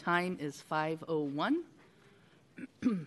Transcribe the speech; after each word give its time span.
time 0.00 0.36
is 0.40 0.62
5:01. 0.70 1.56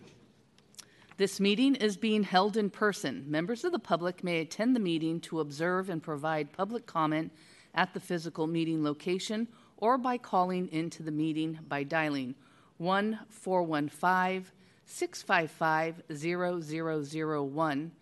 This 1.16 1.38
meeting 1.38 1.76
is 1.76 1.96
being 1.96 2.24
held 2.24 2.56
in 2.56 2.70
person. 2.70 3.24
Members 3.28 3.62
of 3.62 3.70
the 3.70 3.78
public 3.78 4.24
may 4.24 4.40
attend 4.40 4.74
the 4.74 4.80
meeting 4.80 5.20
to 5.20 5.38
observe 5.38 5.88
and 5.88 6.02
provide 6.02 6.52
public 6.52 6.86
comment 6.86 7.30
at 7.72 7.94
the 7.94 8.00
physical 8.00 8.48
meeting 8.48 8.82
location 8.82 9.46
or 9.76 9.96
by 9.96 10.18
calling 10.18 10.66
into 10.72 11.04
the 11.04 11.12
meeting 11.12 11.60
by 11.68 11.84
dialing 11.84 12.34
1 12.78 13.20
415 13.28 14.50
655 14.86 16.02
0001 16.12 17.92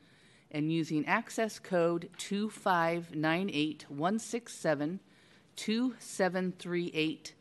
and 0.50 0.72
using 0.72 1.06
access 1.06 1.58
code 1.58 2.08
2598167 2.16 5.00
2738 5.54 7.34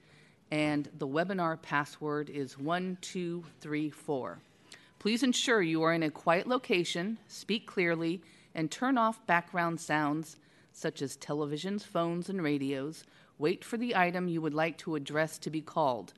and 0.52 0.90
the 0.98 1.08
webinar 1.08 1.62
password 1.62 2.30
is 2.30 2.58
1234. 2.58 4.40
Please 5.00 5.24
ensure 5.24 5.62
you 5.62 5.82
are 5.82 5.94
in 5.94 6.04
a 6.04 6.12
quiet 6.12 6.46
location, 6.46 7.18
speak 7.28 7.66
clearly, 7.66 8.22
and 8.54 8.70
turn 8.70 8.98
off 8.98 9.26
background 9.26 9.80
sounds 9.80 10.38
such 10.74 11.02
as 11.02 11.18
televisions, 11.18 11.84
phones, 11.84 12.30
and 12.30 12.42
radios. 12.44 13.04
Wait 13.38 13.64
for 13.64 13.78
the 13.78 13.96
item 13.96 14.28
you 14.28 14.42
would 14.42 14.54
like 14.54 14.78
to 14.78 14.96
address 14.96 15.38
to 15.38 15.50
be 15.50 15.62
called. 15.62 16.14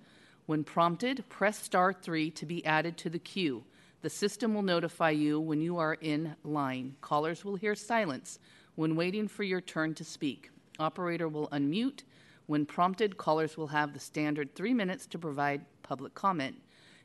When 0.46 0.64
prompted, 0.64 1.24
press 1.30 1.62
star 1.62 1.94
3 1.94 2.32
to 2.32 2.46
be 2.46 2.66
added 2.66 2.98
to 2.98 3.10
the 3.10 3.20
queue. 3.20 3.64
The 4.02 4.10
system 4.10 4.54
will 4.54 4.64
notify 4.64 5.12
you 5.12 5.40
when 5.40 5.62
you 5.62 5.78
are 5.78 5.94
in 5.94 6.36
line. 6.44 6.96
Callers 7.00 7.46
will 7.46 7.56
hear 7.56 7.76
silence 7.76 8.40
when 8.76 8.96
waiting 8.96 9.28
for 9.28 9.44
your 9.44 9.62
turn 9.62 9.94
to 9.96 10.04
speak. 10.04 10.50
Operator 10.80 11.30
will 11.30 11.48
unmute. 11.50 12.02
When 12.46 12.66
prompted, 12.66 13.18
callers 13.18 13.58
will 13.58 13.68
have 13.68 13.94
the 13.94 14.00
standard 14.00 14.56
three 14.56 14.74
minutes 14.74 15.06
to 15.08 15.18
provide 15.18 15.66
public 15.82 16.14
comment. 16.14 16.62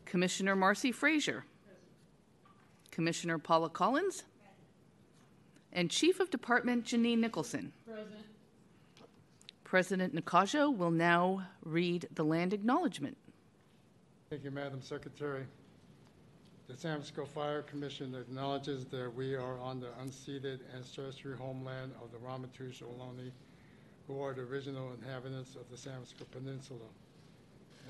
Commissioner 0.04 0.54
Marcy 0.54 0.92
Frazier. 0.92 1.44
Commissioner 2.90 3.38
Paula 3.38 3.70
Collins. 3.70 4.24
And 5.72 5.90
Chief 5.90 6.20
of 6.20 6.30
Department 6.30 6.84
Jeanine 6.84 7.18
Nicholson. 7.18 7.72
Present. 7.84 8.24
President 9.64 10.14
Nakajo 10.14 10.74
will 10.74 10.90
now 10.90 11.46
read 11.62 12.08
the 12.14 12.24
land 12.24 12.54
acknowledgement. 12.54 13.18
Thank 14.30 14.44
you, 14.44 14.50
Madam 14.50 14.80
Secretary. 14.80 15.44
The 16.68 16.76
San 16.76 16.92
Francisco 16.96 17.24
Fire 17.24 17.62
Commission 17.62 18.14
acknowledges 18.14 18.84
that 18.86 19.14
we 19.14 19.34
are 19.34 19.58
on 19.58 19.80
the 19.80 19.88
unceded 20.02 20.60
ancestral 20.76 21.36
homeland 21.36 21.92
of 22.02 22.12
the 22.12 22.18
Ramaytush 22.18 22.82
Ohlone, 22.82 23.30
who 24.06 24.22
are 24.22 24.34
the 24.34 24.42
original 24.42 24.92
inhabitants 25.00 25.54
of 25.54 25.70
the 25.70 25.76
San 25.76 25.94
Francisco 25.94 26.26
Peninsula. 26.30 26.80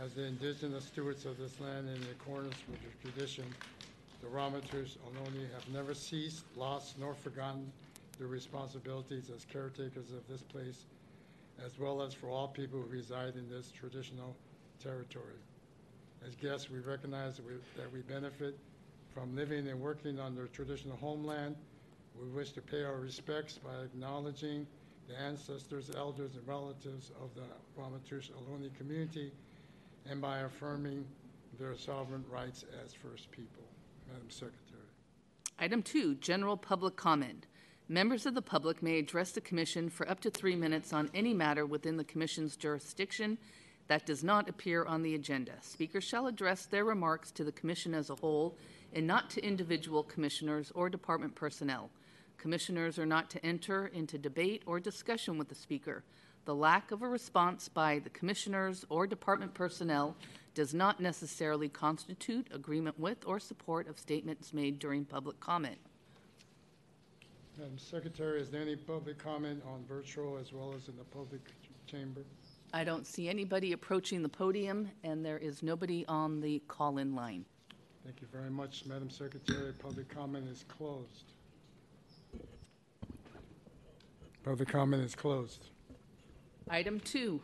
As 0.00 0.14
the 0.14 0.24
indigenous 0.24 0.84
stewards 0.84 1.26
of 1.26 1.38
this 1.38 1.58
land 1.60 1.88
in 1.88 2.00
accordance 2.10 2.56
with 2.70 2.78
the 2.82 3.10
tradition, 3.10 3.44
the 4.20 4.28
Ramaytush 4.28 4.97
Ohlone 4.98 5.52
have 5.55 5.69
never 5.72 5.94
ceased, 5.94 6.44
lost, 6.56 6.98
nor 6.98 7.14
forgotten 7.14 7.70
their 8.19 8.28
responsibilities 8.28 9.30
as 9.34 9.44
caretakers 9.44 10.12
of 10.12 10.27
this 10.28 10.42
place 10.42 10.86
as 11.64 11.78
well 11.78 12.02
as 12.02 12.14
for 12.14 12.28
all 12.28 12.48
people 12.48 12.80
who 12.80 12.86
reside 12.88 13.34
in 13.34 13.48
this 13.48 13.70
traditional 13.72 14.36
territory. 14.83 15.41
As 16.27 16.34
guests, 16.36 16.70
we 16.70 16.78
recognize 16.78 17.36
that 17.36 17.47
we, 17.47 17.52
that 17.77 17.92
we 17.92 18.00
benefit 18.00 18.56
from 19.12 19.34
living 19.34 19.69
and 19.69 19.81
working 19.81 20.21
on 20.21 20.34
their 20.34 20.47
traditional 20.47 20.97
homeland. 20.97 21.56
We 22.21 22.28
wish 22.28 22.53
to 22.53 22.60
pay 22.60 22.82
our 22.82 22.97
respects 22.97 23.59
by 23.59 23.82
acknowledging 23.82 24.66
the 25.09 25.19
ancestors, 25.19 25.91
elders, 25.97 26.34
and 26.37 26.47
relatives 26.47 27.12
of 27.22 27.31
the 27.34 27.42
Ramaytush 27.81 28.31
Ohlone 28.31 28.76
community 28.76 29.32
and 30.09 30.21
by 30.21 30.41
affirming 30.41 31.04
their 31.59 31.76
sovereign 31.76 32.25
rights 32.31 32.65
as 32.84 32.92
First 32.92 33.31
People. 33.31 33.67
Madam 34.12 34.30
Secretary. 34.30 34.82
Item 35.58 35.82
2 35.82 36.16
General 36.16 36.56
Public 36.56 36.96
Comment. 36.96 37.46
Members 37.88 38.26
of 38.26 38.34
the 38.34 38.42
public 38.42 38.82
may 38.82 38.98
address 38.98 39.32
the 39.32 39.41
Commission 39.41 39.88
for 39.88 40.08
up 40.10 40.20
to 40.20 40.30
three 40.30 40.56
minutes 40.56 40.92
on 40.92 41.10
any 41.14 41.34
matter 41.34 41.66
within 41.66 41.96
the 41.96 42.04
Commission's 42.04 42.56
jurisdiction 42.56 43.38
that 43.88 44.06
does 44.06 44.22
not 44.22 44.48
appear 44.48 44.84
on 44.84 45.02
the 45.02 45.14
agenda. 45.14 45.52
Speakers 45.62 46.04
shall 46.04 46.26
address 46.26 46.66
their 46.66 46.84
remarks 46.84 47.30
to 47.32 47.44
the 47.44 47.52
Commission 47.52 47.94
as 47.94 48.10
a 48.10 48.14
whole 48.14 48.56
and 48.94 49.06
not 49.06 49.30
to 49.30 49.44
individual 49.44 50.02
commissioners 50.02 50.70
or 50.74 50.88
department 50.88 51.34
personnel. 51.34 51.91
Commissioners 52.36 52.98
are 52.98 53.06
not 53.06 53.30
to 53.30 53.44
enter 53.44 53.88
into 53.88 54.18
debate 54.18 54.62
or 54.66 54.78
discussion 54.78 55.38
with 55.38 55.48
the 55.48 55.54
Speaker. 55.54 56.04
The 56.44 56.54
lack 56.54 56.92
of 56.92 57.02
a 57.02 57.08
response 57.08 57.68
by 57.68 57.98
the 57.98 58.10
commissioners 58.10 58.84
or 58.88 59.06
department 59.06 59.54
personnel 59.54 60.16
does 60.58 60.74
not 60.74 60.98
necessarily 60.98 61.69
constitute 61.69 62.48
agreement 62.52 62.98
with 62.98 63.19
or 63.24 63.38
support 63.38 63.86
of 63.86 63.96
statements 63.96 64.52
made 64.52 64.80
during 64.80 65.04
public 65.04 65.38
comment. 65.38 65.78
Madam 67.56 67.78
Secretary, 67.78 68.41
is 68.41 68.50
there 68.50 68.62
any 68.62 68.74
public 68.74 69.18
comment 69.18 69.62
on 69.64 69.84
virtual 69.88 70.36
as 70.36 70.52
well 70.52 70.74
as 70.76 70.88
in 70.88 70.97
the 70.97 71.04
public 71.04 71.42
chamber? 71.86 72.22
I 72.72 72.82
don't 72.82 73.06
see 73.06 73.28
anybody 73.28 73.70
approaching 73.70 74.20
the 74.20 74.28
podium, 74.28 74.91
and 75.04 75.24
there 75.24 75.38
is 75.38 75.62
nobody 75.62 76.04
on 76.08 76.41
the 76.41 76.60
call 76.66 76.98
in 76.98 77.14
line. 77.14 77.44
Thank 78.04 78.20
you 78.20 78.26
very 78.32 78.50
much, 78.50 78.84
Madam 78.84 79.10
Secretary. 79.10 79.72
Public 79.74 80.08
comment 80.08 80.48
is 80.48 80.64
closed. 80.66 81.34
Public 84.42 84.68
comment 84.68 85.04
is 85.04 85.14
closed. 85.14 85.66
Item 86.68 86.98
two, 86.98 87.41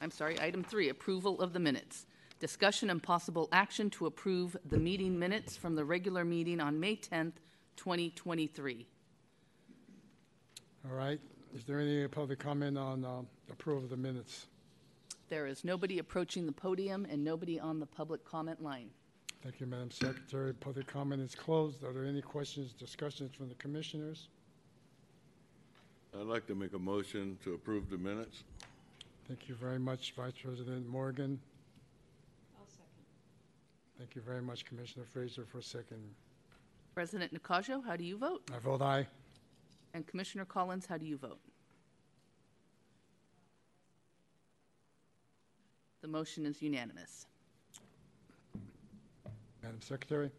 I'm 0.00 0.10
sorry, 0.10 0.40
item 0.40 0.64
three, 0.64 0.88
approval 0.88 1.42
of 1.42 1.52
the 1.52 1.60
minutes. 1.60 2.06
Discussion 2.40 2.90
and 2.90 3.02
possible 3.02 3.48
action 3.52 3.90
to 3.90 4.06
approve 4.06 4.56
the 4.68 4.78
meeting 4.78 5.18
minutes 5.18 5.56
from 5.56 5.74
the 5.74 5.84
regular 5.84 6.24
meeting 6.24 6.60
on 6.60 6.78
May 6.78 6.96
10th, 6.96 7.34
2023. 7.76 8.86
All 10.84 10.96
right. 10.96 11.20
Is 11.54 11.64
there 11.64 11.78
any 11.78 12.06
public 12.08 12.40
comment 12.40 12.76
on 12.76 13.04
uh, 13.04 13.22
approval 13.50 13.84
of 13.84 13.90
the 13.90 13.96
minutes? 13.96 14.46
There 15.28 15.46
is 15.46 15.64
nobody 15.64 16.00
approaching 16.00 16.46
the 16.46 16.52
podium 16.52 17.06
and 17.08 17.24
nobody 17.24 17.58
on 17.58 17.78
the 17.78 17.86
public 17.86 18.24
comment 18.24 18.62
line. 18.62 18.90
Thank 19.42 19.60
you, 19.60 19.66
Madam 19.66 19.90
Secretary. 19.90 20.52
Public 20.52 20.86
comment 20.86 21.22
is 21.22 21.34
closed. 21.34 21.84
Are 21.84 21.92
there 21.92 22.04
any 22.04 22.22
questions, 22.22 22.72
discussions 22.72 23.34
from 23.34 23.48
the 23.48 23.54
commissioners? 23.54 24.28
I'd 26.18 26.26
like 26.26 26.46
to 26.48 26.54
make 26.54 26.74
a 26.74 26.78
motion 26.78 27.38
to 27.44 27.54
approve 27.54 27.90
the 27.90 27.98
minutes. 27.98 28.44
Thank 29.28 29.48
you 29.48 29.54
very 29.54 29.78
much, 29.78 30.12
Vice 30.16 30.32
President 30.42 30.86
Morgan. 30.86 31.40
Thank 33.98 34.16
you 34.16 34.22
very 34.22 34.42
much, 34.42 34.64
Commissioner 34.64 35.04
Fraser, 35.04 35.44
for 35.44 35.58
a 35.58 35.62
second. 35.62 35.98
President 36.94 37.32
Nakajo, 37.34 37.84
how 37.84 37.96
do 37.96 38.04
you 38.04 38.16
vote? 38.16 38.42
I 38.54 38.58
vote 38.58 38.82
aye. 38.82 39.06
And 39.94 40.06
Commissioner 40.06 40.44
Collins, 40.44 40.86
how 40.86 40.98
do 40.98 41.06
you 41.06 41.16
vote? 41.16 41.38
The 46.02 46.08
motion 46.08 46.44
is 46.44 46.60
unanimous. 46.60 47.26
Madam 49.62 49.80
Secretary. 49.80 50.30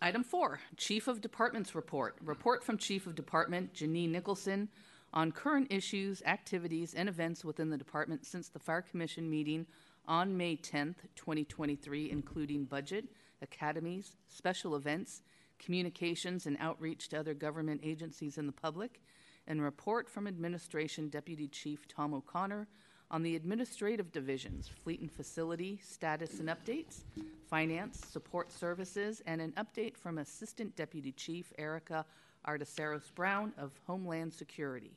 Item 0.00 0.24
four, 0.24 0.60
Chief 0.76 1.08
of 1.08 1.20
Department's 1.20 1.74
report. 1.74 2.16
Report 2.24 2.64
from 2.64 2.78
Chief 2.78 3.06
of 3.06 3.14
Department 3.14 3.74
Jeanine 3.74 4.10
Nicholson 4.10 4.68
on 5.12 5.32
current 5.32 5.68
issues, 5.70 6.22
activities, 6.26 6.94
and 6.94 7.08
events 7.08 7.44
within 7.44 7.70
the 7.70 7.76
department 7.76 8.26
since 8.26 8.48
the 8.48 8.58
Fire 8.58 8.82
Commission 8.82 9.28
meeting 9.30 9.66
on 10.08 10.36
May 10.36 10.56
10th, 10.56 10.96
2023, 11.14 12.10
including 12.10 12.64
budget, 12.64 13.04
academies, 13.42 14.16
special 14.26 14.74
events, 14.74 15.22
communications, 15.58 16.46
and 16.46 16.56
outreach 16.58 17.08
to 17.10 17.20
other 17.20 17.34
government 17.34 17.82
agencies 17.84 18.38
and 18.38 18.48
the 18.48 18.52
public, 18.52 19.00
and 19.46 19.62
report 19.62 20.08
from 20.08 20.26
Administration 20.26 21.08
Deputy 21.08 21.46
Chief 21.46 21.86
Tom 21.86 22.14
O'Connor 22.14 22.66
on 23.10 23.22
the 23.22 23.36
administrative 23.36 24.12
divisions, 24.12 24.68
fleet 24.68 25.00
and 25.00 25.10
facility 25.10 25.80
status 25.82 26.40
and 26.40 26.48
updates, 26.48 27.04
finance, 27.48 28.00
support 28.10 28.52
services, 28.52 29.22
and 29.26 29.40
an 29.40 29.52
update 29.56 29.96
from 29.96 30.18
Assistant 30.18 30.74
Deputy 30.76 31.12
Chief 31.12 31.52
Erica 31.58 32.04
Arteseros 32.46 33.14
Brown 33.14 33.52
of 33.58 33.72
Homeland 33.86 34.32
Security. 34.32 34.92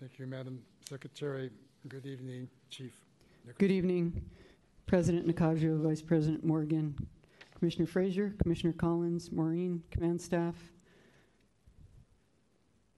Thank 0.00 0.18
you, 0.18 0.26
Madam 0.26 0.62
Secretary. 0.88 1.50
Good 1.88 2.06
evening, 2.06 2.48
Chief. 2.70 2.92
Good 3.58 3.72
evening, 3.72 4.24
President 4.86 5.26
Nakajo, 5.26 5.76
Vice 5.80 6.00
President 6.00 6.44
Morgan, 6.44 6.94
Commissioner 7.58 7.86
Frazier, 7.86 8.36
Commissioner 8.40 8.72
Collins, 8.72 9.32
Maureen, 9.32 9.82
command 9.90 10.20
staff. 10.20 10.54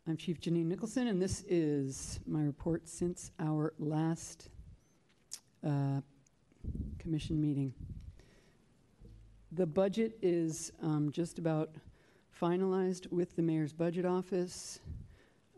I'm 0.07 0.19
Chief 0.19 0.39
Jeanine 0.39 0.67
Nicholson, 0.67 1.09
and 1.09 1.21
this 1.21 1.45
is 1.49 2.21
my 2.27 2.43
report 2.43 2.87
since 2.87 3.31
our 3.41 3.73
last 3.79 4.51
uh, 5.67 6.03
commission 6.99 7.41
meeting. 7.41 7.73
The 9.53 9.65
budget 9.65 10.19
is 10.21 10.73
um, 10.83 11.11
just 11.11 11.39
about 11.39 11.71
finalized 12.39 13.11
with 13.11 13.35
the 13.35 13.43
mayor's 13.43 13.73
budget 13.73 14.05
office. 14.05 14.81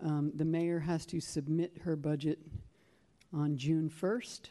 Um, 0.00 0.30
The 0.36 0.44
mayor 0.44 0.78
has 0.78 1.06
to 1.06 1.18
submit 1.18 1.76
her 1.82 1.96
budget 1.96 2.38
on 3.32 3.56
June 3.56 3.90
1st, 3.90 4.50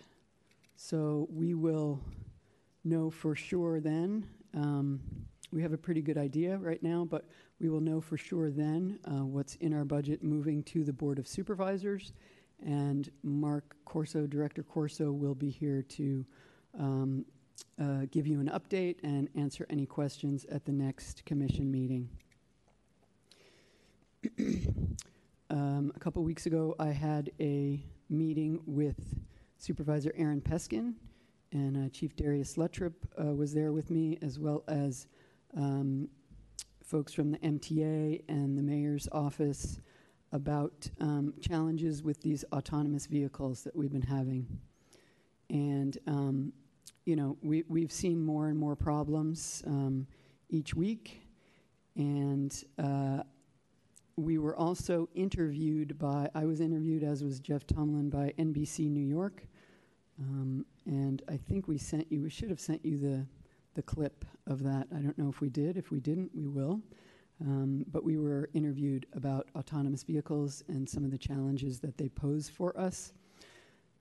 so 0.76 1.28
we 1.32 1.54
will 1.54 2.02
know 2.84 3.10
for 3.10 3.36
sure 3.36 3.80
then. 3.80 4.28
Um, 4.54 5.00
We 5.52 5.62
have 5.62 5.74
a 5.74 5.78
pretty 5.78 6.02
good 6.02 6.18
idea 6.18 6.58
right 6.58 6.82
now, 6.84 7.06
but 7.06 7.30
we 7.60 7.70
will 7.70 7.80
know 7.80 8.02
for 8.02 8.18
sure 8.18 8.50
then 8.52 9.00
uh, 9.06 9.24
what's 9.26 9.56
in 9.56 9.74
our 9.74 9.86
budget 9.86 10.22
moving 10.22 10.64
to 10.64 10.84
the 10.84 10.92
Board 10.92 11.18
of 11.18 11.28
Supervisors. 11.28 12.14
And 12.66 13.10
Mark 13.24 13.76
Corso, 13.86 14.28
Director 14.28 14.64
Corso, 14.64 15.12
will 15.12 15.36
be 15.36 15.50
here 15.50 15.82
to 15.82 16.26
um, 16.78 17.26
uh, 17.80 18.06
give 18.12 18.28
you 18.28 18.40
an 18.40 18.50
update 18.50 18.98
and 19.04 19.30
answer 19.36 19.66
any 19.70 19.86
questions 19.86 20.46
at 20.46 20.66
the 20.66 20.72
next 20.72 21.24
commission 21.26 21.72
meeting. 21.72 22.10
um, 25.50 25.94
a 25.96 26.00
couple 26.00 26.24
weeks 26.24 26.48
ago, 26.48 26.76
I 26.80 26.90
had 26.90 27.32
a 27.40 27.82
meeting 28.10 28.60
with 28.66 29.00
Supervisor 29.58 30.12
Aaron 30.16 30.42
Peskin, 30.42 30.94
and 31.52 31.86
uh, 31.86 31.90
Chief 31.90 32.16
Darius 32.16 32.56
Luttropp 32.56 32.94
uh, 33.20 33.34
was 33.34 33.54
there 33.54 33.72
with 33.72 33.90
me, 33.90 34.18
as 34.22 34.40
well 34.40 34.64
as 34.68 35.08
um, 35.56 36.10
folks 36.84 37.14
from 37.14 37.32
the 37.32 37.38
MTA 37.40 38.24
and 38.28 38.58
the 38.58 38.62
mayor's 38.62 39.08
office 39.12 39.80
about 40.32 40.90
um, 41.00 41.34
challenges 41.40 42.04
with 42.04 42.22
these 42.22 42.44
autonomous 42.52 43.06
vehicles 43.06 43.64
that 43.64 43.76
we've 43.76 43.92
been 43.92 44.02
having. 44.02 44.46
And, 45.50 45.98
um, 46.08 46.54
you 47.06 47.16
know, 47.16 47.38
we, 47.42 47.64
we've 47.70 47.92
seen 47.92 48.20
more 48.20 48.50
and 48.50 48.58
more 48.58 48.76
problems 48.76 49.64
um, 49.66 50.08
each 50.50 50.76
week. 50.76 51.22
And 51.96 52.54
uh, 52.78 53.24
we 54.18 54.38
were 54.38 54.56
also 54.56 55.10
interviewed 55.14 55.98
by, 56.00 56.30
I 56.34 56.46
was 56.46 56.62
interviewed, 56.62 57.04
as 57.04 57.24
was 57.24 57.40
Jeff 57.40 57.68
Tumlin, 57.68 58.10
by 58.10 58.34
NBC 58.38 58.90
New 58.90 59.06
York. 59.06 59.44
Um, 60.20 60.66
and 60.86 61.22
I 61.28 61.36
think 61.36 61.68
we 61.68 61.78
sent 61.78 62.10
you, 62.12 62.22
we 62.22 62.30
should 62.30 62.50
have 62.50 62.60
sent 62.60 62.86
you 62.86 62.98
the, 62.98 63.26
the 63.74 63.82
clip 63.82 64.24
of 64.48 64.64
that. 64.64 64.88
I 64.96 65.00
don't 65.00 65.18
know 65.18 65.30
if 65.30 65.42
we 65.42 65.50
did. 65.50 65.76
If 65.76 65.92
we 65.92 66.00
didn't, 66.00 66.32
we 66.34 66.48
will. 66.48 66.82
Um, 67.42 67.86
but 67.92 68.06
we 68.06 68.18
were 68.18 68.50
interviewed 68.54 69.06
about 69.14 69.50
autonomous 69.58 70.04
vehicles 70.04 70.64
and 70.70 70.88
some 70.88 71.04
of 71.04 71.12
the 71.12 71.18
challenges 71.18 71.80
that 71.82 71.98
they 71.98 72.08
pose 72.08 72.48
for 72.48 72.78
us. 72.80 73.12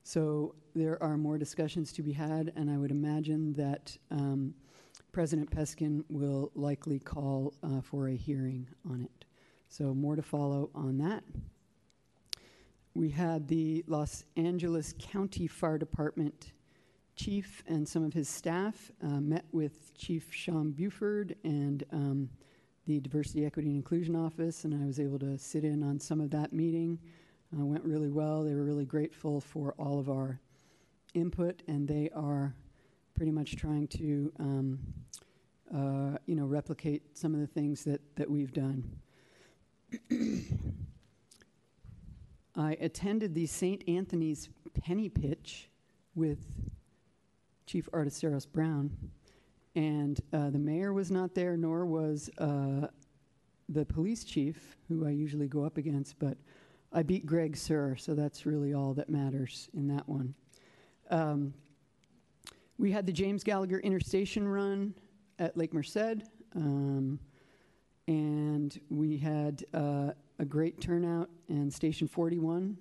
So 0.03 0.55
there 0.73 1.01
are 1.03 1.17
more 1.17 1.37
discussions 1.37 1.91
to 1.93 2.03
be 2.03 2.13
had, 2.13 2.53
and 2.55 2.69
I 2.69 2.77
would 2.77 2.91
imagine 2.91 3.51
that 3.53 3.97
um, 4.11 4.53
President 5.11 5.49
Peskin 5.49 6.05
will 6.09 6.51
likely 6.55 6.99
call 6.99 7.53
uh, 7.63 7.81
for 7.81 8.07
a 8.07 8.15
hearing 8.15 8.67
on 8.89 9.01
it. 9.01 9.25
So 9.69 9.93
more 9.93 10.15
to 10.15 10.21
follow 10.21 10.69
on 10.73 10.97
that. 10.99 11.23
We 12.93 13.09
had 13.09 13.47
the 13.47 13.83
Los 13.87 14.23
Angeles 14.37 14.93
County 14.97 15.47
Fire 15.47 15.77
Department 15.77 16.53
chief 17.15 17.63
and 17.67 17.87
some 17.87 18.03
of 18.03 18.13
his 18.13 18.29
staff 18.29 18.91
uh, 19.03 19.19
met 19.19 19.45
with 19.51 19.93
Chief 19.95 20.33
Sean 20.33 20.71
Buford 20.71 21.35
and 21.43 21.83
um, 21.91 22.29
the 22.87 22.99
Diversity, 22.99 23.45
Equity, 23.45 23.69
and 23.69 23.77
Inclusion 23.77 24.15
Office, 24.15 24.63
and 24.63 24.73
I 24.73 24.85
was 24.85 24.99
able 24.99 25.17
to 25.19 25.37
sit 25.37 25.63
in 25.63 25.81
on 25.81 25.99
some 25.99 26.21
of 26.21 26.29
that 26.31 26.53
meeting. 26.53 26.99
Uh, 27.57 27.65
went 27.65 27.83
really 27.83 28.09
well. 28.09 28.43
They 28.43 28.53
were 28.53 28.63
really 28.63 28.85
grateful 28.85 29.41
for 29.41 29.73
all 29.77 29.99
of 29.99 30.09
our 30.09 30.39
input, 31.13 31.63
and 31.67 31.87
they 31.87 32.09
are 32.13 32.53
pretty 33.15 33.31
much 33.31 33.55
trying 33.55 33.87
to, 33.87 34.31
um, 34.39 34.79
uh, 35.73 36.17
you 36.25 36.35
know, 36.35 36.45
replicate 36.45 37.17
some 37.17 37.33
of 37.33 37.39
the 37.39 37.47
things 37.47 37.83
that 37.85 38.01
that 38.15 38.29
we've 38.29 38.53
done. 38.53 38.83
I 42.55 42.77
attended 42.79 43.33
the 43.35 43.45
St. 43.45 43.83
Anthony's 43.87 44.49
Penny 44.73 45.09
Pitch 45.09 45.69
with 46.15 46.39
Chief 47.65 47.89
Arteseros 47.91 48.47
Brown, 48.49 48.91
and 49.75 50.21
uh, 50.31 50.49
the 50.49 50.59
mayor 50.59 50.93
was 50.93 51.11
not 51.11 51.35
there, 51.35 51.57
nor 51.57 51.85
was 51.85 52.29
uh, 52.37 52.87
the 53.69 53.85
police 53.85 54.23
chief, 54.23 54.77
who 54.87 55.05
I 55.05 55.09
usually 55.09 55.47
go 55.47 55.63
up 55.63 55.77
against, 55.77 56.17
but 56.19 56.37
I 56.93 57.03
beat 57.03 57.25
Greg 57.25 57.57
Sir, 57.57 57.95
so 57.97 58.13
that's 58.13 58.45
really 58.45 58.73
all 58.73 58.93
that 58.93 59.09
matters 59.09 59.69
in 59.73 59.87
that 59.89 60.07
one. 60.07 60.33
Um, 61.09 61.53
we 62.77 62.91
had 62.91 63.05
the 63.05 63.11
James 63.11 63.43
Gallagher 63.43 63.79
Interstation 63.79 64.47
Run 64.47 64.93
at 65.39 65.57
Lake 65.57 65.73
Merced, 65.73 66.23
um, 66.55 67.19
and 68.07 68.79
we 68.89 69.17
had 69.17 69.63
uh, 69.73 70.11
a 70.39 70.45
great 70.45 70.79
turnout, 70.79 71.29
and 71.49 71.73
Station 71.73 72.07
41, 72.07 72.77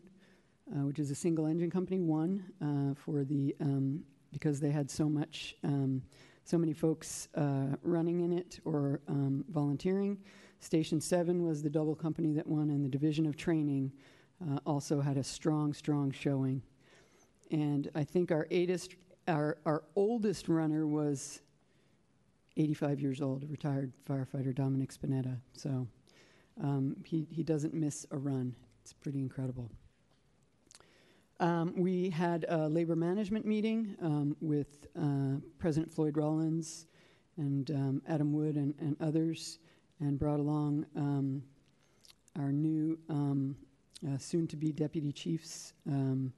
uh, 0.71 0.87
which 0.87 0.99
is 0.99 1.11
a 1.11 1.15
single 1.15 1.47
engine 1.47 1.71
company, 1.71 2.01
won 2.01 2.45
uh, 2.61 2.95
for 2.95 3.25
the 3.25 3.55
um, 3.61 4.03
because 4.33 4.61
they 4.61 4.71
had 4.71 4.91
so 4.91 5.09
much 5.09 5.57
um, 5.65 6.03
so 6.45 6.59
many 6.59 6.73
folks 6.73 7.29
uh, 7.37 7.77
running 7.83 8.21
in 8.21 8.33
it 8.33 8.61
or 8.65 9.01
um, 9.09 9.45
volunteering. 9.49 10.19
Station 10.61 11.01
7 11.01 11.43
was 11.43 11.63
the 11.63 11.71
double 11.71 11.95
company 11.95 12.33
that 12.33 12.47
won, 12.47 12.71
and 12.71 12.85
the 12.85 12.89
Division 12.89 13.27
of 13.27 13.37
Training 13.37 13.93
uh, 14.43 14.59
also 14.67 15.01
had 15.01 15.17
a 15.17 15.25
strong, 15.25 15.73
strong 15.73 16.11
showing. 16.11 16.63
And 17.51 17.91
I 17.95 18.05
think 18.05 18.31
our, 18.31 18.47
eightest, 18.51 18.95
our, 19.27 19.59
our 19.65 19.85
oldest 19.97 20.49
runner 20.49 20.87
was 20.87 21.41
85 22.57 23.01
years 23.01 23.21
old, 23.21 23.49
retired 23.51 23.93
firefighter 24.09 24.55
Dominic 24.55 24.93
Spinetta. 24.93 25.39
So 25.55 25.87
um, 26.63 26.97
he, 27.05 27.27
he 27.31 27.43
doesn't 27.43 27.75
miss 27.75 28.07
a 28.11 28.17
run. 28.17 28.55
It's 28.83 28.93
pretty 28.93 29.19
incredible. 29.19 29.71
Um, 31.41 31.75
we 31.77 32.11
had 32.11 32.47
a 32.49 32.69
labor 32.69 32.95
management 32.95 33.45
meeting 33.45 33.97
um, 34.01 34.37
with 34.41 34.87
uh, 34.97 35.41
President 35.59 35.93
Floyd 35.93 36.17
Rollins 36.17 36.87
and 37.37 37.71
um, 37.73 38.03
Adam 38.09 38.33
Wood 38.33 38.55
and, 38.55 38.73
and, 38.79 38.97
others, 39.01 39.59
and 39.99 40.17
brought 40.17 40.39
along 40.39 40.87
um, 40.95 41.43
our 42.39 42.53
new 42.53 42.97
um, 43.09 43.57
uh, 44.09 44.17
soon 44.17 44.47
to 44.47 44.57
be 44.57 44.71
deputy 44.71 45.11
chiefs, 45.11 45.73
um, 45.89 46.33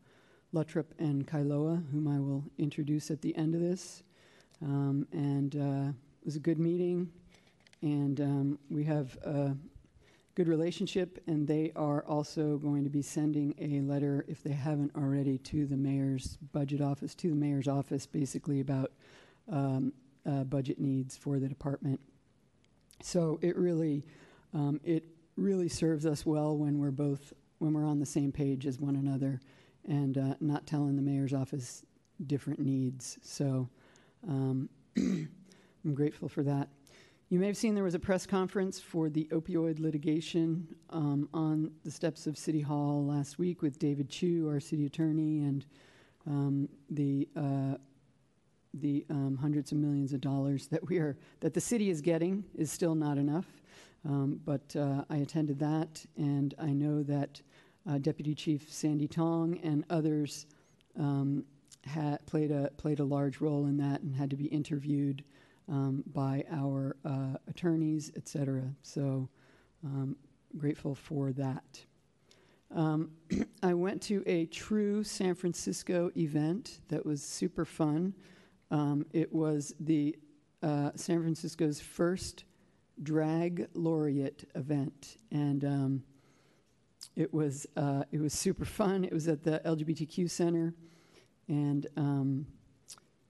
Luttropp 0.54 0.86
and 0.98 1.26
Kailoa, 1.26 1.84
whom 1.92 2.08
I 2.08 2.18
will 2.18 2.44
introduce 2.56 3.10
at 3.10 3.20
the 3.20 3.36
end 3.36 3.54
of 3.54 3.60
this. 3.60 4.02
and 4.62 5.56
uh, 5.56 5.92
was 6.26 6.34
a 6.34 6.40
good 6.40 6.58
meeting, 6.58 7.08
and 7.82 8.58
we 8.68 8.82
have 8.82 9.16
a 9.22 9.56
good 10.34 10.48
relationship, 10.48 11.22
and 11.28 11.46
they 11.46 11.70
are 11.76 12.04
also 12.04 12.56
going 12.58 12.82
to 12.82 12.90
be 12.90 13.00
sending 13.00 13.54
a 13.60 13.80
letter, 13.80 14.24
if 14.26 14.42
they 14.42 14.52
haven't 14.52 14.90
already, 14.96 15.38
to 15.38 15.66
the 15.66 15.76
mayor's 15.76 16.36
budget 16.52 16.80
office, 16.80 17.14
to 17.14 17.30
the 17.30 17.36
mayor's 17.36 17.68
office, 17.68 18.06
basically 18.06 18.58
about 18.58 18.90
um, 19.50 19.92
uh, 20.28 20.42
budget 20.42 20.80
needs 20.80 21.16
for 21.16 21.38
the 21.38 21.46
department. 21.46 22.00
So 23.02 23.38
it 23.40 23.56
really, 23.56 24.04
um, 24.52 24.80
it 24.82 25.04
really 25.36 25.68
serves 25.68 26.06
us 26.06 26.26
well 26.26 26.56
when 26.56 26.80
we're 26.80 26.90
both 26.90 27.32
when 27.58 27.72
we're 27.72 27.86
on 27.86 28.00
the 28.00 28.06
same 28.06 28.32
page 28.32 28.66
as 28.66 28.80
one 28.80 28.96
another, 28.96 29.40
and 29.86 30.18
uh, 30.18 30.34
not 30.40 30.66
telling 30.66 30.96
the 30.96 31.02
mayor's 31.02 31.32
office 31.32 31.84
different 32.26 32.58
needs. 32.58 33.16
So 33.22 33.68
um, 34.28 34.68
I'm 35.86 35.94
grateful 35.94 36.28
for 36.28 36.42
that. 36.42 36.68
You 37.28 37.38
may 37.38 37.46
have 37.46 37.56
seen 37.56 37.76
there 37.76 37.84
was 37.84 37.94
a 37.94 38.00
press 38.00 38.26
conference 38.26 38.80
for 38.80 39.08
the 39.08 39.28
opioid 39.30 39.78
litigation 39.78 40.66
um, 40.90 41.28
on 41.32 41.70
the 41.84 41.92
steps 41.92 42.26
of 42.26 42.36
City 42.36 42.60
Hall 42.60 43.06
last 43.06 43.38
week 43.38 43.62
with 43.62 43.78
David 43.78 44.08
Chiu, 44.08 44.48
our 44.48 44.58
city 44.58 44.86
attorney, 44.86 45.44
and 45.44 45.64
um, 46.26 46.68
the 46.90 47.28
uh, 47.36 47.76
the 48.74 49.06
um, 49.10 49.38
hundreds 49.40 49.70
of 49.70 49.78
millions 49.78 50.12
of 50.12 50.20
dollars 50.20 50.66
that 50.66 50.88
we 50.88 50.98
are 50.98 51.16
that 51.38 51.54
the 51.54 51.60
city 51.60 51.88
is 51.88 52.00
getting 52.00 52.42
is 52.56 52.72
still 52.72 52.96
not 52.96 53.16
enough. 53.16 53.46
Um, 54.04 54.40
but 54.44 54.74
uh, 54.74 55.04
I 55.08 55.18
attended 55.18 55.60
that, 55.60 56.04
and 56.16 56.52
I 56.58 56.72
know 56.72 57.04
that 57.04 57.40
uh, 57.88 57.98
Deputy 57.98 58.34
Chief 58.34 58.72
Sandy 58.72 59.06
Tong 59.06 59.60
and 59.62 59.84
others 59.88 60.46
um, 60.98 61.44
had 61.84 62.26
played 62.26 62.50
a 62.50 62.70
played 62.76 62.98
a 62.98 63.04
large 63.04 63.40
role 63.40 63.66
in 63.66 63.76
that 63.76 64.02
and 64.02 64.16
had 64.16 64.30
to 64.30 64.36
be 64.36 64.46
interviewed 64.46 65.22
um, 65.68 66.04
by 66.06 66.44
our 66.50 66.96
uh, 67.04 67.36
attorneys, 67.48 68.12
et 68.16 68.28
cetera. 68.28 68.64
So 68.82 69.28
um, 69.84 70.16
grateful 70.56 70.94
for 70.94 71.32
that. 71.32 71.80
Um, 72.74 73.10
I 73.62 73.74
went 73.74 74.02
to 74.02 74.22
a 74.26 74.46
true 74.46 75.04
San 75.04 75.34
Francisco 75.34 76.10
event 76.16 76.80
that 76.88 77.04
was 77.04 77.22
super 77.22 77.64
fun. 77.64 78.14
Um, 78.70 79.06
it 79.12 79.32
was 79.32 79.74
the 79.80 80.16
uh, 80.62 80.90
San 80.94 81.20
Francisco's 81.20 81.80
first 81.80 82.44
drag 83.02 83.68
laureate 83.74 84.48
event, 84.54 85.18
and 85.30 85.64
um, 85.64 86.02
it 87.14 87.32
was 87.32 87.66
uh, 87.76 88.04
it 88.10 88.20
was 88.20 88.32
super 88.32 88.64
fun. 88.64 89.04
It 89.04 89.12
was 89.12 89.28
at 89.28 89.44
the 89.44 89.60
LGBTQ 89.64 90.28
center, 90.30 90.74
and 91.46 91.86
um, 91.96 92.46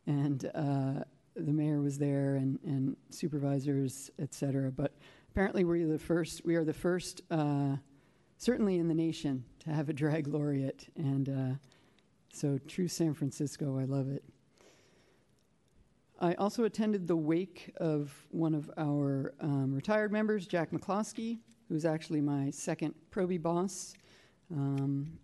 and 0.06 0.50
uh, 0.54 1.04
the 1.36 1.52
mayor 1.52 1.80
was 1.80 1.98
there 1.98 2.36
and, 2.36 2.58
and 2.64 2.96
supervisors, 3.10 4.10
et 4.18 4.34
cetera. 4.34 4.70
But 4.70 4.92
apparently, 5.30 5.64
we're 5.64 5.86
the 5.86 5.98
first. 5.98 6.44
We 6.44 6.56
are 6.56 6.64
the 6.64 6.72
first, 6.72 7.22
uh, 7.30 7.76
certainly 8.38 8.78
in 8.78 8.88
the 8.88 8.94
nation, 8.94 9.44
to 9.60 9.70
have 9.70 9.88
a 9.88 9.92
drag 9.92 10.26
laureate, 10.34 10.88
and 10.96 11.28
uh, 11.28 11.54
so 12.32 12.58
true 12.66 12.88
San 12.88 13.14
Francisco. 13.14 13.78
I 13.78 13.84
love 13.84 14.08
it. 14.08 14.24
I 16.18 16.32
also 16.34 16.64
attended 16.64 17.06
the 17.06 17.16
wake 17.16 17.74
of 17.76 18.10
one 18.30 18.54
of 18.54 18.70
our 18.78 19.34
um, 19.40 19.74
retired 19.74 20.12
members, 20.12 20.46
Jack 20.46 20.70
McCloskey, 20.70 21.40
who's 21.68 21.84
actually 21.84 22.22
my 22.22 22.50
second 22.50 22.94
Proby 23.10 23.40
boss. 23.40 23.92
Um, 24.50 25.18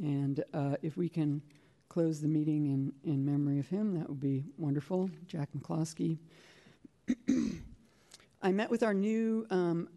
and 0.00 0.42
uh, 0.52 0.76
if 0.82 0.96
we 0.96 1.08
can 1.08 1.40
close 1.88 2.20
the 2.20 2.28
meeting 2.28 2.66
in, 2.66 2.92
in 3.04 3.24
memory 3.24 3.58
of 3.58 3.68
him, 3.68 3.98
that 3.98 4.08
would 4.08 4.20
be 4.20 4.44
wonderful. 4.58 5.10
Jack 5.26 5.48
McCloskey. 5.56 6.18
I 8.42 8.52
met 8.52 8.70
with 8.70 8.82
our 8.82 8.94
new 8.94 9.46
um, 9.50 9.88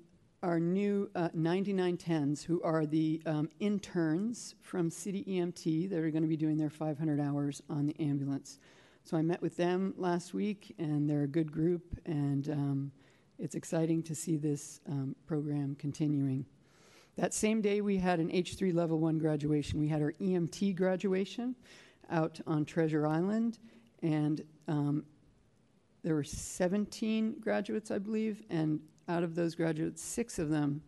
our 0.43 0.59
new 0.59 1.09
uh, 1.15 1.29
9910s, 1.29 2.43
who 2.43 2.61
are 2.61 2.85
the 2.85 3.21
um, 3.25 3.49
interns 3.59 4.53
from 4.61 4.89
City 4.91 5.25
EMT 5.27 5.89
that 5.89 5.97
are 5.97 6.11
going 6.11 6.21
to 6.21 6.29
be 6.29 6.37
doing 6.37 6.57
their 6.57 6.69
500 6.69 7.19
hours 7.19 7.61
on 7.69 7.87
the 7.87 7.99
ambulance. 7.99 8.59
So 9.03 9.17
I 9.17 9.23
met 9.23 9.41
with 9.41 9.57
them 9.57 9.93
last 9.97 10.33
week, 10.33 10.75
and 10.77 11.09
they're 11.09 11.23
a 11.23 11.27
good 11.27 11.51
group, 11.51 11.99
and 12.05 12.49
um, 12.49 12.91
it's 13.39 13.55
exciting 13.55 14.03
to 14.03 14.13
see 14.13 14.37
this 14.37 14.79
um, 14.87 15.15
program 15.25 15.75
continuing. 15.79 16.45
That 17.17 17.33
same 17.33 17.61
day, 17.61 17.81
we 17.81 17.97
had 17.97 18.19
an 18.19 18.29
H3 18.29 18.73
Level 18.75 18.99
1 18.99 19.17
graduation. 19.17 19.79
We 19.79 19.87
had 19.87 20.03
our 20.03 20.11
EMT 20.21 20.75
graduation 20.75 21.55
out 22.11 22.39
on 22.45 22.63
Treasure 22.63 23.07
Island, 23.07 23.57
and 24.03 24.43
um, 24.67 25.03
there 26.03 26.13
were 26.13 26.23
17 26.23 27.39
graduates, 27.39 27.89
I 27.89 27.97
believe, 27.97 28.43
and 28.51 28.79
out 29.09 29.23
of 29.23 29.33
those 29.33 29.55
graduates, 29.55 30.03
six 30.03 30.37
of 30.37 30.49
them 30.49 30.83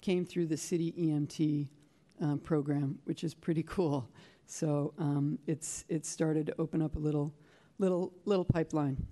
came 0.00 0.24
through 0.24 0.46
the 0.46 0.56
city 0.56 0.92
EMT 0.96 1.68
um, 2.20 2.38
program, 2.38 3.00
which 3.04 3.24
is 3.24 3.34
pretty 3.34 3.64
cool. 3.64 4.08
So 4.46 4.94
um, 4.98 5.38
it's 5.48 5.84
it's 5.88 6.08
started 6.08 6.46
to 6.46 6.54
open 6.60 6.80
up 6.80 6.94
a 6.94 6.98
little 6.98 7.32
little 7.78 8.12
little 8.24 8.44
pipeline. 8.44 9.04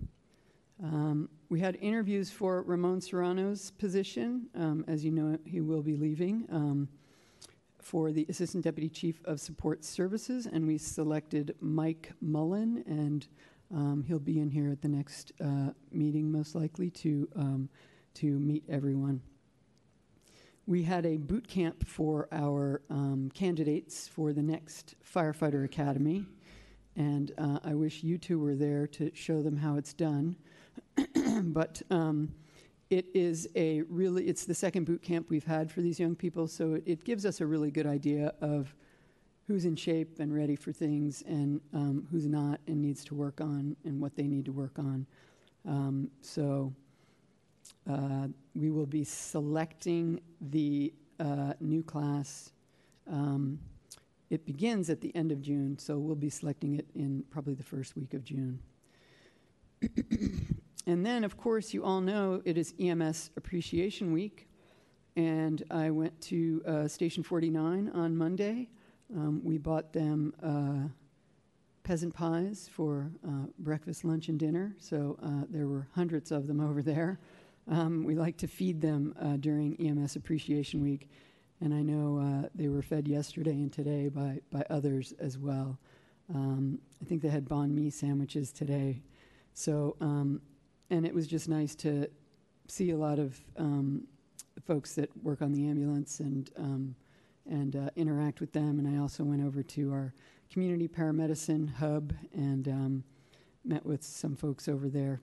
Um, 0.82 1.28
we 1.50 1.58
had 1.58 1.76
interviews 1.80 2.30
for 2.30 2.62
Ramon 2.62 3.00
Serrano's 3.00 3.72
position. 3.72 4.46
Um, 4.54 4.84
as 4.86 5.04
you 5.04 5.10
know, 5.10 5.36
he 5.44 5.60
will 5.60 5.82
be 5.82 5.96
leaving 5.96 6.46
um, 6.48 6.88
for 7.80 8.12
the 8.12 8.24
Assistant 8.28 8.62
Deputy 8.62 8.88
Chief 8.88 9.20
of 9.24 9.40
Support 9.40 9.84
Services, 9.84 10.46
and 10.46 10.64
we 10.64 10.78
selected 10.78 11.56
Mike 11.60 12.12
Mullen, 12.20 12.84
and 12.86 13.26
um, 13.74 14.04
he'll 14.06 14.20
be 14.20 14.38
in 14.38 14.48
here 14.48 14.70
at 14.70 14.80
the 14.80 14.88
next 14.88 15.32
uh, 15.40 15.70
meeting, 15.90 16.30
most 16.30 16.54
likely, 16.54 16.88
to, 16.90 17.28
um, 17.34 17.68
to 18.14 18.26
meet 18.26 18.62
everyone. 18.68 19.20
We 20.68 20.84
had 20.84 21.04
a 21.04 21.16
boot 21.16 21.48
camp 21.48 21.84
for 21.84 22.28
our 22.30 22.80
um, 22.90 23.28
candidates 23.34 24.06
for 24.06 24.32
the 24.32 24.42
next 24.42 24.94
Firefighter 25.04 25.64
Academy, 25.64 26.26
and 26.94 27.32
uh, 27.38 27.58
I 27.64 27.74
wish 27.74 28.04
you 28.04 28.18
two 28.18 28.38
were 28.38 28.54
there 28.54 28.86
to 28.86 29.10
show 29.14 29.42
them 29.42 29.56
how 29.56 29.74
it's 29.74 29.92
done. 29.92 30.36
but 31.42 31.82
um, 31.90 32.32
it 32.90 33.06
is 33.14 33.48
a 33.54 33.82
really 33.82 34.24
it's 34.24 34.44
the 34.44 34.54
second 34.54 34.84
boot 34.84 35.02
camp 35.02 35.30
we've 35.30 35.44
had 35.44 35.70
for 35.70 35.80
these 35.80 36.00
young 36.00 36.14
people 36.14 36.46
so 36.48 36.74
it, 36.74 36.82
it 36.86 37.04
gives 37.04 37.24
us 37.24 37.40
a 37.40 37.46
really 37.46 37.70
good 37.70 37.86
idea 37.86 38.34
of 38.40 38.74
who's 39.50 39.64
in 39.64 39.74
shape 39.74 40.20
and 40.20 40.32
ready 40.32 40.54
for 40.54 40.70
things 40.70 41.24
and 41.26 41.60
um, 41.74 42.06
who's 42.12 42.26
not 42.26 42.60
and 42.68 42.80
needs 42.80 43.04
to 43.04 43.16
work 43.16 43.40
on 43.40 43.74
and 43.84 44.00
what 44.00 44.14
they 44.14 44.28
need 44.28 44.44
to 44.44 44.52
work 44.52 44.78
on. 44.78 45.04
Um, 45.66 46.08
so 46.20 46.72
uh, 47.90 48.28
we 48.54 48.70
will 48.70 48.86
be 48.86 49.02
selecting 49.02 50.20
the 50.40 50.94
uh, 51.18 51.54
new 51.58 51.82
class. 51.82 52.52
Um, 53.10 53.58
it 54.30 54.46
begins 54.46 54.88
at 54.88 55.00
the 55.00 55.12
end 55.16 55.32
of 55.32 55.42
june 55.42 55.76
so 55.76 55.98
we'll 55.98 56.14
be 56.14 56.30
selecting 56.30 56.78
it 56.78 56.86
in 56.94 57.24
probably 57.30 57.54
the 57.54 57.64
first 57.64 57.96
week 57.96 58.14
of 58.14 58.22
june 58.22 58.60
and 60.86 61.04
then, 61.04 61.24
of 61.24 61.36
course, 61.36 61.72
you 61.72 61.84
all 61.84 62.00
know 62.00 62.42
it 62.44 62.58
is 62.58 62.74
EMS 62.78 63.30
Appreciation 63.36 64.12
Week. 64.12 64.48
And 65.16 65.62
I 65.70 65.90
went 65.90 66.20
to 66.22 66.62
uh, 66.66 66.88
Station 66.88 67.22
49 67.22 67.90
on 67.94 68.16
Monday. 68.16 68.68
Um, 69.14 69.42
we 69.44 69.58
bought 69.58 69.92
them 69.92 70.32
uh, 70.42 70.88
peasant 71.82 72.14
pies 72.14 72.70
for 72.72 73.10
uh, 73.26 73.46
breakfast, 73.58 74.04
lunch, 74.04 74.28
and 74.28 74.38
dinner. 74.38 74.74
So 74.78 75.18
uh, 75.22 75.46
there 75.48 75.66
were 75.66 75.88
hundreds 75.94 76.30
of 76.30 76.46
them 76.46 76.60
over 76.60 76.82
there. 76.82 77.18
Um, 77.68 78.04
we 78.04 78.14
like 78.14 78.36
to 78.38 78.46
feed 78.46 78.80
them 78.80 79.14
uh, 79.20 79.36
during 79.36 79.76
EMS 79.80 80.16
Appreciation 80.16 80.82
Week. 80.82 81.08
And 81.60 81.74
I 81.74 81.82
know 81.82 82.18
uh, 82.18 82.48
they 82.54 82.68
were 82.68 82.82
fed 82.82 83.06
yesterday 83.06 83.52
and 83.52 83.72
today 83.72 84.08
by, 84.08 84.40
by 84.50 84.64
others 84.70 85.12
as 85.18 85.38
well. 85.38 85.78
Um, 86.34 86.78
I 87.02 87.04
think 87.04 87.22
they 87.22 87.28
had 87.28 87.46
banh 87.46 87.70
mi 87.70 87.90
sandwiches 87.90 88.52
today. 88.52 89.02
So 89.60 89.94
um, 90.00 90.40
and 90.88 91.04
it 91.04 91.14
was 91.14 91.26
just 91.26 91.50
nice 91.50 91.74
to 91.76 92.08
see 92.66 92.92
a 92.92 92.96
lot 92.96 93.18
of 93.18 93.38
um, 93.58 94.06
folks 94.66 94.94
that 94.94 95.10
work 95.22 95.42
on 95.42 95.52
the 95.52 95.68
ambulance 95.68 96.20
and 96.20 96.50
um, 96.56 96.94
and 97.46 97.76
uh, 97.76 97.90
interact 97.94 98.40
with 98.40 98.54
them. 98.54 98.78
And 98.78 98.88
I 98.88 98.98
also 98.98 99.22
went 99.22 99.44
over 99.44 99.62
to 99.62 99.92
our 99.92 100.14
community 100.50 100.88
paramedicine 100.88 101.74
hub 101.74 102.14
and 102.32 102.68
um, 102.68 103.04
met 103.62 103.84
with 103.84 104.02
some 104.02 104.34
folks 104.34 104.66
over 104.66 104.88
there. 104.88 105.20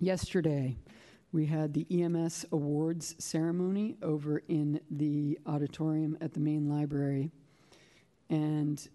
Yesterday, 0.00 0.76
we 1.32 1.46
had 1.46 1.72
the 1.72 1.86
EMS 1.90 2.44
awards 2.52 3.14
ceremony 3.18 3.96
over 4.02 4.42
in 4.48 4.80
the 4.90 5.38
auditorium 5.46 6.18
at 6.20 6.34
the 6.34 6.40
main 6.40 6.68
library, 6.68 7.30
and 8.28 8.86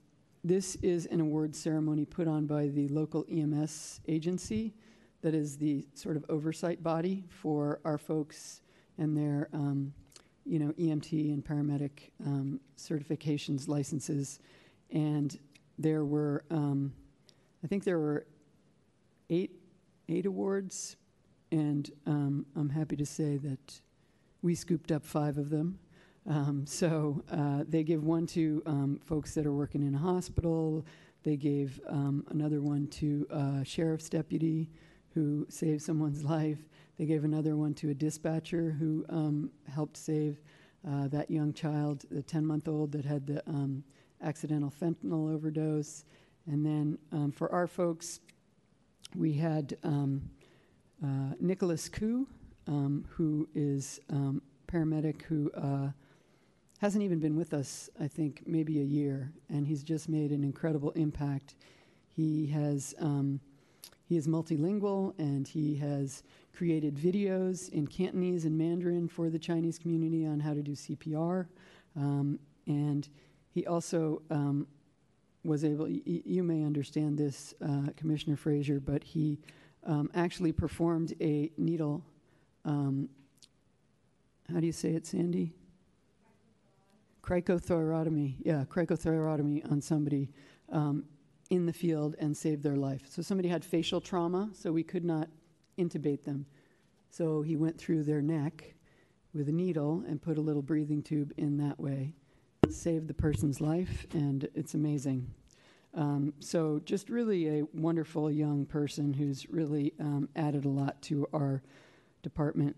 this 0.44 0.76
is 0.78 1.06
an 1.08 1.22
award 1.22 1.56
ceremony 1.56 2.04
put 2.04 2.28
on 2.28 2.48
by 2.48 2.68
the 2.68 2.88
local 2.88 3.26
EMS 3.32 4.02
agency 4.08 4.74
that 5.22 5.36
is 5.36 5.58
the 5.58 5.86
sort 5.94 6.18
of 6.18 6.26
oversight 6.30 6.82
body 6.82 7.24
for 7.30 7.80
our 7.86 7.98
folks 7.98 8.62
and 8.98 9.16
their, 9.16 9.50
um, 9.54 9.94
you 10.46 10.58
know, 10.58 10.72
EMT 10.80 11.32
and 11.32 11.46
paramedic 11.46 12.10
um, 12.26 12.60
certifications, 12.76 13.68
licenses. 13.68 14.40
And 14.90 15.38
there 15.78 16.06
were, 16.06 16.44
um, 16.50 16.92
I 17.64 17.68
think 17.68 17.84
there 17.84 18.00
were 18.00 18.26
eight, 19.30 19.52
eight 20.10 20.26
awards, 20.26 20.98
and 21.52 21.90
um, 22.08 22.48
I'm 22.56 22.70
happy 22.70 22.96
to 22.96 23.06
say 23.06 23.38
that 23.38 23.82
we 24.42 24.56
scooped 24.56 24.92
up 24.92 25.06
five 25.06 25.38
of 25.38 25.52
them. 25.52 25.78
Um, 26.28 26.66
so 26.66 27.24
uh, 27.32 27.63
they 27.68 27.84
give 27.84 28.04
one 28.04 28.28
to 28.28 28.62
um, 28.66 29.00
folks 29.06 29.34
that 29.34 29.46
are 29.46 29.54
working 29.54 29.82
in 29.82 29.96
a 29.96 29.98
hospital. 29.98 30.86
They 31.24 31.36
gave 31.36 31.80
another 31.88 32.62
one 32.62 32.88
to 32.88 33.28
a 33.30 33.66
sheriff's 33.66 34.10
deputy 34.10 34.70
who 35.13 35.46
saved 35.50 35.82
someone's 35.82 36.24
life. 36.38 36.60
They 36.98 37.06
gave 37.06 37.24
another 37.24 37.56
one 37.56 37.74
to 37.75 37.90
a 37.90 37.94
dispatcher 37.94 38.75
who 38.78 39.06
um, 39.10 39.51
helped 39.68 39.98
save 39.98 40.40
uh, 40.88 41.08
that 41.10 41.30
young 41.30 41.54
child, 41.54 42.06
the 42.12 42.22
10 42.22 42.46
month 42.46 42.68
old 42.68 42.92
that 42.92 43.06
had 43.06 43.28
the 43.28 43.42
um, 43.48 43.84
accidental 44.24 44.72
fentanyl 44.72 45.34
overdose. 45.34 46.06
And 46.48 46.66
then 46.66 46.98
um, 47.12 47.32
for 47.32 47.51
our 47.51 47.68
folks, 47.68 48.20
we 49.16 49.34
had 49.34 49.78
um, 49.84 50.30
uh, 51.04 51.36
Nicholas 51.40 51.88
Koo, 51.90 52.28
um, 52.68 53.06
who 53.10 53.48
is 53.54 54.00
um, 54.10 54.42
paramedic 54.68 55.24
who 55.24 55.51
uh, 55.51 55.90
hasn't 56.82 57.04
even 57.04 57.20
been 57.20 57.36
with 57.36 57.54
us, 57.54 57.92
I 58.00 58.08
think, 58.08 58.42
maybe 58.48 58.80
a 58.80 58.84
year, 58.84 59.32
and 59.50 59.68
he's 59.68 59.84
just 59.84 60.10
made 60.10 60.32
an 60.32 60.44
incredible 60.44 60.90
impact. 60.92 61.54
He 62.08 62.48
has 62.48 62.96
um, 63.00 63.40
he 64.10 64.18
is 64.18 64.28
multilingual 64.28 65.18
and 65.20 65.48
he 65.48 65.76
has 65.76 66.24
created 66.54 66.96
videos 66.98 67.70
in 67.70 67.88
Cantonese 67.88 68.44
and 68.46 68.58
Mandarin 68.58 69.08
for 69.08 69.30
the 69.30 69.40
Chinese 69.40 69.78
community 69.80 70.26
on 70.26 70.40
how 70.40 70.54
to 70.54 70.62
do 70.62 70.72
CPR. 70.74 71.46
Um, 71.96 72.40
and 72.68 73.08
he 73.52 73.66
also 73.68 74.22
um, 74.30 74.68
was 75.46 75.64
able, 75.64 75.86
y- 75.86 76.02
you 76.06 76.44
may 76.44 76.64
understand 76.64 77.18
this, 77.18 77.54
uh, 77.64 77.92
Commissioner 77.96 78.36
Frazier, 78.36 78.82
but 78.82 79.02
he 79.02 79.40
um, 79.86 80.10
actually 80.14 80.52
performed 80.52 81.14
a 81.22 81.50
needle, 81.58 82.04
um, 82.66 83.08
how 84.52 84.60
do 84.60 84.66
you 84.66 84.74
say 84.74 84.90
it, 84.90 85.08
Sandy? 85.08 85.54
Cricothyrotomy, 87.24 88.36
yeah, 88.44 88.63
cricothyrotomy 88.68 89.70
on 89.72 89.82
somebody 89.82 90.30
um, 90.72 91.04
in 91.50 91.66
the 91.66 91.74
field 91.74 92.16
and 92.20 92.36
saved 92.36 92.63
their 92.63 92.78
life. 92.78 93.04
So 93.10 93.22
somebody 93.22 93.50
had 93.50 93.63
facial 93.63 94.01
trauma, 94.01 94.50
so 94.54 94.72
we 94.72 94.84
could 94.84 95.06
not 95.06 95.30
intubate 95.78 96.24
them. 96.24 96.46
So 97.10 97.42
he 97.42 97.58
went 97.58 97.78
through 97.78 98.04
their 98.04 98.22
neck 98.22 98.74
with 99.34 99.50
a 99.50 99.51
needle 99.51 100.04
and 100.08 100.22
put 100.22 100.38
a 100.38 100.42
little 100.42 100.62
breathing 100.62 101.01
tube 101.04 101.34
in 101.38 101.58
that 101.58 101.80
way. 101.80 102.13
saved 102.70 103.08
the 103.08 103.13
person's 103.13 103.60
life, 103.60 104.06
and 104.13 104.48
it's 104.56 104.74
amazing. 104.74 105.30
Um, 105.94 106.34
so, 106.40 106.80
just 106.86 107.10
really 107.10 107.60
a 107.60 107.63
wonderful 107.74 108.32
young 108.32 108.66
person 108.66 109.13
who's 109.13 109.50
really 109.50 109.94
um, 110.00 110.30
added 110.38 110.63
a 110.63 110.70
lot 110.70 111.01
to 111.04 111.28
our 111.34 111.62
department. 112.24 112.78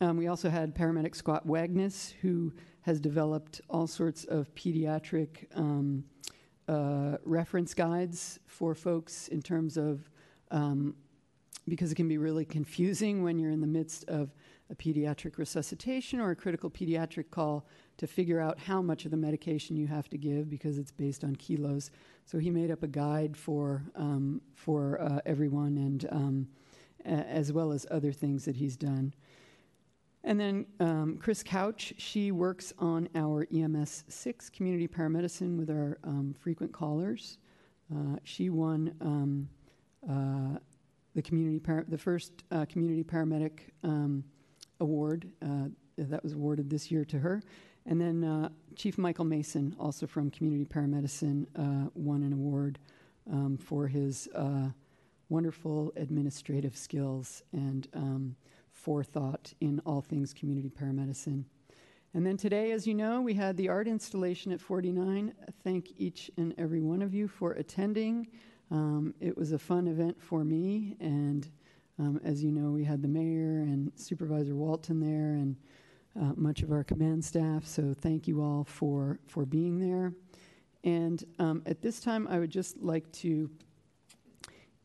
Um, 0.00 0.16
we 0.16 0.28
also 0.28 0.48
had 0.48 0.74
paramedic 0.74 1.14
Scott 1.14 1.44
Wagnus, 1.44 2.14
who 2.22 2.52
has 2.84 3.00
developed 3.00 3.60
all 3.70 3.86
sorts 3.86 4.24
of 4.24 4.54
pediatric 4.54 5.46
um, 5.54 6.04
uh, 6.68 7.16
reference 7.24 7.72
guides 7.72 8.38
for 8.46 8.74
folks 8.74 9.28
in 9.28 9.40
terms 9.40 9.76
of 9.76 10.10
um, 10.50 10.94
because 11.66 11.90
it 11.90 11.94
can 11.94 12.08
be 12.08 12.18
really 12.18 12.44
confusing 12.44 13.22
when 13.22 13.38
you're 13.38 13.50
in 13.50 13.62
the 13.62 13.66
midst 13.66 14.04
of 14.08 14.34
a 14.70 14.74
pediatric 14.74 15.38
resuscitation 15.38 16.20
or 16.20 16.30
a 16.30 16.36
critical 16.36 16.70
pediatric 16.70 17.30
call 17.30 17.66
to 17.96 18.06
figure 18.06 18.38
out 18.40 18.58
how 18.58 18.82
much 18.82 19.06
of 19.06 19.10
the 19.10 19.16
medication 19.16 19.76
you 19.76 19.86
have 19.86 20.10
to 20.10 20.18
give 20.18 20.50
because 20.50 20.78
it's 20.78 20.92
based 20.92 21.24
on 21.24 21.34
kilos. 21.36 21.90
So 22.26 22.38
he 22.38 22.50
made 22.50 22.70
up 22.70 22.82
a 22.82 22.86
guide 22.86 23.34
for 23.36 23.82
um, 23.94 24.42
for 24.54 25.00
uh, 25.00 25.20
everyone, 25.24 25.76
and 25.78 26.06
um, 26.10 26.48
a- 27.04 27.08
as 27.08 27.50
well 27.52 27.72
as 27.72 27.86
other 27.90 28.12
things 28.12 28.44
that 28.44 28.56
he's 28.56 28.76
done. 28.76 29.14
And 30.24 30.40
then 30.40 30.66
um, 30.80 31.18
Chris 31.20 31.42
Couch, 31.42 31.92
she 31.98 32.32
works 32.32 32.72
on 32.78 33.10
our 33.14 33.46
EMS 33.54 34.04
six 34.08 34.48
community 34.48 34.88
paramedicine 34.88 35.58
with 35.58 35.68
our 35.68 35.98
um, 36.02 36.34
frequent 36.40 36.72
callers. 36.72 37.36
Uh, 37.94 38.16
she 38.24 38.48
won 38.48 38.94
um, 39.02 39.48
uh, 40.08 40.58
the 41.14 41.20
community 41.20 41.60
par- 41.60 41.84
the 41.88 41.98
first 41.98 42.32
uh, 42.50 42.64
community 42.64 43.04
paramedic 43.04 43.68
um, 43.82 44.24
award 44.80 45.30
uh, 45.42 45.68
that 45.98 46.22
was 46.22 46.32
awarded 46.32 46.70
this 46.70 46.90
year 46.90 47.04
to 47.04 47.18
her. 47.18 47.42
And 47.84 48.00
then 48.00 48.24
uh, 48.24 48.48
Chief 48.76 48.96
Michael 48.96 49.26
Mason, 49.26 49.76
also 49.78 50.06
from 50.06 50.30
Community 50.30 50.64
Paramedicine, 50.64 51.46
uh, 51.54 51.90
won 51.94 52.22
an 52.22 52.32
award 52.32 52.78
um, 53.30 53.58
for 53.58 53.86
his 53.86 54.26
wonderful 55.28 55.92
administrative 55.96 56.76
skills 56.76 57.42
and 57.52 57.88
um, 57.94 58.36
forethought 58.74 59.54
in 59.60 59.80
all 59.86 60.02
things 60.02 60.34
community 60.34 60.68
paramedicine. 60.68 61.44
And 62.12 62.24
then 62.24 62.36
today, 62.36 62.70
as 62.72 62.86
you 62.86 62.94
know, 62.94 63.20
we 63.20 63.34
had 63.34 63.56
the 63.56 63.68
art 63.68 63.88
installation 63.88 64.52
at 64.52 64.60
49. 64.60 65.32
Thank 65.64 65.94
each 65.96 66.30
and 66.36 66.54
every 66.58 66.80
one 66.80 67.02
of 67.02 67.14
you 67.14 67.26
for 67.26 67.52
attending. 67.52 68.28
Um, 68.70 69.14
it 69.20 69.36
was 69.36 69.52
a 69.52 69.58
fun 69.58 69.88
event 69.88 70.20
for 70.20 70.44
me, 70.44 70.96
and 71.00 71.48
um, 71.98 72.20
as 72.24 72.42
you 72.42 72.52
know, 72.52 72.70
we 72.70 72.84
had 72.84 73.02
the 73.02 73.08
mayor 73.08 73.60
and 73.60 73.90
Supervisor 73.96 74.54
Walton 74.54 75.00
there, 75.00 75.34
and 75.34 75.56
uh, 76.20 76.32
much 76.36 76.62
of 76.62 76.70
our 76.70 76.84
command 76.84 77.24
staff. 77.24 77.66
So 77.66 77.94
thank 77.94 78.28
you 78.28 78.42
all 78.42 78.64
for 78.64 79.18
for 79.26 79.44
being 79.44 79.78
there. 79.78 80.12
And 80.84 81.24
um, 81.38 81.62
at 81.66 81.80
this 81.80 82.00
time, 82.00 82.28
I 82.28 82.38
would 82.38 82.50
just 82.50 82.80
like 82.80 83.10
to 83.12 83.50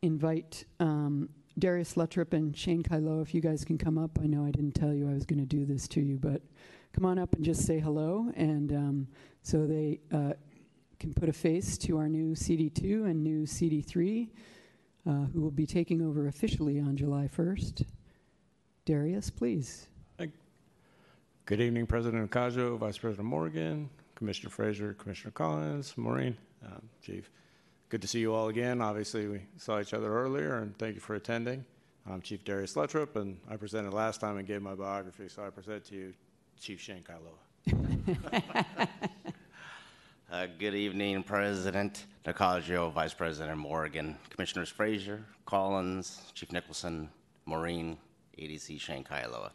invite 0.02 0.66
um, 0.80 1.30
Darius 1.60 1.96
Luttropp 1.96 2.34
and 2.34 2.56
Shane 2.56 2.84
Kailoa, 2.84 3.22
if 3.22 3.34
you 3.34 3.42
guys 3.42 3.66
can 3.66 3.78
come 3.78 3.98
up. 3.98 4.18
I 4.22 4.28
know 4.28 4.46
I 4.46 4.52
didn't 4.52 4.74
tell 4.74 4.94
you 4.94 5.10
I 5.10 5.14
was 5.14 5.26
going 5.26 5.40
to 5.40 5.46
do 5.46 5.66
this 5.66 5.88
to 5.90 6.02
you, 6.02 6.18
but 6.18 6.42
come 6.94 7.06
on 7.06 7.20
up 7.20 7.34
and 7.36 7.44
just 7.44 7.66
say 7.66 7.80
hello. 7.80 8.32
And 8.36 8.72
um, 8.72 9.08
so 9.44 9.66
they 9.66 10.00
uh, 10.12 10.34
can 11.00 11.14
put 11.14 11.30
a 11.30 11.34
face 11.34 11.78
to 11.80 11.98
our 11.98 12.08
new 12.08 12.36
CD2 12.36 13.10
and 13.10 13.24
new 13.24 13.44
CD3, 13.44 14.30
uh, 15.08 15.12
who 15.34 15.42
will 15.42 15.52
be 15.52 15.66
taking 15.66 16.02
over 16.02 16.28
officially 16.28 16.80
on 16.80 16.96
July 16.96 17.30
1st. 17.36 17.86
Darius, 18.86 19.30
please. 19.30 19.88
Good 21.50 21.62
evening, 21.62 21.88
President 21.88 22.30
Nakajo, 22.30 22.78
Vice 22.78 23.00
President 23.00 23.28
Morgan, 23.28 23.90
Commissioner 24.14 24.52
Fraser, 24.52 24.94
Commissioner 24.94 25.32
Collins, 25.32 25.98
Maureen, 25.98 26.38
um, 26.64 26.80
Chief. 27.02 27.32
Good 27.90 28.04
to 28.04 28.08
see 28.08 28.20
you 28.20 28.36
all 28.36 28.50
again. 28.50 28.84
Obviously, 28.84 29.28
we 29.28 29.42
saw 29.58 29.80
each 29.80 29.96
other 29.96 30.14
earlier, 30.16 30.60
and 30.60 30.78
thank 30.78 30.94
you 30.94 31.02
for 31.02 31.16
attending. 31.16 31.66
I'm 32.08 32.22
Chief 32.22 32.44
Darius 32.44 32.76
Luttropp, 32.76 33.16
and 33.16 33.40
I 33.50 33.58
presented 33.58 33.96
last 33.96 34.22
time 34.22 34.38
and 34.38 34.48
gave 34.48 34.62
my 34.62 34.76
biography, 34.76 35.28
so 35.28 35.44
I 35.44 35.50
present 35.50 35.86
to 35.86 35.96
you 35.96 36.14
Chief 36.60 36.80
Shane 36.80 37.04
Kailoa. 37.04 38.88
Uh, 40.32 40.46
Good 40.60 40.76
evening, 40.76 41.24
President 41.24 42.06
Nakajo, 42.24 42.94
Vice 42.94 43.16
President 43.16 43.58
Morgan, 43.58 44.16
Commissioners 44.30 44.70
Frazier, 44.70 45.26
Collins, 45.48 46.22
Chief 46.36 46.52
Nicholson, 46.52 47.10
Maureen, 47.48 47.98
ADC 48.38 48.80
Shane 48.80 49.04
Kailoa. 49.04 49.50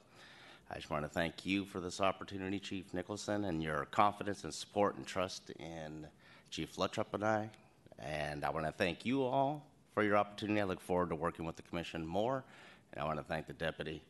I 0.73 0.75
just 0.75 0.91
want 0.91 1.05
to 1.05 1.09
thank 1.09 1.47
you 1.47 1.65
for 1.65 1.79
this 1.79 2.01
opportunity, 2.01 2.59
Chief 2.59 2.93
Nicholson, 2.93 3.45
and 3.45 3.63
your 3.63 3.85
confidence 3.93 4.43
and 4.43 4.53
support 4.53 4.97
and 4.97 5.07
trust 5.07 5.51
in 5.61 6.09
Chief 6.51 6.75
Luttropp 6.75 7.15
and 7.15 7.25
I. 7.25 7.51
And 7.99 8.45
I 8.45 8.51
want 8.51 8.67
to 8.67 8.73
thank 8.73 9.07
you 9.07 9.23
all 9.23 9.67
for 9.95 10.03
your 10.03 10.17
opportunity. 10.17 10.61
I 10.61 10.65
look 10.65 10.81
forward 10.81 11.11
to 11.11 11.15
working 11.15 11.45
with 11.45 11.57
the 11.57 11.63
commission 11.63 12.07
more. 12.07 12.45
And 12.93 13.03
I 13.03 13.05
want 13.05 13.19
to 13.19 13.25
thank 13.25 13.47
the 13.47 13.53
deputy 13.53 14.03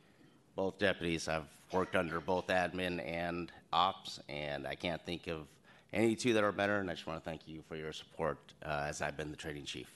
both 0.56 0.78
deputies. 0.78 1.28
I've 1.28 1.48
worked 1.72 1.96
under 1.96 2.20
both 2.20 2.46
admin 2.48 3.04
and 3.04 3.50
ops, 3.72 4.20
and 4.28 4.66
I 4.66 4.74
can't 4.74 5.04
think 5.04 5.26
of 5.26 5.46
any 5.92 6.14
two 6.14 6.32
that 6.34 6.44
are 6.44 6.52
better. 6.52 6.78
And 6.78 6.90
I 6.90 6.94
just 6.94 7.06
want 7.06 7.22
to 7.22 7.28
thank 7.28 7.46
you 7.46 7.62
for 7.68 7.76
your 7.76 7.92
support 7.92 8.38
uh, 8.64 8.86
as 8.88 9.02
I've 9.02 9.16
been 9.16 9.30
the 9.30 9.36
training 9.36 9.64
chief. 9.64 9.88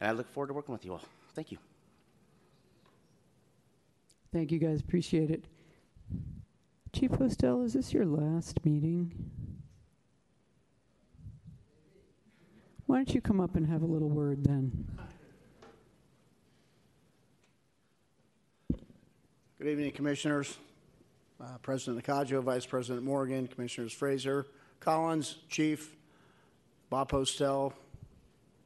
And 0.00 0.08
I 0.08 0.12
look 0.12 0.30
forward 0.32 0.48
to 0.48 0.54
working 0.54 0.72
with 0.72 0.84
you 0.84 0.92
all. 0.92 1.00
Thank 1.34 1.52
you. 1.52 1.58
Thank 4.32 4.50
you, 4.50 4.58
guys. 4.58 4.80
Appreciate 4.80 5.30
it. 5.30 5.44
Chief 6.92 7.10
Postel, 7.10 7.62
is 7.62 7.72
this 7.72 7.92
your 7.92 8.06
last 8.06 8.64
meeting? 8.64 9.33
Why 12.86 12.96
don't 12.96 13.14
you 13.14 13.22
come 13.22 13.40
up 13.40 13.56
and 13.56 13.66
have 13.66 13.82
a 13.82 13.86
little 13.86 14.10
word 14.10 14.44
then? 14.44 14.86
Good 19.58 19.68
evening, 19.68 19.92
Commissioners. 19.92 20.58
Uh, 21.40 21.56
President 21.62 22.04
Nakajo, 22.04 22.42
Vice 22.42 22.66
President 22.66 23.04
Morgan, 23.04 23.48
Commissioners 23.48 23.92
Fraser, 23.92 24.46
Collins, 24.80 25.38
Chief, 25.48 25.96
Bob 26.90 27.08
Postel, 27.08 27.72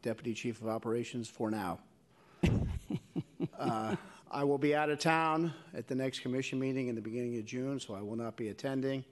Deputy 0.02 0.34
Chief 0.34 0.60
of 0.60 0.68
Operations 0.68 1.28
for 1.28 1.50
now. 1.50 1.78
Uh, 3.56 3.96
I 4.30 4.44
will 4.44 4.58
be 4.58 4.72
out 4.72 4.88
of 4.88 5.00
town 5.00 5.52
at 5.74 5.88
the 5.88 5.94
next 5.96 6.20
commission 6.20 6.60
meeting 6.60 6.86
in 6.86 6.94
the 6.94 7.00
beginning 7.00 7.36
of 7.38 7.44
June, 7.44 7.80
so 7.80 7.92
I 7.92 8.00
will 8.00 8.14
not 8.14 8.36
be 8.36 8.50
attending. 8.50 9.04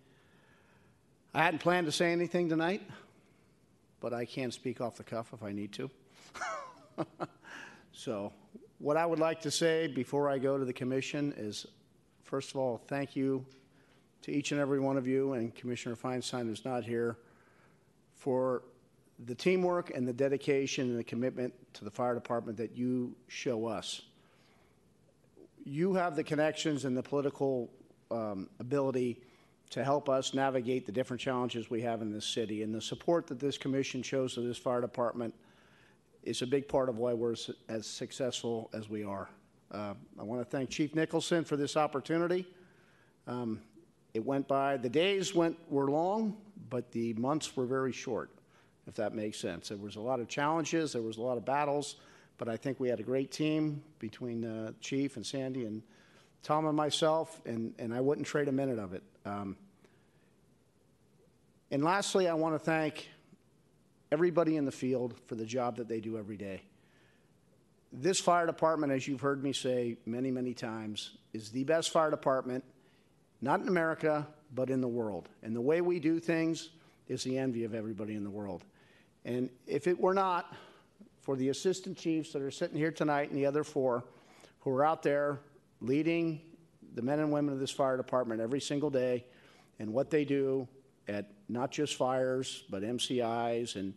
I 1.34 1.42
hadn't 1.42 1.58
planned 1.58 1.86
to 1.86 1.92
say 1.92 2.12
anything 2.12 2.48
tonight, 2.48 2.80
but 4.00 4.12
I 4.12 4.24
can 4.24 4.50
speak 4.50 4.80
off 4.80 4.96
the 4.96 5.04
cuff 5.04 5.32
if 5.32 5.42
I 5.42 5.52
need 5.52 5.72
to. 5.72 5.90
So, 7.98 8.30
what 8.76 8.98
I 8.98 9.06
would 9.06 9.18
like 9.18 9.40
to 9.40 9.50
say 9.50 9.86
before 9.86 10.28
I 10.28 10.36
go 10.36 10.58
to 10.58 10.66
the 10.66 10.72
commission 10.74 11.32
is, 11.34 11.66
first 12.24 12.50
of 12.50 12.56
all, 12.56 12.76
thank 12.76 13.16
you 13.16 13.46
to 14.20 14.30
each 14.30 14.52
and 14.52 14.60
every 14.60 14.80
one 14.80 14.98
of 14.98 15.06
you, 15.06 15.32
and 15.32 15.54
Commissioner 15.54 15.96
Feinstein, 15.96 16.42
who's 16.42 16.66
not 16.66 16.84
here, 16.84 17.16
for 18.14 18.64
the 19.24 19.34
teamwork 19.34 19.96
and 19.96 20.06
the 20.06 20.12
dedication 20.12 20.90
and 20.90 20.98
the 20.98 21.04
commitment 21.04 21.54
to 21.72 21.84
the 21.84 21.90
fire 21.90 22.14
department 22.14 22.58
that 22.58 22.76
you 22.76 23.16
show 23.28 23.64
us. 23.64 24.02
You 25.64 25.94
have 25.94 26.16
the 26.16 26.24
connections 26.24 26.84
and 26.84 26.94
the 26.94 27.02
political 27.02 27.70
um, 28.10 28.50
ability 28.60 29.22
to 29.70 29.84
help 29.84 30.08
us 30.08 30.34
navigate 30.34 30.86
the 30.86 30.92
different 30.92 31.20
challenges 31.20 31.70
we 31.70 31.82
have 31.82 32.02
in 32.02 32.12
this 32.12 32.24
city, 32.24 32.62
and 32.62 32.74
the 32.74 32.80
support 32.80 33.26
that 33.26 33.40
this 33.40 33.58
commission 33.58 34.02
shows 34.02 34.34
to 34.34 34.40
this 34.40 34.58
fire 34.58 34.80
department 34.80 35.34
is 36.22 36.42
a 36.42 36.46
big 36.46 36.68
part 36.68 36.88
of 36.88 36.98
why 36.98 37.12
we're 37.12 37.34
as 37.68 37.86
successful 37.86 38.70
as 38.72 38.88
we 38.88 39.04
are. 39.04 39.28
Uh, 39.72 39.94
I 40.18 40.22
want 40.22 40.40
to 40.40 40.44
thank 40.44 40.70
Chief 40.70 40.94
Nicholson 40.94 41.44
for 41.44 41.56
this 41.56 41.76
opportunity. 41.76 42.46
Um, 43.26 43.60
it 44.14 44.24
went 44.24 44.48
by, 44.48 44.76
the 44.76 44.88
days 44.88 45.34
went, 45.34 45.56
were 45.68 45.90
long, 45.90 46.36
but 46.70 46.90
the 46.92 47.12
months 47.14 47.56
were 47.56 47.66
very 47.66 47.92
short, 47.92 48.30
if 48.86 48.94
that 48.94 49.14
makes 49.14 49.38
sense. 49.38 49.68
There 49.68 49.78
was 49.78 49.96
a 49.96 50.00
lot 50.00 50.20
of 50.20 50.28
challenges, 50.28 50.92
there 50.92 51.02
was 51.02 51.16
a 51.16 51.22
lot 51.22 51.36
of 51.36 51.44
battles, 51.44 51.96
but 52.38 52.48
I 52.48 52.56
think 52.56 52.80
we 52.80 52.88
had 52.88 53.00
a 53.00 53.02
great 53.02 53.30
team 53.30 53.82
between 53.98 54.44
uh, 54.44 54.72
Chief 54.80 55.16
and 55.16 55.26
Sandy 55.26 55.64
and 55.64 55.82
Tom 56.42 56.66
and 56.66 56.76
myself, 56.76 57.40
and, 57.44 57.74
and 57.78 57.92
I 57.92 58.00
wouldn't 58.00 58.26
trade 58.26 58.48
a 58.48 58.52
minute 58.52 58.78
of 58.78 58.94
it. 58.94 59.02
Um, 59.26 59.56
and 61.72 61.82
lastly, 61.82 62.28
I 62.28 62.34
want 62.34 62.54
to 62.54 62.60
thank 62.60 63.08
everybody 64.12 64.56
in 64.56 64.64
the 64.64 64.72
field 64.72 65.14
for 65.26 65.34
the 65.34 65.44
job 65.44 65.76
that 65.78 65.88
they 65.88 65.98
do 65.98 66.16
every 66.16 66.36
day. 66.36 66.62
This 67.92 68.20
fire 68.20 68.46
department, 68.46 68.92
as 68.92 69.08
you've 69.08 69.20
heard 69.20 69.42
me 69.42 69.52
say 69.52 69.96
many, 70.06 70.30
many 70.30 70.54
times, 70.54 71.16
is 71.32 71.50
the 71.50 71.64
best 71.64 71.90
fire 71.90 72.10
department, 72.10 72.62
not 73.40 73.60
in 73.60 73.66
America, 73.66 74.28
but 74.54 74.70
in 74.70 74.80
the 74.80 74.88
world. 74.88 75.28
And 75.42 75.56
the 75.56 75.60
way 75.60 75.80
we 75.80 75.98
do 75.98 76.20
things 76.20 76.70
is 77.08 77.24
the 77.24 77.36
envy 77.36 77.64
of 77.64 77.74
everybody 77.74 78.14
in 78.14 78.22
the 78.22 78.30
world. 78.30 78.64
And 79.24 79.50
if 79.66 79.88
it 79.88 79.98
were 79.98 80.14
not 80.14 80.54
for 81.22 81.34
the 81.34 81.48
assistant 81.48 81.98
chiefs 81.98 82.32
that 82.32 82.42
are 82.42 82.50
sitting 82.52 82.76
here 82.76 82.92
tonight 82.92 83.30
and 83.30 83.36
the 83.36 83.46
other 83.46 83.64
four 83.64 84.04
who 84.60 84.70
are 84.70 84.84
out 84.84 85.02
there 85.02 85.40
leading 85.80 86.40
the 86.96 87.02
men 87.02 87.20
and 87.20 87.30
women 87.30 87.54
of 87.54 87.60
this 87.60 87.70
fire 87.70 87.96
department 87.96 88.40
every 88.40 88.60
single 88.60 88.90
day 88.90 89.24
and 89.78 89.92
what 89.92 90.10
they 90.10 90.24
do 90.24 90.66
at 91.06 91.30
not 91.48 91.70
just 91.70 91.94
fires, 91.94 92.64
but 92.68 92.82
MCIs 92.82 93.76
and 93.76 93.94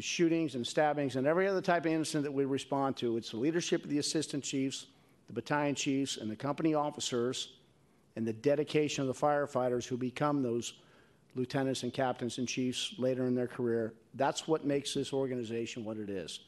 shootings 0.00 0.54
and 0.54 0.64
stabbings 0.64 1.16
and 1.16 1.26
every 1.26 1.48
other 1.48 1.60
type 1.60 1.84
of 1.86 1.92
incident 1.92 2.24
that 2.24 2.32
we 2.32 2.44
respond 2.44 2.96
to. 2.98 3.16
It's 3.16 3.30
the 3.30 3.38
leadership 3.38 3.82
of 3.82 3.90
the 3.90 3.98
assistant 3.98 4.44
chiefs, 4.44 4.86
the 5.26 5.32
battalion 5.32 5.74
chiefs, 5.74 6.18
and 6.18 6.30
the 6.30 6.36
company 6.36 6.74
officers, 6.74 7.54
and 8.14 8.26
the 8.26 8.32
dedication 8.32 9.02
of 9.02 9.08
the 9.08 9.14
firefighters 9.14 9.86
who 9.86 9.96
become 9.96 10.42
those 10.42 10.74
lieutenants 11.34 11.82
and 11.82 11.92
captains 11.92 12.38
and 12.38 12.46
chiefs 12.46 12.94
later 12.98 13.26
in 13.26 13.34
their 13.34 13.46
career. 13.46 13.94
That's 14.14 14.46
what 14.46 14.66
makes 14.66 14.92
this 14.92 15.14
organization 15.14 15.84
what 15.84 15.96
it 15.96 16.10
is. 16.10 16.40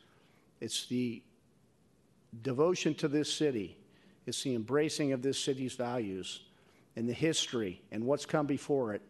It's 0.61 0.87
the 0.87 1.23
devotion 2.43 2.95
to 2.97 3.09
this 3.09 3.33
city, 3.33 3.79
it's 4.27 4.43
the 4.43 4.55
embracing 4.55 5.13
of 5.13 5.23
this 5.23 5.39
city's 5.39 5.75
values 5.75 6.43
and 6.97 7.09
the 7.09 7.13
history 7.13 7.83
and 7.91 8.05
what's 8.05 8.25
come 8.27 8.47
before 8.47 8.95
it 8.95 9.03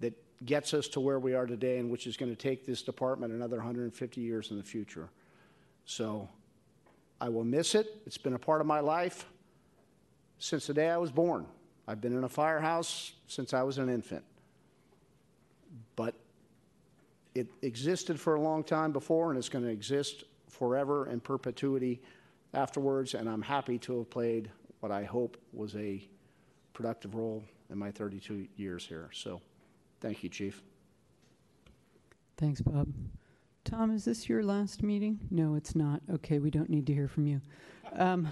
that 0.00 0.12
gets 0.44 0.74
us 0.74 0.88
to 0.88 1.00
where 1.00 1.18
we 1.18 1.34
are 1.34 1.46
today 1.46 1.78
and 1.78 1.90
which 1.90 2.06
is 2.06 2.16
going 2.16 2.30
to 2.30 2.36
take 2.36 2.66
this 2.66 2.82
department 2.82 3.32
another 3.32 3.56
150 3.56 4.20
years 4.20 4.50
in 4.50 4.56
the 4.56 4.62
future. 4.62 5.08
So 5.86 6.28
I 7.20 7.28
will 7.28 7.44
miss 7.44 7.74
it. 7.74 8.00
It's 8.06 8.18
been 8.18 8.34
a 8.34 8.38
part 8.38 8.60
of 8.60 8.66
my 8.66 8.80
life 8.80 9.26
since 10.38 10.66
the 10.66 10.74
day 10.74 10.90
I 10.90 10.98
was 10.98 11.10
born. 11.10 11.46
I've 11.86 12.00
been 12.00 12.16
in 12.16 12.24
a 12.24 12.28
firehouse 12.28 13.12
since 13.26 13.54
I 13.54 13.62
was 13.62 13.78
an 13.78 13.88
infant. 13.88 14.24
But 15.96 16.14
it 17.34 17.48
existed 17.62 18.20
for 18.20 18.36
a 18.36 18.40
long 18.40 18.62
time 18.62 18.92
before 18.92 19.30
and 19.30 19.38
it's 19.38 19.48
going 19.48 19.64
to 19.64 19.70
exist 19.70 20.24
forever 20.48 21.08
in 21.08 21.20
perpetuity 21.20 22.00
afterwards. 22.54 23.14
And 23.14 23.28
I'm 23.28 23.42
happy 23.42 23.78
to 23.80 23.98
have 23.98 24.10
played 24.10 24.50
what 24.80 24.92
I 24.92 25.04
hope 25.04 25.36
was 25.52 25.74
a 25.76 26.06
productive 26.72 27.14
role 27.14 27.42
in 27.70 27.78
my 27.78 27.90
32 27.90 28.46
years 28.56 28.86
here. 28.86 29.08
So 29.12 29.40
thank 30.00 30.22
you, 30.22 30.28
Chief. 30.28 30.62
Thanks, 32.36 32.60
Bob. 32.60 32.88
Tom, 33.64 33.94
is 33.94 34.04
this 34.04 34.28
your 34.28 34.42
last 34.42 34.82
meeting? 34.82 35.20
No, 35.30 35.54
it's 35.54 35.74
not. 35.74 36.02
Okay, 36.12 36.38
we 36.38 36.50
don't 36.50 36.68
need 36.68 36.86
to 36.86 36.92
hear 36.92 37.08
from 37.08 37.26
you. 37.26 37.40
Um, 37.94 38.28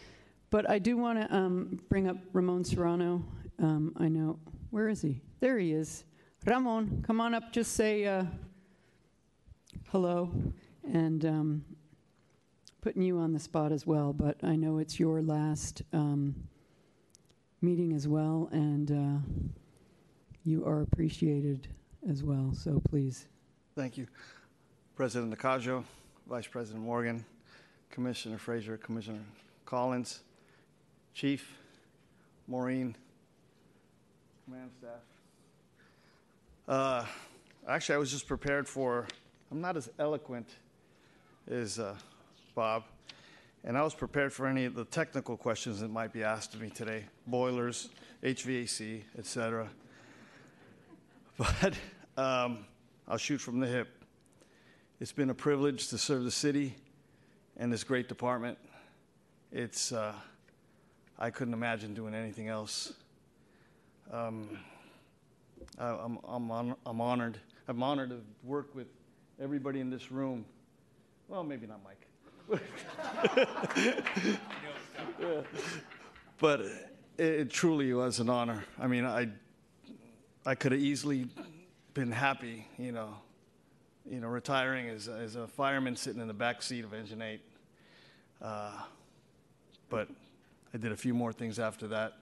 but 0.50 0.68
I 0.68 0.78
do 0.78 0.96
want 0.96 1.20
to 1.20 1.34
um, 1.34 1.80
bring 1.88 2.08
up 2.08 2.16
Ramon 2.32 2.64
Serrano. 2.64 3.24
Um, 3.60 3.92
I 3.96 4.08
know, 4.08 4.38
where 4.70 4.88
is 4.88 5.02
he? 5.02 5.20
There 5.40 5.58
he 5.58 5.72
is. 5.72 6.04
Ramon, 6.46 7.04
come 7.06 7.20
on 7.20 7.34
up, 7.34 7.52
just 7.52 7.74
say 7.74 8.06
uh, 8.06 8.24
hello. 9.90 10.32
And 10.92 11.24
um, 11.24 11.64
putting 12.82 13.02
you 13.02 13.16
on 13.18 13.32
the 13.32 13.38
spot 13.38 13.70
as 13.72 13.86
well, 13.86 14.12
but 14.12 14.36
I 14.42 14.56
know 14.56 14.78
it's 14.78 14.98
your 14.98 15.22
last 15.22 15.82
um, 15.92 16.34
meeting 17.62 17.92
as 17.92 18.08
well, 18.08 18.48
and 18.50 18.90
uh, 18.90 19.52
you 20.44 20.66
are 20.66 20.82
appreciated 20.82 21.68
as 22.10 22.24
well, 22.24 22.52
so 22.52 22.82
please. 22.90 23.28
Thank 23.76 23.96
you. 23.96 24.08
President 24.96 25.32
Nakajo, 25.32 25.84
Vice 26.28 26.48
President 26.48 26.84
Morgan, 26.84 27.24
Commissioner 27.88 28.36
Frazier, 28.36 28.76
Commissioner 28.76 29.20
Collins, 29.64 30.20
Chief, 31.14 31.56
Maureen, 32.48 32.96
command 34.44 34.70
staff. 34.76 34.90
Uh, 36.66 37.04
actually, 37.68 37.94
I 37.94 37.98
was 37.98 38.10
just 38.10 38.26
prepared 38.26 38.68
for, 38.68 39.06
I'm 39.52 39.60
not 39.60 39.76
as 39.76 39.88
eloquent 40.00 40.48
as 41.48 41.78
uh, 41.78 41.94
Bob, 42.54 42.84
and 43.64 43.78
I 43.78 43.82
was 43.82 43.94
prepared 43.94 44.32
for 44.32 44.46
any 44.46 44.66
of 44.66 44.74
the 44.74 44.84
technical 44.84 45.36
questions 45.36 45.80
that 45.80 45.90
might 45.90 46.12
be 46.12 46.22
asked 46.22 46.54
of 46.54 46.60
me 46.60 46.68
today 46.68 47.04
boilers, 47.26 47.88
HVAC, 48.22 49.02
et 49.18 49.26
cetera. 49.26 49.68
But 51.38 51.74
um, 52.16 52.66
I'll 53.08 53.16
shoot 53.16 53.38
from 53.38 53.58
the 53.58 53.66
hip. 53.66 53.88
It's 55.00 55.12
been 55.12 55.30
a 55.30 55.34
privilege 55.34 55.88
to 55.88 55.98
serve 55.98 56.24
the 56.24 56.30
city 56.30 56.74
and 57.56 57.72
this 57.72 57.84
great 57.84 58.06
department. 58.06 58.58
It's, 59.50 59.92
uh, 59.92 60.12
I 61.18 61.30
couldn't 61.30 61.54
imagine 61.54 61.94
doing 61.94 62.14
anything 62.14 62.48
else. 62.48 62.92
Um, 64.12 64.58
I, 65.78 65.88
I'm, 65.88 66.18
I'm, 66.28 66.76
I'm 66.84 67.00
honored. 67.00 67.38
I'm 67.66 67.82
honored 67.82 68.10
to 68.10 68.20
work 68.44 68.74
with 68.74 68.88
everybody 69.40 69.80
in 69.80 69.88
this 69.88 70.12
room. 70.12 70.44
Well, 71.28 71.42
maybe 71.42 71.66
not 71.66 71.82
Mike. 71.82 72.01
But 76.42 76.60
it, 76.60 76.90
it 77.18 77.50
truly 77.50 77.92
was 77.94 78.18
an 78.18 78.28
honor. 78.28 78.64
I 78.76 78.88
mean, 78.88 79.04
I, 79.04 79.28
I 80.44 80.56
could 80.56 80.72
have 80.72 80.80
easily 80.80 81.28
been 81.94 82.10
happy, 82.10 82.66
you 82.78 82.90
know, 82.90 83.14
you 84.04 84.18
know, 84.18 84.26
retiring 84.26 84.88
as, 84.88 85.06
as 85.06 85.36
a 85.36 85.46
fireman 85.46 85.94
sitting 85.94 86.20
in 86.20 86.26
the 86.26 86.34
back 86.34 86.62
seat 86.62 86.84
of 86.84 86.92
Engine 86.92 87.22
8. 87.22 87.40
Uh, 88.42 88.72
but 89.88 90.08
I 90.74 90.78
did 90.78 90.90
a 90.90 90.96
few 90.96 91.14
more 91.14 91.32
things 91.32 91.60
after 91.60 91.86
that. 91.88 92.14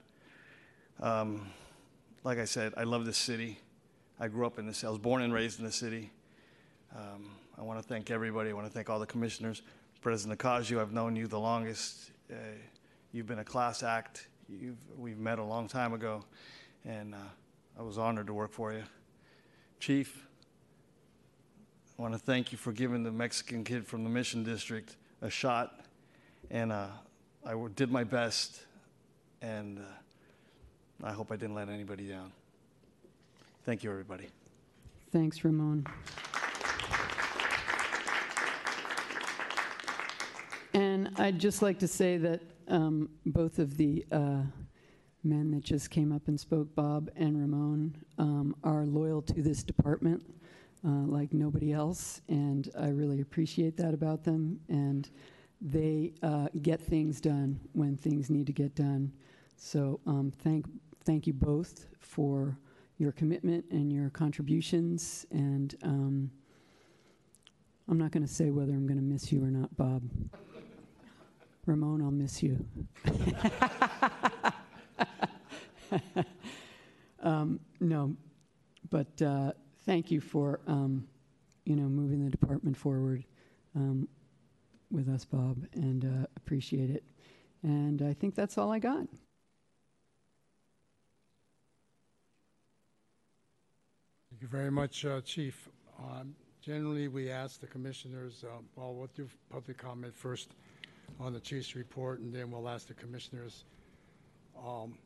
Um, 0.99 1.47
like 2.23 2.37
I 2.37 2.45
said, 2.45 2.73
I 2.77 2.83
love 2.83 3.05
this 3.05 3.17
city. 3.17 3.57
I 4.19 4.27
grew 4.27 4.45
up 4.45 4.59
in 4.59 4.67
this. 4.67 4.83
I 4.83 4.89
was 4.89 4.99
born 4.99 5.23
and 5.23 5.33
raised 5.33 5.57
in 5.57 5.65
the 5.65 5.71
city. 5.71 6.11
Um, 6.95 7.31
I 7.57 7.63
want 7.63 7.81
to 7.81 7.87
thank 7.87 8.11
everybody. 8.11 8.51
I 8.51 8.53
want 8.53 8.67
to 8.67 8.71
thank 8.71 8.87
all 8.87 8.99
the 8.99 9.07
commissioners. 9.07 9.63
President 10.01 10.39
Nakajo, 10.39 10.81
I've 10.81 10.93
known 10.93 11.15
you 11.15 11.27
the 11.27 11.39
longest. 11.39 12.09
Uh, 12.31 12.35
you've 13.11 13.27
been 13.27 13.37
a 13.37 13.43
class 13.43 13.83
act. 13.83 14.27
You've, 14.49 14.77
we've 14.97 15.19
met 15.19 15.37
a 15.37 15.43
long 15.43 15.67
time 15.67 15.93
ago, 15.93 16.25
and 16.83 17.13
uh, 17.13 17.17
I 17.77 17.83
was 17.83 17.99
honored 17.99 18.25
to 18.25 18.33
work 18.33 18.51
for 18.51 18.73
you. 18.73 18.81
Chief, 19.79 20.25
I 21.99 22.01
want 22.01 22.15
to 22.15 22.19
thank 22.19 22.51
you 22.51 22.57
for 22.57 22.71
giving 22.71 23.03
the 23.03 23.11
Mexican 23.11 23.63
kid 23.63 23.85
from 23.85 24.03
the 24.03 24.09
Mission 24.09 24.43
District 24.43 24.95
a 25.21 25.29
shot, 25.29 25.81
and 26.49 26.71
uh, 26.71 26.87
I 27.45 27.53
did 27.75 27.91
my 27.91 28.03
best, 28.03 28.59
and 29.43 29.77
uh, 29.77 31.07
I 31.07 31.11
hope 31.11 31.31
I 31.31 31.35
didn't 31.35 31.55
let 31.55 31.69
anybody 31.69 32.07
down. 32.07 32.31
Thank 33.65 33.83
you, 33.83 33.91
everybody. 33.91 34.29
Thanks, 35.11 35.43
Ramon. 35.43 35.85
And 40.73 41.11
I'd 41.17 41.39
just 41.39 41.61
like 41.61 41.79
to 41.79 41.87
say 41.87 42.17
that 42.17 42.41
um, 42.67 43.09
both 43.25 43.59
of 43.59 43.77
the 43.77 44.05
uh, 44.11 44.43
men 45.23 45.51
that 45.51 45.63
just 45.63 45.89
came 45.89 46.11
up 46.11 46.27
and 46.27 46.39
spoke, 46.39 46.73
Bob 46.75 47.09
and 47.15 47.39
Ramon, 47.39 47.95
um, 48.17 48.55
are 48.63 48.85
loyal 48.85 49.21
to 49.23 49.41
this 49.41 49.63
department 49.63 50.23
uh, 50.85 51.05
like 51.05 51.33
nobody 51.33 51.73
else, 51.73 52.21
and 52.27 52.69
I 52.79 52.87
really 52.87 53.21
appreciate 53.21 53.77
that 53.77 53.93
about 53.93 54.23
them. 54.23 54.59
And 54.67 55.09
they 55.61 56.13
uh, 56.23 56.47
get 56.61 56.81
things 56.81 57.21
done 57.21 57.59
when 57.73 57.95
things 57.95 58.29
need 58.29 58.47
to 58.47 58.53
get 58.53 58.73
done. 58.75 59.11
So 59.57 59.99
um, 60.07 60.33
thank 60.43 60.65
thank 61.03 61.27
you 61.27 61.33
both 61.33 61.85
for 61.99 62.57
your 62.97 63.11
commitment 63.11 63.65
and 63.71 63.91
your 63.91 64.09
contributions. 64.09 65.25
And 65.31 65.75
um, 65.83 66.31
I'm 67.87 67.97
not 67.97 68.11
going 68.11 68.25
to 68.25 68.31
say 68.31 68.49
whether 68.49 68.73
I'm 68.73 68.87
going 68.87 68.99
to 68.99 69.03
miss 69.03 69.31
you 69.31 69.43
or 69.43 69.51
not, 69.51 69.75
Bob. 69.77 70.01
Ramon, 71.65 72.01
I'll 72.01 72.11
miss 72.11 72.41
you. 72.41 72.65
um, 77.21 77.59
no, 77.79 78.15
but 78.89 79.21
uh, 79.21 79.51
thank 79.85 80.11
you 80.11 80.21
for 80.21 80.59
um, 80.67 81.07
you 81.65 81.75
know 81.75 81.83
moving 81.83 82.23
the 82.23 82.31
department 82.31 82.75
forward 82.75 83.23
um, 83.75 84.07
with 84.89 85.07
us, 85.07 85.25
Bob, 85.25 85.65
and 85.73 86.05
uh, 86.05 86.27
appreciate 86.35 86.89
it. 86.89 87.03
And 87.63 88.01
I 88.01 88.13
think 88.13 88.35
that's 88.35 88.57
all 88.57 88.71
I 88.71 88.79
got. 88.79 89.07
Thank 94.29 94.41
you 94.41 94.47
very 94.47 94.71
much, 94.71 95.05
uh, 95.05 95.21
Chief. 95.21 95.69
Um, 95.99 96.33
Generally, 96.61 97.07
we 97.07 97.31
ask 97.31 97.59
the 97.59 97.65
commissioners, 97.65 98.43
uh, 98.43 98.61
well, 98.75 98.93
we'll 98.93 99.09
do 99.15 99.27
public 99.49 99.79
comment 99.79 100.15
first 100.15 100.51
on 101.19 101.33
the 101.33 101.39
chief's 101.39 101.75
report, 101.75 102.19
and 102.19 102.33
then 102.33 102.51
we'll 102.51 102.67
ask 102.69 102.87
the 102.87 102.93
commissioners. 102.93 103.65
Um, 104.57 104.97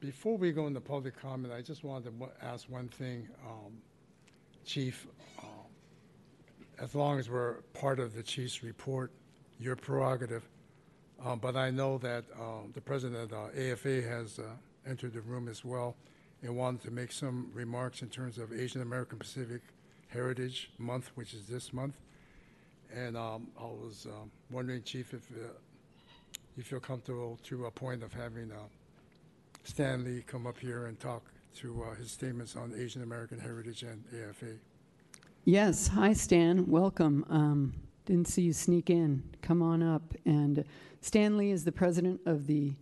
Before 0.00 0.36
we 0.36 0.52
go 0.52 0.66
into 0.66 0.80
public 0.80 1.20
comment, 1.20 1.52
I 1.52 1.62
just 1.62 1.84
wanted 1.84 2.18
to 2.18 2.28
ask 2.42 2.68
one 2.68 2.88
thing, 2.88 3.28
um, 3.46 3.72
Chief. 4.64 5.06
um, 5.38 5.48
As 6.78 6.94
long 6.94 7.18
as 7.18 7.30
we're 7.30 7.54
part 7.72 7.98
of 7.98 8.14
the 8.14 8.22
chief's 8.22 8.62
report, 8.62 9.10
your 9.58 9.76
prerogative, 9.76 10.46
um, 11.24 11.38
but 11.38 11.56
I 11.56 11.70
know 11.70 11.96
that 11.98 12.24
um, 12.38 12.72
the 12.74 12.80
president 12.80 13.22
of 13.22 13.30
the 13.30 13.72
AFA 13.72 14.02
has 14.02 14.38
uh, 14.38 14.42
entered 14.86 15.14
the 15.14 15.22
room 15.22 15.48
as 15.48 15.64
well 15.64 15.96
and 16.42 16.54
wanted 16.54 16.82
to 16.82 16.90
make 16.90 17.10
some 17.10 17.50
remarks 17.54 18.02
in 18.02 18.08
terms 18.08 18.36
of 18.36 18.52
Asian 18.52 18.82
American 18.82 19.18
Pacific 19.18 19.62
Heritage 20.08 20.70
Month, 20.78 21.10
which 21.14 21.32
is 21.32 21.46
this 21.46 21.72
month. 21.72 21.94
And 22.94 23.16
um, 23.16 23.48
I 23.58 23.64
was 23.64 24.06
um, 24.06 24.30
wondering, 24.50 24.82
Chief, 24.82 25.12
if 25.12 25.22
uh, 25.32 25.48
you 26.56 26.62
feel 26.62 26.80
comfortable 26.80 27.38
to 27.44 27.66
a 27.66 27.70
point 27.70 28.02
of 28.02 28.12
having 28.12 28.50
uh, 28.50 28.56
Stanley 29.64 30.24
come 30.26 30.46
up 30.46 30.58
here 30.58 30.86
and 30.86 30.98
talk 30.98 31.22
to 31.56 31.84
uh, 31.84 31.94
his 31.94 32.10
statements 32.10 32.56
on 32.56 32.72
Asian 32.76 33.02
American 33.02 33.38
heritage 33.38 33.82
and 33.82 34.02
AFA. 34.28 34.54
Yes, 35.44 35.88
hi 35.88 36.12
Stan, 36.12 36.66
welcome. 36.66 37.24
Um, 37.28 37.74
didn't 38.04 38.28
see 38.28 38.42
you 38.42 38.52
sneak 38.52 38.90
in. 38.90 39.22
Come 39.42 39.62
on 39.62 39.82
up. 39.82 40.14
And 40.24 40.64
Stanley 41.00 41.50
is 41.50 41.64
the 41.64 41.72
president 41.72 42.20
of 42.26 42.46
the 42.46 42.74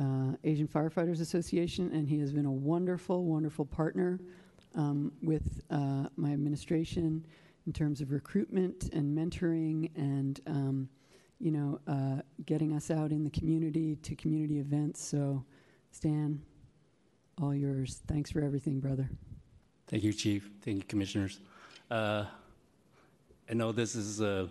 uh, 0.00 0.32
Asian 0.44 0.68
Firefighters 0.68 1.20
Association, 1.20 1.90
and 1.92 2.08
he 2.08 2.18
has 2.20 2.32
been 2.32 2.46
a 2.46 2.52
wonderful, 2.52 3.24
wonderful 3.24 3.64
partner 3.64 4.20
um, 4.74 5.12
with 5.22 5.62
uh, 5.70 6.04
my 6.16 6.32
administration 6.32 7.24
in 7.68 7.72
terms 7.74 8.00
of 8.00 8.10
recruitment 8.10 8.88
and 8.94 9.14
mentoring 9.14 9.90
and 9.94 10.40
um, 10.46 10.88
you 11.38 11.50
know 11.50 11.78
uh, 11.86 12.22
getting 12.46 12.74
us 12.74 12.90
out 12.90 13.12
in 13.12 13.22
the 13.22 13.30
community 13.30 13.94
to 13.96 14.16
community 14.16 14.58
events. 14.58 15.04
So, 15.04 15.44
Stan, 15.90 16.40
all 17.42 17.54
yours. 17.54 18.00
Thanks 18.06 18.30
for 18.30 18.40
everything, 18.40 18.80
brother. 18.80 19.10
Thank 19.86 20.02
you, 20.02 20.14
Chief. 20.14 20.50
Thank 20.62 20.78
you, 20.78 20.84
Commissioners. 20.84 21.40
Uh, 21.90 22.24
I 23.50 23.52
know 23.52 23.70
this 23.70 23.94
is 23.94 24.22
a 24.22 24.48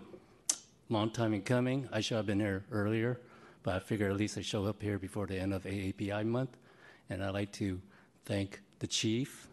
long 0.88 1.10
time 1.10 1.34
in 1.34 1.42
coming. 1.42 1.88
I 1.92 2.00
should 2.00 2.18
have 2.18 2.26
been 2.26 2.38
here 2.38 2.62
earlier, 2.70 3.18
but 3.64 3.74
I 3.74 3.78
figure 3.80 4.08
at 4.08 4.16
least 4.16 4.38
I 4.38 4.42
show 4.42 4.64
up 4.66 4.80
here 4.80 5.00
before 5.00 5.26
the 5.26 5.36
end 5.36 5.52
of 5.52 5.64
AAPI 5.64 6.24
month. 6.24 6.56
And 7.10 7.24
I'd 7.24 7.34
like 7.34 7.50
to 7.54 7.80
thank 8.26 8.60
the 8.78 8.86
Chief, 8.86 9.48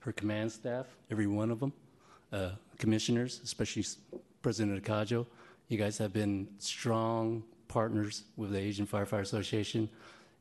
her 0.00 0.12
command 0.12 0.52
staff, 0.52 0.86
every 1.10 1.26
one 1.26 1.50
of 1.50 1.58
them, 1.58 1.72
uh, 2.32 2.50
commissioners, 2.78 3.40
especially 3.42 3.84
President 4.42 4.82
Nakajo. 4.82 5.26
You 5.68 5.78
guys 5.78 5.98
have 5.98 6.12
been 6.12 6.48
strong 6.58 7.42
partners 7.68 8.24
with 8.36 8.52
the 8.52 8.58
Asian 8.58 8.86
Firefighter 8.86 9.20
Association. 9.20 9.88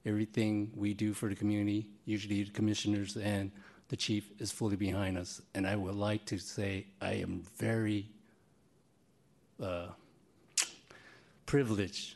Everything 0.06 0.72
we 0.76 0.94
do 0.94 1.14
for 1.14 1.28
the 1.28 1.36
community, 1.36 1.88
usually 2.06 2.44
the 2.44 2.52
commissioners 2.52 3.18
and 3.18 3.52
the 3.90 3.96
chief 3.96 4.30
is 4.40 4.52
fully 4.52 4.76
behind 4.76 5.18
us. 5.18 5.42
And 5.54 5.68
I 5.68 5.76
would 5.76 5.96
like 5.96 6.26
to 6.26 6.38
say 6.38 6.88
I 7.02 7.14
am 7.14 7.44
very 7.58 8.10
uh, 9.62 9.88
privileged 11.46 12.16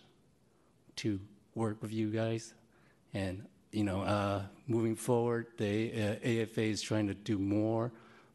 to 0.98 1.20
work 1.56 1.82
with 1.82 1.92
you 1.92 2.10
guys. 2.12 2.54
And, 3.14 3.46
you 3.72 3.84
know, 3.84 4.02
uh, 4.02 4.44
moving 4.68 4.96
forward, 4.96 5.48
the 5.58 5.92
uh, 5.92 6.28
AFA 6.28 6.62
is 6.62 6.82
trying 6.82 7.08
to 7.08 7.14
do 7.14 7.38
more. 7.38 7.92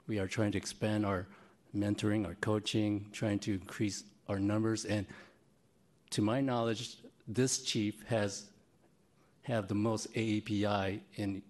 We 0.06 0.18
are 0.18 0.26
trying 0.26 0.52
to 0.52 0.58
expand 0.58 1.04
our 1.04 1.26
mentoring, 1.74 2.26
our 2.26 2.34
coaching, 2.36 3.06
trying 3.12 3.38
to 3.40 3.54
increase 3.54 4.04
our 4.28 4.38
numbers. 4.38 4.84
And 4.84 5.06
to 6.10 6.22
my 6.22 6.40
knowledge, 6.40 6.98
this 7.26 7.62
chief 7.62 8.02
has 8.06 8.46
have 9.42 9.68
the 9.68 9.74
most 9.74 10.12
AAPI 10.14 11.00
in 11.14 11.40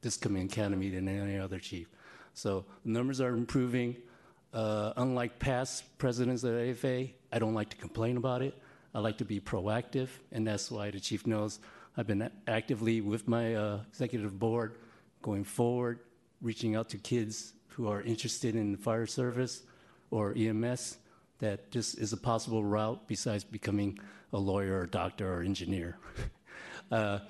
this 0.00 0.16
coming 0.16 0.46
academy 0.46 0.90
than 0.90 1.08
any 1.08 1.38
other 1.38 1.58
chief. 1.58 1.88
So 2.34 2.64
numbers 2.84 3.20
are 3.20 3.34
improving. 3.34 3.96
Uh, 4.52 4.92
unlike 4.96 5.38
past 5.38 5.98
presidents 5.98 6.42
of 6.42 6.56
AFA, 6.56 7.08
I 7.30 7.38
don't 7.38 7.54
like 7.54 7.70
to 7.70 7.76
complain 7.76 8.16
about 8.16 8.42
it. 8.42 8.54
I 8.94 9.00
like 9.00 9.18
to 9.18 9.24
be 9.24 9.38
proactive, 9.40 10.08
and 10.32 10.46
that's 10.46 10.70
why 10.70 10.90
the 10.90 10.98
chief 10.98 11.26
knows 11.26 11.60
I've 11.96 12.06
been 12.06 12.30
actively 12.46 13.00
with 13.00 13.28
my 13.28 13.54
uh, 13.54 13.80
executive 13.88 14.38
board 14.38 14.78
going 15.20 15.44
forward, 15.44 16.00
reaching 16.40 16.76
out 16.76 16.88
to 16.90 16.98
kids 16.98 17.54
who 17.68 17.88
are 17.88 18.02
interested 18.02 18.54
in 18.54 18.76
fire 18.76 19.06
service 19.06 19.62
or 20.10 20.34
EMS, 20.36 20.98
that 21.38 21.70
this 21.70 21.94
is 21.94 22.12
a 22.12 22.16
possible 22.16 22.64
route 22.64 23.06
besides 23.06 23.44
becoming 23.44 23.98
a 24.32 24.38
lawyer 24.38 24.80
or 24.80 24.86
doctor 24.86 25.32
or 25.32 25.42
engineer. 25.42 25.98
uh, 26.92 27.20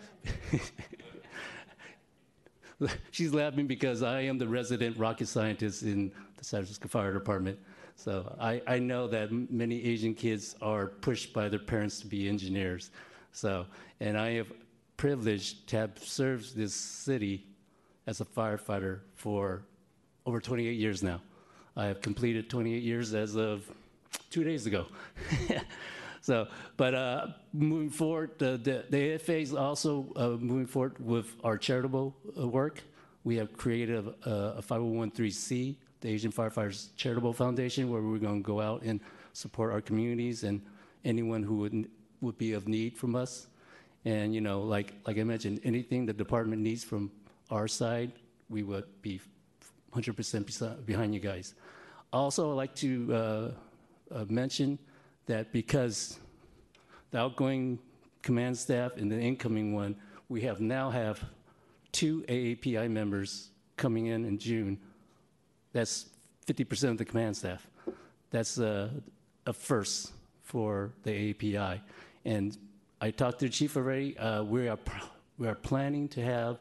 she's 3.11 3.35
laughing 3.35 3.67
because 3.67 4.03
I 4.03 4.23
am 4.23 4.39
the 4.39 4.49
resident 4.49 4.97
rocket 4.97 5.29
scientist 5.29 5.83
in 5.83 6.13
the 6.37 6.45
San 6.45 6.61
Francisco 6.61 6.89
Fire 6.89 7.13
Department. 7.13 7.59
So 7.97 8.37
I, 8.41 8.63
I 8.67 8.79
know 8.79 9.09
that 9.09 9.33
many 9.51 9.85
Asian 9.85 10.15
kids 10.15 10.55
are 10.63 10.87
pushed 10.87 11.33
by 11.33 11.49
their 11.49 11.59
parents 11.59 12.01
to 12.01 12.07
be 12.07 12.29
engineers. 12.29 12.91
So, 13.33 13.67
and 14.01 14.17
I 14.17 14.35
have 14.35 14.53
privileged 14.97 15.67
to 15.69 15.77
have 15.79 15.99
served 15.99 16.57
this 16.57 16.75
city 16.75 17.48
as 18.09 18.21
a 18.21 18.25
firefighter 18.25 19.01
for 19.15 19.63
over 20.27 20.41
28 20.41 20.73
years 20.73 21.03
now. 21.03 21.21
I 21.77 21.87
have 21.87 22.01
completed 22.01 22.51
28 22.51 22.83
years 22.83 23.15
as 23.15 23.37
of 23.37 23.71
two 24.31 24.43
days 24.43 24.67
ago. 24.67 24.87
So, 26.21 26.47
but 26.77 26.95
uh, 26.95 27.29
moving 27.55 27.89
forward, 27.89 28.33
the, 28.37 28.59
the, 28.59 28.85
the 28.91 29.15
AFA 29.15 29.39
is 29.39 29.55
also 29.55 30.13
uh, 30.15 30.29
moving 30.31 30.67
forward 30.67 30.97
with 30.99 31.35
our 31.43 31.57
charitable 31.57 32.15
uh, 32.39 32.47
work. 32.47 32.83
We 33.25 33.37
have 33.37 33.57
created 33.57 34.07
a, 34.27 34.57
a 34.59 34.63
501c, 34.63 35.77
the 36.03 36.09
Asian 36.09 36.31
Firefighters 36.31 36.89
Charitable 36.97 37.33
Foundation, 37.33 37.91
where 37.91 38.03
we're 38.03 38.19
going 38.19 38.43
to 38.43 38.47
go 38.47 38.61
out 38.61 38.83
and 38.83 39.01
support 39.33 39.73
our 39.73 39.81
communities 39.81 40.45
and 40.45 40.61
anyone 41.03 41.43
who 41.43 41.57
would, 41.57 41.89
would 42.21 42.37
be 42.37 42.53
of 42.53 42.69
need 42.69 42.99
from 42.99 43.15
us. 43.15 43.47
And, 44.05 44.35
you 44.35 44.43
know, 44.43 44.61
like, 44.61 44.93
like 45.07 45.19
I 45.19 45.25
mentioned, 45.25 45.61
anything 45.65 46.05
the 46.05 46.13
department 46.13 46.61
needs 46.61 46.85
from 46.85 47.11
our 47.51 47.69
side, 47.69 48.13
we 48.49 48.63
would 48.63 48.85
be 49.03 49.21
100% 49.95 50.87
behind 50.87 51.15
you 51.15 51.21
guys. 51.21 51.55
Also, 52.13 52.51
I'd 52.51 52.55
like 52.55 52.75
to 52.77 53.15
uh, 53.15 53.51
uh, 54.15 54.25
mention 54.29 54.79
that 55.27 55.53
because 55.53 56.19
the 57.11 57.19
outgoing 57.19 57.79
command 58.23 58.57
staff 58.57 58.93
and 58.97 59.11
the 59.11 59.19
incoming 59.19 59.75
one, 59.75 59.97
we 60.29 60.41
have 60.43 60.61
now 60.61 60.91
have 60.91 61.23
two 61.93 62.23
AAPI 62.29 62.91
members 62.91 63.51
coming 63.77 64.07
in 64.07 64.25
in 64.25 64.39
June. 64.39 64.79
That's 65.73 66.07
50% 66.47 66.91
of 66.91 66.99
the 66.99 67.05
command 67.05 67.37
staff. 67.37 67.67
That's 68.31 68.59
a, 68.59 68.91
a 69.47 69.53
first 69.53 70.13
for 70.43 70.93
the 71.03 71.35
AAPI. 71.35 71.81
And 72.25 72.57
I 73.01 73.11
talked 73.11 73.39
to 73.41 73.47
the 73.47 73.51
chief 73.51 73.77
already. 73.77 74.17
Uh, 74.19 74.43
we, 74.43 74.69
are, 74.69 74.79
we 75.39 75.47
are 75.47 75.55
planning 75.55 76.09
to 76.09 76.23
have 76.23 76.59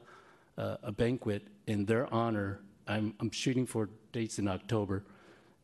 uh, 0.57 0.77
a 0.83 0.91
banquet 0.91 1.47
in 1.67 1.85
their 1.85 2.11
honor. 2.13 2.59
I'm, 2.87 3.13
I'm 3.19 3.31
shooting 3.31 3.65
for 3.65 3.89
dates 4.11 4.39
in 4.39 4.47
October, 4.47 5.03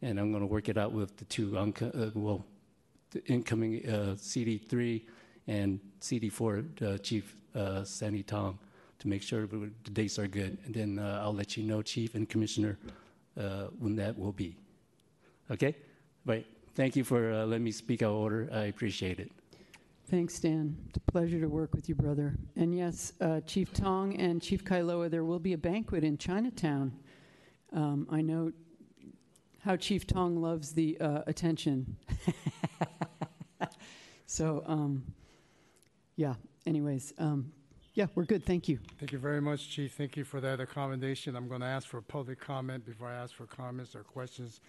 and 0.01 0.19
I'm 0.19 0.31
going 0.31 0.41
to 0.41 0.47
work 0.47 0.69
it 0.69 0.77
out 0.77 0.91
with 0.91 1.17
the 1.17 1.25
two, 1.25 1.57
uh, 1.57 2.09
well, 2.13 2.45
the 3.11 3.25
incoming 3.25 3.87
uh, 3.87 4.15
CD3 4.17 5.01
and 5.47 5.79
CD4 6.01 6.81
uh, 6.81 6.97
Chief 6.99 7.35
uh, 7.55 7.83
Sandy 7.83 8.23
Tong 8.23 8.57
to 8.99 9.07
make 9.07 9.21
sure 9.21 9.47
the 9.47 9.69
dates 9.91 10.17
are 10.17 10.27
good. 10.27 10.57
And 10.65 10.73
then 10.73 10.99
I'll 10.99 11.33
let 11.33 11.57
you 11.57 11.63
know, 11.63 11.81
Chief 11.81 12.15
and 12.15 12.27
Commissioner, 12.27 12.77
when 13.79 13.95
that 13.97 14.17
will 14.17 14.31
be. 14.31 14.55
Okay? 15.51 15.75
Right. 16.25 16.45
Thank 16.75 16.95
you 16.95 17.03
for 17.03 17.45
letting 17.45 17.65
me 17.65 17.71
speak 17.71 18.01
out 18.01 18.13
order. 18.13 18.49
I 18.51 18.65
appreciate 18.65 19.19
it. 19.19 19.31
Thanks, 20.09 20.37
Dan. 20.39 20.77
It's 20.89 20.97
a 20.97 21.11
pleasure 21.11 21.39
to 21.39 21.47
work 21.47 21.73
with 21.73 21.87
you, 21.87 21.95
brother. 21.95 22.35
And 22.55 22.75
yes, 22.75 23.13
uh, 23.21 23.39
Chief 23.41 23.71
Tong 23.73 24.15
and 24.17 24.41
Chief 24.41 24.63
Kailoa, 24.63 25.09
there 25.09 25.23
will 25.23 25.39
be 25.39 25.53
a 25.53 25.57
banquet 25.57 26.03
in 26.03 26.17
Chinatown. 26.17 26.91
Um, 27.71 28.07
I 28.11 28.21
know 28.21 28.51
how 29.63 29.77
Chief 29.77 30.05
Tong 30.05 30.41
loves 30.41 30.73
the 30.73 30.97
uh, 30.99 31.21
attention. 31.25 31.95
so, 34.25 34.63
um, 34.65 35.03
yeah, 36.17 36.35
anyways, 36.67 37.13
um, 37.17 37.51
yeah, 37.93 38.07
we're 38.13 38.25
good. 38.25 38.45
Thank 38.45 38.67
you. 38.67 38.79
Thank 38.99 39.13
you 39.13 39.19
very 39.19 39.41
much, 39.41 39.69
Chief. 39.69 39.93
Thank 39.93 40.17
you 40.17 40.25
for 40.25 40.41
that 40.41 40.59
accommodation. 40.59 41.35
I'm 41.35 41.47
going 41.47 41.61
to 41.61 41.67
ask 41.67 41.87
for 41.87 41.99
a 41.99 42.03
public 42.03 42.39
comment 42.39 42.85
before 42.85 43.07
I 43.07 43.15
ask 43.15 43.33
for 43.33 43.45
comments 43.45 43.95
or 43.95 44.03
questions 44.03 44.59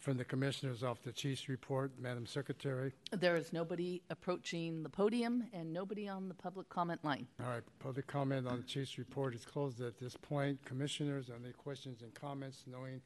from 0.00 0.16
the 0.16 0.24
commissioners 0.24 0.82
off 0.82 1.02
the 1.02 1.12
chief's 1.12 1.48
report. 1.48 1.92
Madam 2.00 2.26
Secretary. 2.26 2.92
There 3.12 3.36
is 3.36 3.52
nobody 3.52 4.02
approaching 4.08 4.82
the 4.82 4.88
podium 4.88 5.44
and 5.52 5.72
nobody 5.72 6.08
on 6.08 6.28
the 6.28 6.34
public 6.34 6.68
comment 6.70 7.04
line. 7.04 7.26
All 7.38 7.50
right, 7.50 7.62
public 7.78 8.06
comment 8.06 8.48
on 8.48 8.56
the 8.56 8.62
chief's 8.62 8.98
report 8.98 9.34
is 9.34 9.44
closed 9.44 9.80
at 9.82 9.98
this 10.00 10.16
point. 10.16 10.64
Commissioners, 10.64 11.30
any 11.30 11.52
questions 11.52 12.00
and 12.02 12.12
comments, 12.14 12.64
knowing 12.66 13.02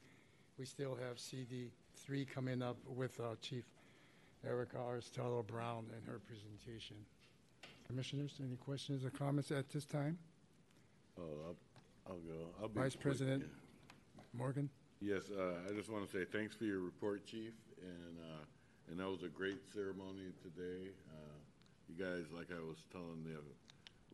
we 0.57 0.65
still 0.65 0.97
have 1.07 1.19
CD 1.19 1.69
three 1.97 2.23
coming 2.25 2.61
up 2.61 2.77
with 2.87 3.19
uh, 3.19 3.35
Chief 3.41 3.65
Erica 4.47 4.77
Arteseros 4.77 5.45
Brown 5.45 5.85
and 5.95 6.07
her 6.07 6.19
presentation. 6.19 6.95
Commissioners, 7.87 8.39
any 8.41 8.55
questions 8.55 9.03
or 9.03 9.09
comments 9.09 9.51
at 9.51 9.69
this 9.69 9.85
time? 9.85 10.17
Oh, 11.19 11.23
I'll, 11.45 11.55
I'll 12.07 12.19
go. 12.19 12.47
I'll 12.61 12.67
be 12.69 12.79
Vice 12.79 12.93
quick. 12.93 13.01
President 13.01 13.45
Morgan? 14.33 14.69
Yes, 15.05 15.29
uh, 15.29 15.53
I 15.69 15.73
just 15.77 15.87
want 15.91 16.09
to 16.09 16.17
say 16.17 16.25
thanks 16.25 16.55
for 16.55 16.63
your 16.63 16.79
report, 16.79 17.27
Chief, 17.27 17.53
and, 17.79 18.17
uh, 18.17 18.41
and 18.89 18.99
that 18.99 19.07
was 19.07 19.21
a 19.21 19.27
great 19.27 19.61
ceremony 19.71 20.33
today. 20.41 20.89
Uh, 21.13 21.37
you 21.87 21.93
guys, 21.93 22.23
like 22.35 22.47
I 22.49 22.59
was 22.59 22.77
telling 22.91 23.23
the 23.23 23.37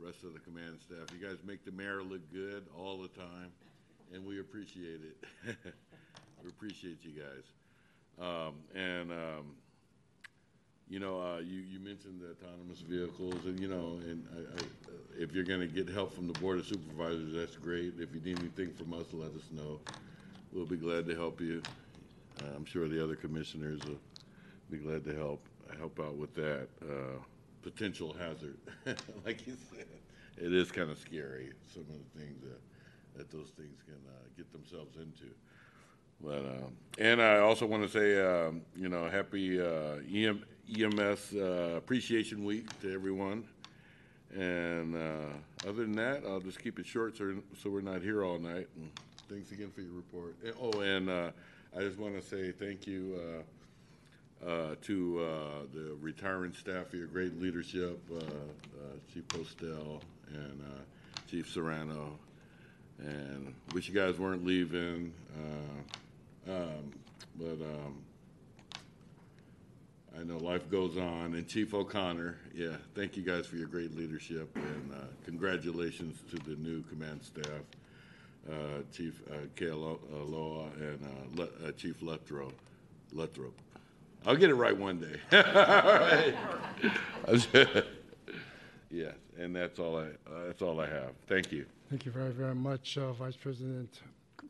rest 0.06 0.26
of 0.26 0.34
the 0.34 0.40
command 0.40 0.80
staff, 0.82 1.08
you 1.18 1.26
guys 1.26 1.38
make 1.46 1.64
the 1.64 1.72
mayor 1.72 2.04
look 2.04 2.20
good 2.34 2.66
all 2.78 2.98
the 2.98 3.08
time, 3.08 3.54
and 4.14 4.26
we 4.26 4.42
appreciate 4.42 5.00
it. 5.46 5.56
We 6.44 6.50
appreciate 6.50 6.98
you 7.04 7.12
guys. 7.22 7.46
Um, 8.20 8.56
and, 8.74 9.12
um, 9.12 9.56
you 10.90 11.00
know, 11.00 11.22
uh, 11.22 11.38
you, 11.38 11.60
you 11.60 11.80
mentioned 11.80 12.20
the 12.20 12.32
autonomous 12.32 12.80
vehicles 12.80 13.46
and, 13.46 13.60
you 13.60 13.68
know, 13.68 14.00
and 14.04 14.26
I, 14.36 14.40
I, 14.60 15.24
if 15.24 15.34
you're 15.34 15.44
gonna 15.44 15.68
get 15.68 15.88
help 15.88 16.16
from 16.16 16.26
the 16.26 16.34
Board 16.40 16.58
of 16.58 16.66
Supervisors, 16.66 17.36
that's 17.36 17.56
great. 17.58 17.94
If 18.00 18.16
you 18.16 18.22
need 18.22 18.40
anything 18.40 18.74
from 18.74 18.92
us, 18.94 19.06
let 19.14 19.30
us 19.30 19.46
know. 19.52 19.80
We'll 20.54 20.66
be 20.66 20.76
glad 20.76 21.06
to 21.08 21.16
help 21.16 21.40
you. 21.40 21.62
Uh, 22.42 22.48
I'm 22.54 22.66
sure 22.66 22.90
the 22.90 23.02
other 23.02 23.16
commissioners 23.16 23.80
will 23.86 24.00
be 24.70 24.80
glad 24.80 25.06
to 25.06 25.16
help, 25.16 25.46
help 25.80 25.98
out 26.02 26.16
with 26.16 26.36
that, 26.36 26.68
uh, 26.82 27.20
potential 27.62 28.14
hazard. 28.14 28.58
Like 29.26 29.48
you 29.48 29.56
said, 29.74 29.86
it 30.38 30.54
is 30.54 30.70
kind 30.70 30.92
of 30.92 30.98
scary, 30.98 31.52
some 31.74 31.84
of 31.84 31.88
the 31.90 32.20
things 32.20 32.42
that, 32.42 33.18
that 33.18 33.32
those 33.32 33.52
things 33.52 33.78
can, 33.86 33.96
uh, 34.10 34.28
get 34.36 34.52
themselves 34.52 34.98
into. 34.98 35.32
But, 36.22 36.40
um, 36.40 36.74
and 36.98 37.22
I 37.22 37.40
also 37.40 37.66
want 37.66 37.84
to 37.84 37.90
say, 37.90 38.20
um, 38.22 38.62
you 38.76 38.90
know, 38.90 39.10
happy 39.10 39.62
uh, 39.62 40.00
EM, 40.14 40.44
EMS 40.78 41.34
uh, 41.34 41.76
Appreciation 41.78 42.44
Week 42.44 42.68
to 42.82 42.94
everyone. 42.94 43.46
And 44.36 44.96
other 45.66 45.84
than 45.84 45.94
that, 45.94 46.24
I'll 46.28 46.40
just 46.40 46.62
keep 46.62 46.80
it 46.80 46.86
short 46.86 47.18
so, 47.18 47.36
so 47.62 47.70
we're 47.70 47.82
not 47.82 48.02
here 48.02 48.24
all 48.24 48.40
night. 48.40 48.68
And 48.78 48.90
thanks 49.32 49.52
again 49.52 49.72
for 49.74 49.82
your 49.82 49.94
report. 49.94 50.36
And- 50.44 50.54
Oh, 50.62 50.80
and 50.82 51.10
uh, 51.10 51.32
I 51.76 51.80
just 51.82 51.98
want 51.98 52.16
to 52.16 52.22
say 52.22 52.52
thank 52.52 52.86
you 52.86 53.18
uh, 54.44 54.46
uh, 54.50 54.76
to 54.84 55.20
uh, 55.24 55.66
the 55.74 55.96
retiring 56.02 56.54
staff 56.54 56.88
for 56.88 56.98
your 56.98 57.08
great 57.08 57.40
leadership, 57.42 58.00
uh, 58.12 58.18
uh, 58.18 58.22
Chief 59.14 59.28
Postel 59.28 60.02
and 60.34 60.62
uh, 60.62 60.82
Chief 61.30 61.50
Serrano. 61.50 62.18
And 63.00 63.54
wish 63.74 63.88
you 63.88 63.96
guys 63.96 64.20
weren't 64.20 64.46
leaving. 64.46 65.14
Uh, 66.48 66.52
um, 66.52 66.92
but 67.40 67.64
um, 67.64 67.96
I 70.20 70.24
know 70.24 70.38
life 70.38 70.70
goes 70.70 70.98
on. 70.98 71.34
And 71.36 71.48
Chief 71.48 71.74
O'Connor, 71.74 72.38
yeah, 72.54 72.76
thank 72.96 73.16
you 73.16 73.24
guys 73.24 73.48
for 73.48 73.56
your 73.56 73.68
great 73.68 73.96
leadership 73.98 74.50
and 74.56 74.92
uh, 74.94 75.06
congratulations 75.26 76.20
to 76.32 76.38
the 76.38 76.56
new 76.62 76.82
command 76.84 77.24
staff, 77.24 77.62
uh, 78.50 78.82
Chief 78.92 79.22
uh, 79.30 79.34
Kailoa 79.56 80.72
and 80.80 81.00
uh, 81.06 81.10
Le- 81.42 81.68
uh, 81.68 81.72
Chief 81.74 82.00
Luttrow. 82.02 82.52
Luttrow. 83.14 83.52
I'll 84.26 84.36
get 84.36 84.50
it 84.50 84.56
right 84.56 84.76
one 84.78 85.00
day. 85.00 85.20
Yes, 88.94 89.16
and 89.40 89.56
that's 89.56 89.80
all 89.80 89.96
I 89.98 90.08
uh, 90.28 90.48
that's 90.48 90.62
all 90.62 90.82
I 90.82 90.86
have. 90.88 91.12
Thank 91.26 91.54
you. 91.54 91.66
Thank 91.90 92.06
you 92.06 92.12
very, 92.12 92.32
very 92.32 92.54
much, 92.56 92.98
uh, 92.98 93.14
Vice 93.14 93.38
President 93.38 94.02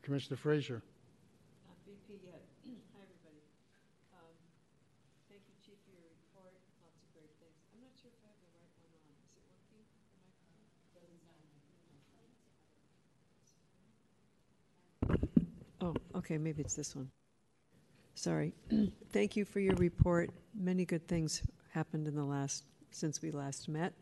Commissioner 0.02 0.36
Frazier. 0.36 0.82
Not 1.70 1.78
VP 1.86 2.26
yet. 2.26 2.42
Hi, 2.66 2.74
everybody. 3.06 3.38
Um, 4.18 4.34
Thank 5.30 5.46
you, 5.46 5.54
Chief, 5.62 5.78
for 5.86 5.94
your 5.94 6.10
report. 6.10 6.58
Lots 6.82 6.98
of 7.06 7.14
great 7.14 7.30
things. 7.38 7.54
I'm 7.70 7.86
not 7.86 7.94
sure 8.02 8.10
if 8.10 8.18
I 8.26 8.34
have 8.34 8.42
the 8.42 8.50
right 8.58 8.74
one 8.82 8.90
on. 8.98 9.14
Is 9.14 9.30
it 9.30 9.46
working? 9.46 9.86
The 10.98 11.06
microphone? 11.06 11.06
Doesn't 11.06 11.22
sound 11.22 11.38
Oh, 15.82 15.96
okay, 16.16 16.38
maybe 16.38 16.62
it's 16.62 16.76
this 16.76 16.96
one. 16.96 17.10
Sorry. 18.14 18.54
Thank 19.12 19.36
you 19.36 19.46
for 19.46 19.60
your 19.60 19.76
report. 19.76 20.30
Many 20.54 20.86
good 20.86 21.08
things 21.08 21.42
happened 21.70 22.08
in 22.08 22.16
the 22.16 22.24
last, 22.24 22.66
since 22.92 23.22
we 23.22 23.32
last 23.32 23.68
met. 23.68 23.94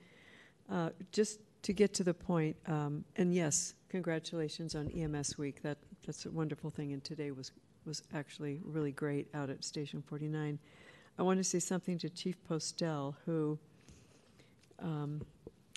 Uh, 0.69 0.89
Just 1.13 1.39
to 1.61 1.73
get 1.73 1.93
to 1.93 2.03
the 2.03 2.13
point, 2.13 2.55
um, 2.67 3.05
and 3.15 3.33
yes, 3.33 3.75
congratulations 3.87 4.75
on 4.75 4.89
EMS 4.89 5.37
Week. 5.37 5.61
That, 5.61 5.77
that's 6.05 6.25
a 6.25 6.31
wonderful 6.31 6.69
thing, 6.69 6.91
and 6.91 7.03
today 7.03 7.31
was, 7.31 7.51
was 7.85 8.03
actually 8.13 8.59
really 8.65 8.91
great 8.91 9.27
out 9.33 9.49
at 9.49 9.63
Station 9.63 10.01
49. 10.05 10.59
I 11.17 11.21
want 11.21 11.37
to 11.37 11.43
say 11.43 11.59
something 11.59 11.97
to 11.99 12.09
Chief 12.09 12.41
Postel, 12.43 13.15
who, 13.25 13.57
um, 14.81 15.21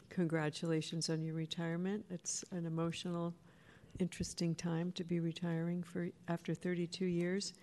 congratulations 0.08 1.10
on 1.10 1.22
your 1.22 1.34
retirement. 1.34 2.04
It's 2.10 2.44
an 2.52 2.66
emotional, 2.66 3.34
interesting 4.02 4.54
time 4.54 4.92
to 4.92 5.04
be 5.04 5.20
retiring 5.20 5.82
for, 5.82 6.08
after 6.28 6.52
32 6.52 7.06
years. 7.06 7.54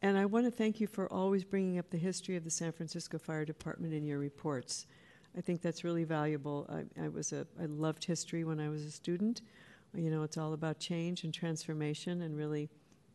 And 0.00 0.16
I 0.16 0.24
want 0.26 0.46
to 0.46 0.50
thank 0.50 0.80
you 0.80 0.86
for 0.86 1.12
always 1.12 1.42
bringing 1.42 1.78
up 1.78 1.90
the 1.90 1.98
history 1.98 2.36
of 2.36 2.44
the 2.44 2.50
San 2.50 2.70
Francisco 2.70 3.18
Fire 3.18 3.44
Department 3.44 3.92
in 3.92 4.06
your 4.06 4.18
reports. 4.18 4.86
I 5.36 5.40
think 5.40 5.60
that's 5.60 5.82
really 5.82 6.04
valuable. 6.04 6.66
I, 6.70 7.04
I 7.04 7.08
was 7.08 7.32
a, 7.32 7.46
I 7.60 7.66
loved 7.66 8.04
history 8.04 8.44
when 8.44 8.60
I 8.60 8.68
was 8.68 8.84
a 8.84 8.90
student. 8.90 9.42
You 9.92 10.10
know, 10.10 10.22
it's 10.22 10.38
all 10.38 10.52
about 10.52 10.78
change 10.78 11.24
and 11.24 11.34
transformation 11.34 12.22
and 12.22 12.36
really 12.36 12.70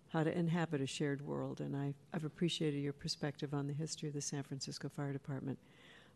how 0.10 0.24
to 0.24 0.38
inhabit 0.38 0.82
a 0.82 0.88
shared 0.88 1.26
world. 1.26 1.62
And 1.62 1.76
I, 1.76 1.94
I've 2.14 2.26
appreciated 2.26 2.80
your 2.80 2.94
perspective 2.94 3.54
on 3.54 3.66
the 3.66 3.74
history 3.74 4.10
of 4.10 4.16
the 4.16 4.22
San 4.22 4.44
Francisco 4.44 4.90
Fire 4.90 5.14
Department 5.14 5.58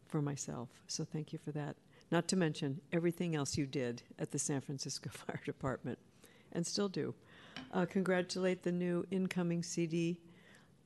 for 0.06 0.21
myself. 0.21 0.69
So 0.88 1.06
thank 1.06 1.32
you 1.32 1.39
for 1.39 1.51
that. 1.53 1.77
Not 2.12 2.27
to 2.30 2.36
mention 2.36 2.82
everything 2.91 3.36
else 3.36 3.58
you 3.58 3.65
did 3.65 4.03
at 4.19 4.32
the 4.32 4.39
San 4.39 4.60
Francisco 4.62 5.10
Fire 5.13 5.41
Department 5.45 5.97
and 6.54 6.66
still 6.66 6.90
do. 6.90 7.14
Uh, 7.74 7.86
congratulate 7.86 8.64
the 8.64 8.72
new 8.72 9.06
incoming 9.12 9.64
CD 9.64 10.20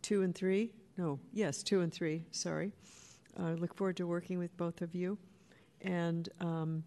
two 0.02 0.24
and 0.24 0.34
three. 0.34 0.71
No, 0.97 1.19
yes, 1.34 1.63
two 1.63 1.82
and 1.82 1.93
three. 1.93 2.24
Sorry. 2.32 2.71
I 3.39 3.54
look 3.54 3.74
forward 3.76 3.97
to 3.97 4.08
working 4.08 4.39
with 4.39 4.56
both 4.58 4.82
of 4.82 4.93
you. 4.93 5.17
And 5.82 6.28
um, 6.39 6.84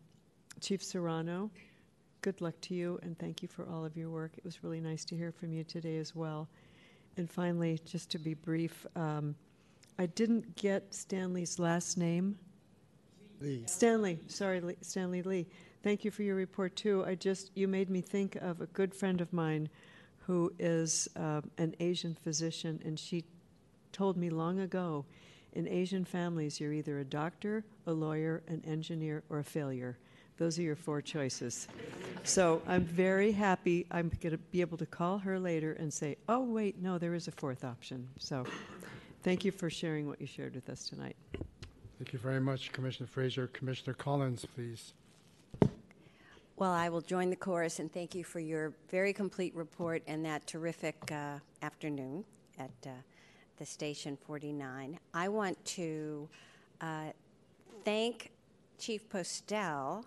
Chief 0.61 0.83
Serrano, 0.83 1.51
good 2.21 2.41
luck 2.41 2.55
to 2.63 2.75
you 2.75 2.99
and 3.03 3.19
thank 3.19 3.43
you 3.43 3.49
for 3.49 3.67
all 3.67 3.85
of 3.85 3.97
your 3.97 4.11
work. 4.11 4.33
It 4.37 4.45
was 4.45 4.63
really 4.63 4.81
nice 4.81 5.05
to 5.07 5.17
hear 5.17 5.33
from 5.33 5.53
you 5.53 5.65
today 5.65 5.97
as 5.97 6.15
well. 6.15 6.49
And 7.17 7.31
finally, 7.31 7.81
just 7.85 8.11
to 8.11 8.19
be 8.19 8.35
brief, 8.35 8.87
um, 8.97 9.35
I 9.99 10.07
didn't 10.07 10.57
get 10.57 10.93
Stanley's 10.95 11.59
last 11.59 11.97
name. 11.97 12.37
Lee. 13.41 13.65
Stanley, 13.67 14.19
sorry, 14.27 14.61
Lee- 14.61 14.77
Stanley 14.81 15.23
Lee. 15.23 15.47
Thank 15.85 16.03
you 16.03 16.11
for 16.11 16.23
your 16.23 16.35
report 16.35 16.77
too. 16.77 17.05
I 17.07 17.14
just, 17.14 17.51
you 17.55 17.68
made 17.68 17.90
me 17.90 18.01
think 18.01 18.37
of 18.37 18.62
a 18.62 18.66
good 18.68 18.94
friend 18.94 19.20
of 19.20 19.31
mine 19.35 19.68
who 20.20 20.51
is 20.59 21.11
uh, 21.14 21.42
an 21.59 21.77
Asian 21.79 22.14
physician, 22.14 22.81
and 22.87 22.99
she 22.99 23.23
told 23.92 24.16
me 24.16 24.31
long 24.31 24.61
ago 24.61 25.05
in 25.53 25.68
Asian 25.68 26.07
families, 26.07 26.59
you're 26.59 26.73
either 26.73 27.01
a 27.01 27.05
doctor, 27.05 27.66
a 27.87 27.92
lawyer, 27.92 28.42
an 28.49 28.62
engineer, 28.66 29.25
or 29.29 29.40
a 29.40 29.44
failure. 29.44 29.99
Those 30.38 30.59
are 30.59 30.62
your 30.62 30.75
four 30.75 31.03
choices. 31.03 31.68
So 32.23 32.62
I'm 32.66 32.85
very 32.85 33.31
happy 33.31 33.87
I'm 33.90 34.11
going 34.23 34.33
to 34.33 34.38
be 34.38 34.62
able 34.62 34.79
to 34.79 34.87
call 34.87 35.18
her 35.18 35.38
later 35.38 35.75
and 35.75 35.92
say, 35.92 36.16
oh, 36.31 36.40
wait, 36.40 36.81
no, 36.81 36.97
there 36.97 37.12
is 37.12 37.29
a 37.29 37.33
fourth 37.33 37.62
option. 37.62 38.09
So 38.18 38.47
thank 39.23 39.44
you 39.44 39.53
for 39.53 39.68
sharing 39.68 40.09
what 40.09 40.18
you 40.18 40.27
shared 40.27 40.55
with 40.55 40.70
us 40.70 40.88
tonight. 40.88 41.16
Thank 41.99 42.14
you 42.14 42.18
very 42.18 42.40
much, 42.40 42.73
Commissioner 42.73 43.07
Frazier. 43.07 43.49
Commissioner 43.49 43.92
Collins, 43.92 44.47
please. 44.55 44.94
Well, 46.57 46.71
I 46.71 46.88
will 46.88 47.01
join 47.01 47.31
the 47.31 47.37
chorus 47.37 47.81
and 47.81 47.93
thank 47.93 48.14
you 48.14 48.23
for 48.23 48.38
your 48.38 48.75
very 48.88 49.12
complete 49.12 49.57
report 49.57 50.05
and 50.07 50.25
that 50.25 50.47
terrific 50.47 50.95
uh, 51.11 51.40
afternoon 51.62 52.25
at 52.61 52.71
uh, 52.87 52.90
the 53.57 53.67
Station 53.67 54.17
49. 54.25 54.97
I 55.12 55.29
want 55.29 55.62
to 55.64 56.29
uh, 56.81 57.07
thank 57.85 58.31
Chief 58.79 59.09
Postel 59.09 60.05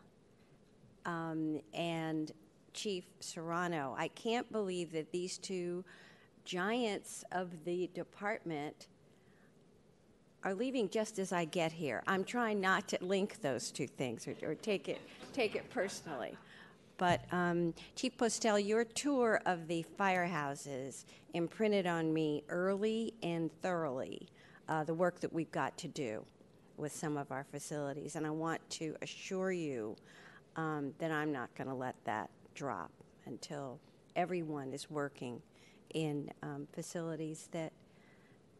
um, 1.06 1.60
and 1.74 2.32
Chief 2.74 3.04
Serrano. 3.20 3.94
I 3.98 4.08
can't 4.08 4.50
believe 4.50 4.94
that 4.94 5.12
these 5.12 5.38
two 5.38 5.84
giants 6.46 7.26
of 7.34 7.66
the 7.66 7.90
department 7.94 8.88
are 10.44 10.54
leaving 10.54 10.90
just 10.90 11.20
as 11.20 11.32
I 11.32 11.46
get 11.46 11.72
here. 11.72 12.04
I'm 12.08 12.24
trying 12.24 12.62
not 12.62 12.88
to 12.90 12.98
link 13.02 13.42
those 13.42 13.72
two 13.72 13.88
things 13.88 14.28
or, 14.28 14.36
or 14.44 14.56
take 14.56 14.88
it 14.90 15.00
take 15.34 15.56
it 15.56 15.70
personally. 15.70 16.38
But 16.98 17.22
um, 17.32 17.74
Chief 17.96 18.18
Postel, 18.18 18.58
your 18.58 18.84
tour 18.84 19.40
of 19.46 19.68
the 19.68 19.86
firehouses 20.00 21.06
imprinted 21.34 21.86
on 21.86 22.12
me 22.12 22.44
early 22.50 23.14
and 23.22 23.52
thoroughly 23.62 24.28
uh, 24.68 24.84
the 24.84 24.94
work 24.94 25.20
that 25.20 25.32
we've 25.32 25.52
got 25.52 25.78
to 25.78 25.88
do 25.88 26.26
with 26.76 26.92
some 26.92 27.18
of 27.18 27.32
our 27.32 27.44
facilities, 27.44 28.16
and 28.16 28.26
I 28.26 28.30
want 28.30 28.68
to 28.72 28.96
assure 29.02 29.52
you 29.52 29.96
um, 30.56 30.94
that 31.00 31.12
I'm 31.12 31.32
not 31.32 31.54
going 31.56 31.68
to 31.68 31.74
let 31.74 31.96
that 32.06 32.30
drop 32.54 32.92
until 33.26 33.80
everyone 34.16 34.74
is 34.74 34.90
working 34.90 35.42
in 35.94 36.30
um, 36.44 36.68
facilities 36.74 37.50
that 37.52 37.74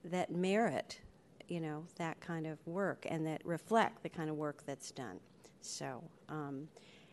that 0.04 0.32
merit, 0.32 1.00
you 1.48 1.60
know, 1.60 1.84
that 1.98 2.20
kind 2.20 2.46
of 2.46 2.58
work 2.66 3.06
and 3.10 3.26
that 3.26 3.42
reflect 3.46 4.04
the 4.04 4.10
kind 4.10 4.30
of 4.30 4.36
work 4.36 4.64
that's 4.66 4.92
done. 4.92 5.20
So, 5.62 6.04
um, 6.30 6.68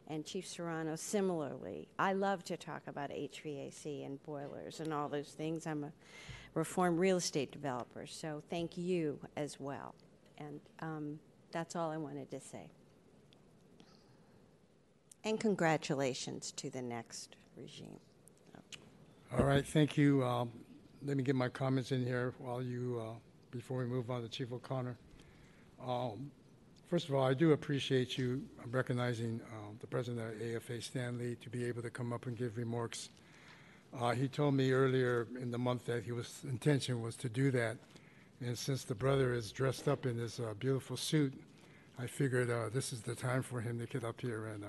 and 0.09 0.24
Chief 0.24 0.47
Serrano, 0.47 0.97
similarly, 0.97 1.89
I 1.99 2.12
love 2.12 2.45
to 2.45 2.57
talk 2.57 2.82
about 2.87 3.11
HVAC 3.11 4.05
and 4.05 4.22
boilers 4.24 4.80
and 4.80 4.93
all 4.93 5.09
those 5.09 5.28
things. 5.28 5.66
I'm 5.66 5.85
a 5.85 5.93
reformed 6.53 6.99
real 6.99 7.16
estate 7.16 7.51
developer, 7.51 8.07
so 8.07 8.43
thank 8.51 8.76
you 8.76 9.18
as 9.37 9.59
well. 9.59 9.95
And 10.39 10.61
um, 10.80 11.18
that's 11.53 11.74
all 11.74 11.91
I 11.91 11.97
wanted 11.97 12.30
to 12.32 12.41
say. 12.41 12.68
And 15.24 15.41
congratulations 15.41 16.53
to 16.57 16.68
the 16.68 16.82
next 16.82 17.37
regime. 17.57 17.99
All 19.37 19.45
right, 19.45 19.66
thank 19.66 19.97
you. 19.97 20.22
Um, 20.22 20.51
Let 21.03 21.16
me 21.16 21.22
get 21.22 21.35
my 21.35 21.49
comments 21.49 21.93
in 21.93 22.05
here 22.05 22.35
while 22.39 22.62
you, 22.62 23.03
uh, 23.03 23.14
before 23.55 23.78
we 23.78 23.84
move 23.86 24.11
on 24.11 24.20
to 24.20 24.28
Chief 24.28 24.52
O'Connor. 24.52 24.96
Um, 25.86 26.30
First 26.90 27.09
of 27.09 27.14
all, 27.14 27.24
I 27.24 27.34
do 27.34 27.52
appreciate 27.52 28.18
you 28.18 28.42
recognizing 28.70 29.40
um, 29.52 29.76
the 29.80 29.86
president 29.86 30.34
of 30.34 30.57
AFA, 30.57 30.82
Stanley, 30.82 31.36
to 31.36 31.48
be 31.48 31.64
able 31.64 31.80
to 31.82 31.90
come 31.90 32.12
up 32.12 32.26
and 32.26 32.36
give 32.36 32.59
remarks. 32.59 33.09
Uh, 33.98 34.12
He 34.12 34.28
told 34.28 34.55
me 34.55 34.70
earlier 34.70 35.26
in 35.40 35.50
the 35.50 35.59
month 35.59 35.86
that 35.86 36.05
his 36.05 36.42
intention 36.44 37.00
was 37.00 37.16
to 37.16 37.28
do 37.28 37.50
that. 37.52 37.78
And 38.40 38.57
since 38.57 38.84
the 38.84 38.94
brother 38.94 39.32
is 39.32 39.50
dressed 39.50 39.88
up 39.88 40.05
in 40.05 40.18
this 40.18 40.38
uh, 40.38 40.52
beautiful 40.59 40.96
suit, 40.96 41.32
I 41.98 42.07
figured 42.07 42.50
uh, 42.50 42.68
this 42.68 42.92
is 42.92 43.00
the 43.00 43.14
time 43.14 43.42
for 43.42 43.61
him 43.61 43.78
to 43.78 43.86
get 43.86 44.05
up 44.05 44.20
here 44.20 44.46
and 44.46 44.62
uh, 44.62 44.68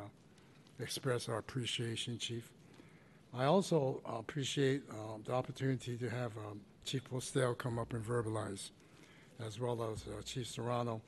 express 0.79 1.27
our 1.27 1.39
appreciation, 1.39 2.17
Chief. 2.17 2.49
I 3.33 3.45
also 3.45 4.01
appreciate 4.05 4.83
uh, 4.89 5.17
the 5.25 5.33
opportunity 5.33 5.97
to 5.97 6.09
have 6.09 6.31
um, 6.37 6.61
Chief 6.85 7.03
Postel 7.03 7.55
come 7.55 7.79
up 7.79 7.93
and 7.93 8.05
verbalize, 8.05 8.69
as 9.43 9.59
well 9.59 9.91
as 9.91 10.05
uh, 10.07 10.21
Chief 10.23 10.47
Serrano. 10.47 11.01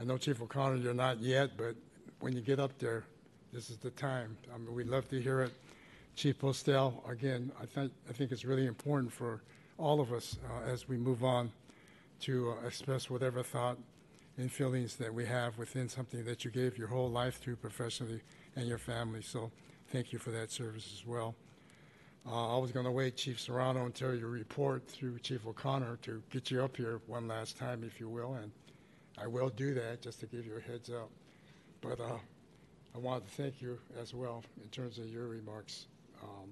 I 0.00 0.04
know 0.04 0.16
Chief 0.16 0.40
O'Connor, 0.40 0.76
you're 0.76 0.94
not 0.94 1.20
yet, 1.20 1.58
but 1.58 1.76
when 2.20 2.34
you 2.34 2.40
get 2.40 2.58
up 2.58 2.78
there, 2.78 3.04
this 3.52 3.68
is 3.68 3.76
the 3.76 3.90
time. 3.90 4.36
I 4.52 4.56
mean, 4.56 4.74
we'd 4.74 4.86
love 4.86 5.08
to 5.10 5.20
hear 5.20 5.42
it. 5.42 5.52
Chief 6.16 6.38
Postel, 6.38 7.04
again, 7.06 7.52
I 7.60 7.66
think 7.66 7.92
I 8.08 8.12
think 8.12 8.32
it's 8.32 8.44
really 8.46 8.66
important 8.66 9.12
for 9.12 9.42
all 9.78 10.00
of 10.00 10.12
us 10.12 10.38
uh, 10.48 10.70
as 10.70 10.88
we 10.88 10.96
move 10.96 11.22
on 11.22 11.52
to 12.20 12.52
uh, 12.52 12.66
express 12.66 13.10
whatever 13.10 13.42
thought 13.42 13.78
and 14.38 14.50
feelings 14.50 14.96
that 14.96 15.12
we 15.12 15.26
have 15.26 15.58
within 15.58 15.88
something 15.88 16.24
that 16.24 16.44
you 16.44 16.50
gave 16.50 16.78
your 16.78 16.88
whole 16.88 17.10
life 17.10 17.38
through 17.40 17.56
professionally 17.56 18.20
and 18.56 18.66
your 18.66 18.78
family. 18.78 19.20
So 19.20 19.50
thank 19.92 20.12
you 20.12 20.18
for 20.18 20.30
that 20.30 20.50
service 20.50 20.90
as 20.94 21.06
well. 21.06 21.34
Uh, 22.26 22.56
I 22.56 22.58
was 22.58 22.70
going 22.70 22.84
to 22.84 22.92
wait, 22.92 23.16
Chief 23.16 23.40
Serrano, 23.40 23.86
until 23.86 24.14
your 24.14 24.28
report 24.28 24.86
through 24.86 25.18
Chief 25.20 25.46
O'Connor 25.46 25.98
to 26.02 26.22
get 26.30 26.50
you 26.50 26.62
up 26.62 26.76
here 26.76 27.00
one 27.06 27.26
last 27.26 27.56
time, 27.56 27.82
if 27.82 27.98
you 27.98 28.08
will, 28.08 28.34
and 28.34 28.52
I 29.18 29.26
will 29.26 29.48
do 29.48 29.72
that 29.74 30.02
just 30.02 30.20
to 30.20 30.26
give 30.26 30.46
you 30.46 30.56
a 30.56 30.60
heads 30.60 30.90
up. 30.90 31.10
But 31.80 31.98
uh, 31.98 32.18
I 32.94 32.98
wanted 32.98 33.26
to 33.26 33.34
thank 33.34 33.62
you 33.62 33.78
as 34.00 34.12
well 34.12 34.44
in 34.62 34.68
terms 34.68 34.98
of 34.98 35.06
your 35.06 35.28
remarks. 35.28 35.86
Um, 36.22 36.50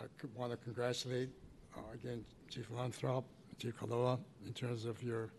I 0.00 0.04
want 0.34 0.50
to 0.50 0.56
congratulate 0.58 1.30
uh, 1.76 1.94
again 1.94 2.24
Chief 2.50 2.68
Luttropp, 2.70 3.24
Chief 3.58 3.78
Kailoa, 3.78 4.18
in 4.46 4.52
terms 4.52 4.84
of 4.84 5.00
your 5.02 5.30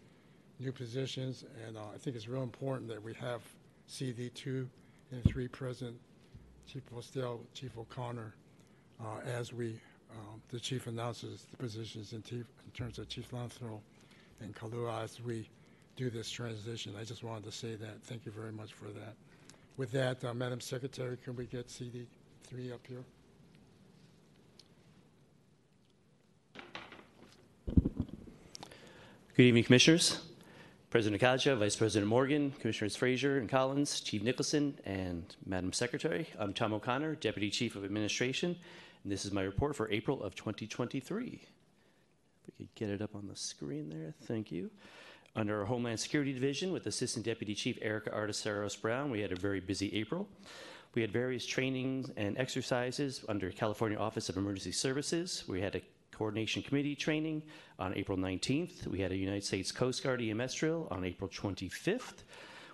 new 0.60 0.72
positions, 0.72 1.44
and 1.68 1.78
uh, 1.78 1.82
I 1.94 1.98
think 1.98 2.16
it's 2.16 2.28
real 2.28 2.44
important 2.44 2.88
that 2.90 3.04
we 3.04 3.14
have 3.16 3.42
CD 3.88 4.30
two 4.30 4.70
and 5.12 5.24
three 5.26 5.48
present, 5.50 5.96
Chief 6.66 6.86
Postel, 6.86 7.42
Chief 7.54 7.78
O'Connor, 7.78 8.34
uh, 9.00 9.20
as 9.26 9.54
we 9.54 9.80
um, 10.12 10.42
the 10.50 10.60
chief 10.60 10.88
announces 10.88 11.46
the 11.52 11.58
positions 11.58 12.14
in, 12.14 12.24
chief, 12.24 12.46
in 12.66 12.72
terms 12.74 12.98
of 12.98 13.10
Chief 13.10 13.30
Luttropp 13.32 13.82
and 14.42 14.56
Kailoa 14.56 15.04
as 15.04 15.22
we 15.22 15.50
do 15.96 16.10
this 16.10 16.30
transition. 16.30 16.94
I 17.00 17.04
just 17.04 17.24
wanted 17.24 17.44
to 17.46 17.52
say 17.52 17.76
that. 17.76 18.02
Thank 18.04 18.26
you 18.26 18.32
very 18.32 18.52
much 18.52 18.74
for 18.74 18.86
that. 18.86 19.16
With 19.76 19.92
that, 19.92 20.24
uh, 20.24 20.34
Madam 20.34 20.62
Secretary, 20.62 21.18
can 21.24 21.36
we 21.36 21.46
get 21.46 21.70
CD 21.70 22.08
three 22.44 22.72
up 22.72 22.86
here? 22.88 23.04
Good 29.36 29.44
evening, 29.44 29.66
Commissioners. 29.66 30.22
President 30.90 31.22
Nakajo, 31.22 31.58
Vice 31.58 31.76
President 31.76 32.10
Morgan, 32.10 32.54
Commissioners 32.60 32.96
Frazier 32.96 33.38
and 33.38 33.50
Collins, 33.50 34.00
Chief 34.00 34.24
Nicholson, 34.24 34.80
and 34.86 35.36
Madam 35.46 35.74
Secretary. 35.74 36.28
I'm 36.40 36.54
Tom 36.54 36.74
O'Connor, 36.74 37.16
Deputy 37.16 37.50
Chief 37.50 37.76
of 37.76 37.84
Administration, 37.84 38.56
and 39.08 39.12
this 39.14 39.24
is 39.24 39.32
my 39.32 39.44
report 39.44 39.74
for 39.74 39.90
April 39.90 40.22
of 40.22 40.36
2023. 40.36 41.42
If 42.46 42.60
we 42.60 42.66
could 42.66 42.76
get 42.76 42.90
it 42.90 43.02
up 43.02 43.16
on 43.16 43.26
the 43.26 43.38
screen 43.38 43.88
there, 43.88 44.14
thank 44.24 44.52
you. 44.52 44.70
Under 45.34 45.62
our 45.62 45.66
Homeland 45.66 45.98
Security 45.98 46.34
Division 46.34 46.74
with 46.74 46.88
Assistant 46.88 47.24
Deputy 47.24 47.56
Chief 47.56 47.78
Erica 47.82 48.10
Arteseros 48.10 48.82
Brown, 48.82 49.10
we 49.10 49.22
had 49.22 49.32
a 49.32 49.38
very 49.38 49.62
busy 49.62 49.96
April. 49.96 50.28
We 50.94 51.02
had 51.02 51.14
various 51.14 51.46
trainings 51.46 52.12
and 52.18 52.38
exercises 52.38 53.24
under 53.30 53.50
California 53.50 53.98
Office 53.98 54.28
of 54.28 54.36
Emergency 54.36 54.74
Services. 54.74 55.46
We 55.48 55.62
had 55.62 55.76
a 55.76 55.82
Coordination 56.12 56.62
Committee 56.62 56.94
training 56.94 57.44
on 57.80 57.94
April 57.94 58.18
19th. 58.18 58.88
We 58.88 59.00
had 59.00 59.14
a 59.14 59.16
United 59.16 59.46
States 59.46 59.72
Coast 59.72 60.04
Guard 60.04 60.22
EMS 60.22 60.54
drill 60.54 60.90
on 60.92 61.06
April 61.06 61.30
25th. 61.30 62.24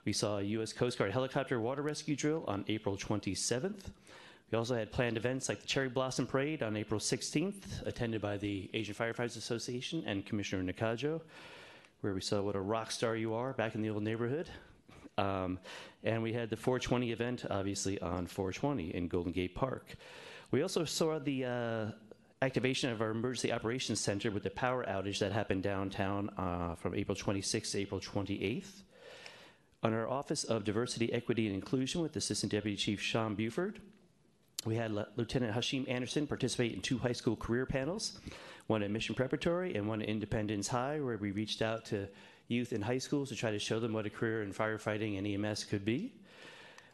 We 0.03 0.13
saw 0.13 0.39
a 0.39 0.41
U.S. 0.41 0.73
Coast 0.73 0.97
Guard 0.97 1.11
helicopter 1.11 1.59
water 1.59 1.83
rescue 1.83 2.15
drill 2.15 2.43
on 2.47 2.65
April 2.69 2.97
27th. 2.97 3.91
We 4.53 4.57
also 4.57 4.75
had 4.75 4.91
planned 4.91 5.17
events 5.17 5.49
like 5.49 5.61
the 5.61 5.65
Cherry 5.65 5.89
Blossom 5.89 6.27
Parade 6.27 6.61
on 6.61 6.77
April 6.77 6.99
16th, 6.99 7.87
attended 7.87 8.21
by 8.21 8.37
the 8.37 8.69
Asian 8.75 8.93
Firefighters 8.93 9.35
Association 9.35 10.03
and 10.05 10.23
Commissioner 10.23 10.71
Nakajo, 10.71 11.21
where 12.01 12.13
we 12.13 12.21
saw 12.21 12.39
what 12.43 12.55
a 12.55 12.61
rock 12.61 12.91
star 12.91 13.15
you 13.15 13.33
are 13.33 13.53
back 13.53 13.73
in 13.73 13.81
the 13.81 13.89
old 13.89 14.03
neighborhood. 14.03 14.51
Um, 15.17 15.57
and 16.03 16.21
we 16.21 16.33
had 16.33 16.51
the 16.51 16.55
420 16.55 17.11
event, 17.11 17.45
obviously, 17.49 17.99
on 17.99 18.27
420 18.27 18.93
in 18.93 19.07
Golden 19.07 19.31
Gate 19.31 19.55
Park. 19.55 19.95
We 20.51 20.61
also 20.61 20.85
saw 20.85 21.17
the 21.17 21.45
uh, 21.45 21.85
activation 22.43 22.91
of 22.91 23.01
our 23.01 23.09
emergency 23.09 23.51
operations 23.51 24.01
center 24.01 24.29
with 24.29 24.43
the 24.43 24.51
power 24.51 24.85
outage 24.85 25.17
that 25.17 25.31
happened 25.31 25.63
downtown 25.63 26.29
uh, 26.37 26.75
from 26.75 26.93
April 26.93 27.17
26th 27.17 27.71
to 27.71 27.79
April 27.79 27.99
28th. 27.99 28.83
On 29.81 29.95
our 29.95 30.07
Office 30.07 30.43
of 30.43 30.63
Diversity, 30.63 31.11
Equity, 31.11 31.47
and 31.47 31.55
Inclusion 31.55 32.03
with 32.03 32.15
Assistant 32.15 32.51
Deputy 32.51 32.77
Chief 32.77 33.01
Sean 33.01 33.33
Buford, 33.33 33.81
we 34.65 34.75
had 34.75 34.91
Lieutenant 35.15 35.55
Hashim 35.55 35.89
Anderson 35.89 36.27
participate 36.27 36.73
in 36.73 36.81
two 36.81 36.97
high 36.97 37.11
school 37.11 37.35
career 37.35 37.65
panels, 37.65 38.19
one 38.67 38.83
at 38.83 38.91
Mission 38.91 39.15
Preparatory 39.15 39.75
and 39.75 39.87
one 39.87 40.01
at 40.01 40.07
Independence 40.07 40.67
High, 40.67 40.99
where 40.99 41.17
we 41.17 41.31
reached 41.31 41.61
out 41.61 41.85
to 41.85 42.07
youth 42.47 42.73
in 42.73 42.81
high 42.81 42.97
schools 42.97 43.29
to 43.29 43.35
try 43.35 43.51
to 43.51 43.59
show 43.59 43.79
them 43.79 43.93
what 43.93 44.05
a 44.05 44.09
career 44.09 44.43
in 44.43 44.53
firefighting 44.53 45.17
and 45.17 45.27
EMS 45.27 45.65
could 45.65 45.83
be. 45.83 46.13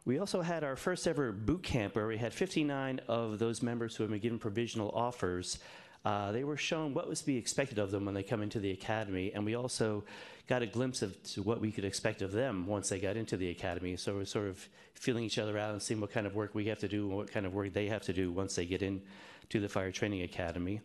We 0.04 0.18
also 0.18 0.40
had 0.40 0.64
our 0.64 0.76
first 0.76 1.06
ever 1.06 1.30
boot 1.30 1.62
camp 1.62 1.94
where 1.94 2.06
we 2.06 2.16
had 2.16 2.32
59 2.32 3.00
of 3.08 3.38
those 3.38 3.62
members 3.62 3.94
who 3.94 4.02
had 4.02 4.10
been 4.10 4.20
given 4.20 4.38
provisional 4.38 4.90
offers. 4.94 5.58
Uh, 6.04 6.32
they 6.32 6.44
were 6.44 6.56
shown 6.56 6.94
what 6.94 7.08
was 7.08 7.20
to 7.20 7.26
be 7.26 7.36
expected 7.36 7.78
of 7.78 7.90
them 7.90 8.04
when 8.04 8.14
they 8.14 8.22
come 8.22 8.42
into 8.42 8.58
the 8.58 8.70
academy, 8.70 9.32
and 9.34 9.44
we 9.44 9.54
also 9.54 10.02
got 10.46 10.62
a 10.62 10.66
glimpse 10.66 11.02
of 11.02 11.14
what 11.44 11.60
we 11.60 11.70
could 11.70 11.84
expect 11.84 12.22
of 12.22 12.32
them 12.32 12.66
once 12.66 12.88
they 12.88 12.98
got 12.98 13.16
into 13.16 13.36
the 13.36 13.50
academy. 13.50 13.96
So 13.96 14.14
we're 14.14 14.24
sort 14.24 14.48
of 14.48 14.68
feeling 14.94 15.24
each 15.24 15.38
other 15.38 15.58
out 15.58 15.72
and 15.72 15.82
seeing 15.82 16.00
what 16.00 16.10
kind 16.10 16.26
of 16.26 16.34
work 16.34 16.54
we 16.54 16.66
have 16.66 16.78
to 16.80 16.88
do 16.88 17.08
and 17.08 17.16
what 17.16 17.30
kind 17.30 17.46
of 17.46 17.54
work 17.54 17.72
they 17.72 17.86
have 17.88 18.02
to 18.02 18.12
do 18.12 18.32
once 18.32 18.56
they 18.56 18.64
get 18.64 18.82
into 18.82 19.60
the 19.60 19.68
fire 19.68 19.92
training 19.92 20.22
academy. 20.22 20.80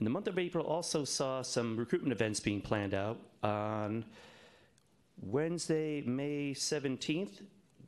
In 0.00 0.04
the 0.04 0.10
month 0.10 0.26
of 0.26 0.38
April, 0.38 0.66
also 0.66 1.04
saw 1.04 1.42
some 1.42 1.76
recruitment 1.76 2.12
events 2.12 2.40
being 2.40 2.60
planned 2.60 2.94
out 2.94 3.18
on 3.42 4.04
Wednesday, 5.22 6.02
May 6.02 6.54
17th 6.54 7.42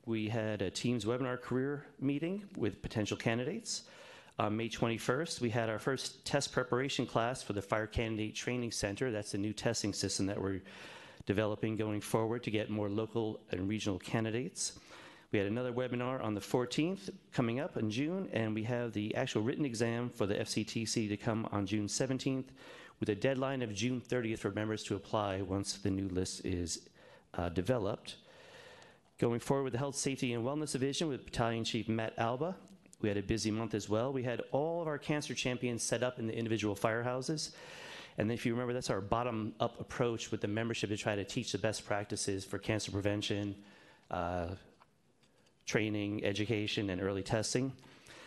we 0.05 0.29
had 0.29 0.63
a 0.63 0.71
Teams 0.71 1.05
webinar 1.05 1.41
career 1.41 1.87
meeting 2.01 2.45
with 2.57 2.83
potential 2.83 3.17
candidates. 3.17 3.83
On 4.43 4.57
May 4.57 4.69
21st, 4.69 5.41
we 5.41 5.51
had 5.51 5.71
our 5.71 5.79
first 5.79 6.25
test 6.25 6.51
preparation 6.51 7.07
class 7.07 7.45
for 7.45 7.53
the 7.53 7.63
Fire 7.63 7.87
Candidate 7.87 8.35
Training 8.35 8.73
Center. 8.73 9.13
That's 9.13 9.35
a 9.35 9.39
new 9.39 9.53
testing 9.53 9.93
system 9.93 10.27
that 10.27 10.43
we're 10.43 10.63
developing 11.27 11.77
going 11.77 12.01
forward 12.01 12.43
to 12.43 12.51
get 12.51 12.69
more 12.69 12.89
local 12.89 13.39
and 13.53 13.69
regional 13.69 14.01
candidates. 14.01 14.81
We 15.31 15.39
had 15.39 15.47
another 15.47 15.73
webinar 15.73 16.21
on 16.25 16.35
the 16.35 16.41
14th 16.41 17.11
coming 17.33 17.61
up 17.61 17.77
in 17.77 17.89
June, 17.89 18.29
and 18.33 18.53
we 18.53 18.65
have 18.65 18.93
the 18.93 19.15
actual 19.15 19.43
written 19.43 19.65
exam 19.65 20.11
for 20.11 20.27
the 20.27 20.35
FCTC 20.35 21.09
to 21.09 21.17
come 21.17 21.47
on 21.53 21.65
June 21.65 21.87
17th 21.87 22.47
with 22.99 23.11
a 23.11 23.15
deadline 23.15 23.63
of 23.63 23.73
June 23.73 24.01
30th 24.01 24.41
for 24.41 24.51
members 24.51 24.83
to 24.83 24.97
apply 24.97 25.41
once 25.43 25.75
the 25.75 25.89
new 25.89 26.09
list 26.09 26.45
is 26.45 26.89
uh, 27.35 27.49
developed. 27.49 28.17
Going 29.19 29.39
forward 29.39 29.63
with 29.63 29.75
the 29.75 29.79
Health, 29.79 29.95
Safety, 29.95 30.33
and 30.33 30.45
Wellness 30.45 30.73
Division 30.73 31.07
with 31.07 31.27
Battalion 31.27 31.63
Chief 31.63 31.89
Matt 31.89 32.15
Alba, 32.19 32.57
we 33.03 33.09
had 33.09 33.19
a 33.19 33.23
busy 33.23 33.51
month 33.51 33.75
as 33.75 33.89
well. 33.89 34.13
We 34.13 34.23
had 34.23 34.43
all 34.53 34.81
of 34.81 34.89
our 34.89 34.99
cancer 34.99 35.35
champions 35.35 35.83
set 35.83 36.03
up 36.03 36.19
in 36.19 36.27
the 36.27 36.37
individual 36.37 36.75
firehouses. 36.75 37.51
And 38.19 38.31
if 38.31 38.45
you 38.45 38.53
remember, 38.53 38.73
that's 38.73 38.91
our 38.91 39.01
bottom 39.01 39.55
up 39.59 39.81
approach 39.81 40.31
with 40.31 40.41
the 40.41 40.49
membership 40.49 40.91
to 40.91 40.97
try 40.97 41.17
to 41.17 41.25
teach 41.25 41.53
the 41.53 41.59
best 41.59 41.85
practices 41.87 42.45
for 42.45 42.59
cancer 42.59 42.93
prevention, 42.93 43.55
uh, 44.11 44.49
training, 45.67 46.25
education, 46.25 46.91
and 46.91 47.01
early 47.03 47.23
testing. 47.23 47.73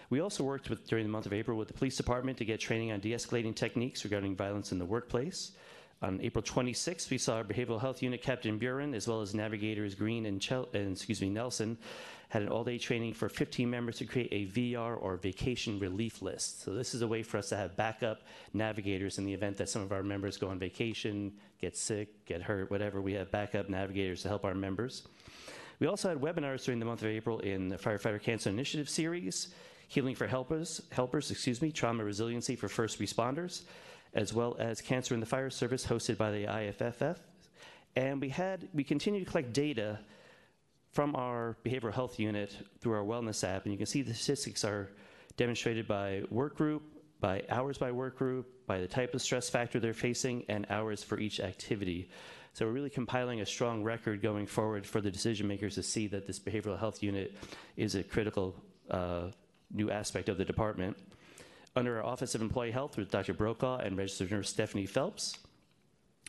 We 0.10 0.20
also 0.20 0.44
worked 0.44 0.70
with, 0.70 0.88
during 0.88 1.06
the 1.06 1.12
month 1.12 1.26
of 1.26 1.34
April 1.34 1.58
with 1.58 1.68
the 1.68 1.74
police 1.74 1.98
department 1.98 2.38
to 2.40 2.46
get 2.46 2.60
training 2.60 2.92
on 2.92 3.00
de 3.00 3.12
escalating 3.12 3.56
techniques 3.56 4.04
regarding 4.04 4.36
violence 4.36 4.72
in 4.72 4.80
the 4.80 4.86
workplace. 4.86 5.52
On 6.02 6.20
April 6.22 6.43
26th, 6.43 7.10
we 7.10 7.18
saw 7.18 7.38
our 7.38 7.43
behavioral 7.43 7.80
health 7.80 8.04
unit 8.04 8.22
captain 8.22 8.58
Buren, 8.58 8.93
as 8.93 9.08
well 9.08 9.22
as 9.22 9.34
navigators 9.34 9.96
Green 9.96 10.26
and, 10.26 10.41
Chel- 10.41 10.68
and 10.74 10.91
excuse 10.91 11.22
me 11.22 11.30
Nelson, 11.30 11.78
had 12.30 12.41
an 12.41 12.50
all-day 12.50 12.78
training 12.78 13.14
for 13.14 13.30
15 13.30 13.70
members 13.70 13.98
to 13.98 14.06
create 14.06 14.30
a 14.32 14.46
VR 14.52 15.02
or 15.02 15.16
vacation 15.16 15.80
relief 15.80 16.22
list. 16.22 16.64
So 16.64 16.74
this 16.74 16.93
is 16.93 17.02
a 17.02 17.08
way 17.08 17.24
for 17.24 17.38
us 17.38 17.50
to 17.50 17.56
have 17.56 17.78
backup 17.78 18.24
navigators 18.54 19.18
in 19.18 19.26
the 19.26 19.34
event 19.34 19.58
that 19.58 19.70
some 19.70 19.82
of 19.82 19.93
our 19.93 20.04
members 20.04 20.38
go 20.38 20.50
on 20.50 20.60
vacation, 20.60 21.32
get 21.62 21.78
sick, 21.78 22.26
get 22.26 22.41
hurt, 22.41 22.70
whatever. 22.70 23.02
We 23.02 23.14
have 23.14 23.32
backup 23.32 23.70
navigators 23.70 24.22
to 24.24 24.28
help 24.28 24.43
our 24.43 24.56
members. 24.56 25.08
We 25.80 25.88
also 25.88 26.10
had 26.10 26.20
webinars 26.20 26.66
during 26.66 26.80
the 26.80 26.86
month 26.86 27.02
of 27.04 27.08
April 27.08 27.39
in 27.39 27.70
the 27.70 27.78
Firefighter 27.78 28.22
Cancer 28.22 28.50
Initiative 28.50 28.89
series, 28.89 29.54
Healing 29.88 30.16
for 30.16 30.28
Helpers, 30.28 30.82
helpers, 30.91 31.32
excuse 31.32 31.62
me, 31.62 31.72
Trauma 31.72 32.04
Resiliency 32.04 32.56
for 32.56 32.68
First 32.68 33.00
Responders, 33.00 33.64
as 34.16 34.34
well 34.34 34.55
as 34.57 34.82
Cancer 34.82 35.13
in 35.13 35.20
the 35.20 35.26
Fire 35.26 35.49
Service 35.49 35.86
hosted 35.86 36.18
by 36.18 36.32
the 36.32 36.45
IFFF, 36.45 37.20
And 37.97 38.20
we 38.20 38.30
had, 38.30 38.68
we 38.74 38.84
continue 38.84 39.24
to 39.24 39.30
collect 39.30 39.53
data 39.53 39.99
from 40.91 41.16
our 41.16 41.57
behavioral 41.66 41.93
health 41.93 42.18
unit 42.18 42.55
through 42.80 42.93
our 42.93 43.03
wellness 43.03 43.43
app, 43.43 43.66
and 43.66 43.74
you 43.74 43.78
can 43.78 43.86
see 43.86 44.01
the 44.01 44.13
statistics 44.13 44.63
are 44.63 44.89
demonstrated 45.36 45.88
by 45.88 46.24
work 46.30 46.55
group, 46.55 46.84
by 47.20 47.43
hours 47.49 47.78
by 47.78 47.91
work 47.91 48.18
group, 48.18 48.47
by 48.66 48.80
the 48.80 48.88
type 48.88 49.13
of 49.13 49.22
stress 49.22 49.49
factor 49.49 49.80
they're 49.80 49.93
facing, 49.93 50.45
and 50.47 50.66
hours 50.70 51.03
for 51.03 51.20
each 51.20 51.41
activity. 51.41 52.09
So 52.53 52.66
we're 52.66 52.72
really 52.72 52.89
compiling 52.89 53.41
a 53.41 53.45
strong 53.45 53.84
record 53.84 54.22
going 54.22 54.47
forward 54.47 54.86
for 54.86 55.01
the 55.01 55.11
decision 55.11 55.45
makers 55.45 55.76
to 55.76 55.84
see 55.84 56.07
that 56.07 56.26
this 56.26 56.39
behavioral 56.39 56.80
health 56.80 57.03
unit 57.03 57.36
is 57.76 57.95
a 57.95 58.03
critical 58.03 58.55
uh, 58.89 59.32
new 59.74 59.91
aspect 59.91 60.30
of 60.30 60.38
the 60.38 60.45
department. 60.45 60.95
Under 61.78 61.98
our 61.98 62.06
Office 62.06 62.36
of 62.36 62.42
Employee 62.42 62.72
Health 62.72 62.96
with 62.96 63.12
Dr. 63.12 63.34
Brokaw 63.34 63.80
and 63.80 63.98
registered 63.98 64.32
nurse 64.32 64.50
Stephanie 64.50 64.86
Phelps, 64.86 65.38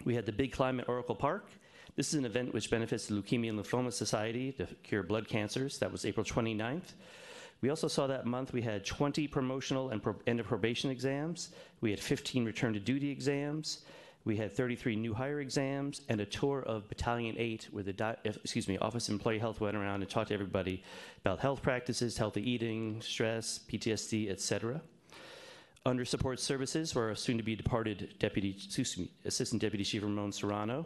we 0.04 0.12
had 0.12 0.26
the 0.26 0.32
Big 0.32 0.50
Climate 0.50 0.86
Oracle 0.88 1.14
Park. 1.14 1.46
This 1.94 2.08
is 2.08 2.14
an 2.14 2.24
event 2.24 2.52
which 2.52 2.68
benefits 2.68 3.06
the 3.06 3.14
Leukemia 3.14 3.50
and 3.50 3.58
Lymphoma 3.60 3.92
Society 3.92 4.50
to 4.52 4.66
cure 4.82 5.04
blood 5.04 5.28
cancers. 5.28 5.78
That 5.78 5.92
was 5.92 6.04
April 6.04 6.26
29th. 6.26 6.94
We 7.60 7.70
also 7.70 7.86
saw 7.86 8.08
that 8.08 8.26
month 8.26 8.52
we 8.52 8.60
had 8.60 8.84
20 8.84 9.28
promotional 9.28 9.90
and 9.90 10.02
pro- 10.02 10.16
end 10.26 10.40
of 10.40 10.46
probation 10.46 10.90
exams. 10.90 11.50
We 11.80 11.90
had 11.90 12.00
15 12.00 12.44
return 12.44 12.72
to 12.72 12.80
duty 12.80 13.08
exams. 13.08 13.84
We 14.24 14.36
had 14.36 14.50
33 14.50 14.96
new 14.96 15.14
hire 15.14 15.40
exams 15.40 16.00
and 16.08 16.20
a 16.20 16.26
tour 16.26 16.62
of 16.62 16.88
Battalion 16.88 17.36
8 17.38 17.68
where 17.70 17.84
the 17.84 18.16
excuse 18.24 18.66
me, 18.66 18.78
Office 18.78 19.06
of 19.06 19.12
Employee 19.12 19.38
Health 19.38 19.60
went 19.60 19.76
around 19.76 20.02
and 20.02 20.10
talked 20.10 20.28
to 20.28 20.34
everybody 20.34 20.82
about 21.20 21.38
health 21.38 21.62
practices, 21.62 22.18
healthy 22.18 22.50
eating, 22.50 23.00
stress, 23.00 23.60
PTSD, 23.70 24.28
etc. 24.28 24.82
Under 25.86 26.04
support 26.04 26.40
services 26.40 26.96
were 26.96 27.10
our 27.10 27.14
soon 27.14 27.36
to 27.36 27.44
be 27.44 27.54
departed 27.54 28.14
deputy 28.18 28.52
me, 28.98 29.08
assistant 29.24 29.62
deputy 29.62 29.84
chief 29.84 30.02
Ramon 30.02 30.32
Serrano. 30.32 30.84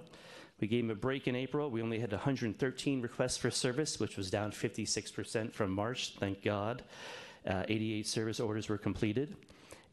We 0.60 0.68
gave 0.68 0.84
him 0.84 0.90
a 0.90 0.94
break 0.94 1.26
in 1.26 1.34
April. 1.34 1.70
We 1.70 1.80
only 1.80 1.98
had 1.98 2.12
113 2.12 3.00
requests 3.00 3.38
for 3.38 3.50
service, 3.50 3.98
which 3.98 4.18
was 4.18 4.30
down 4.30 4.52
56% 4.52 5.54
from 5.54 5.70
March, 5.70 6.16
thank 6.20 6.42
God. 6.42 6.82
Uh, 7.48 7.62
88 7.66 8.06
service 8.06 8.40
orders 8.40 8.68
were 8.68 8.76
completed. 8.76 9.36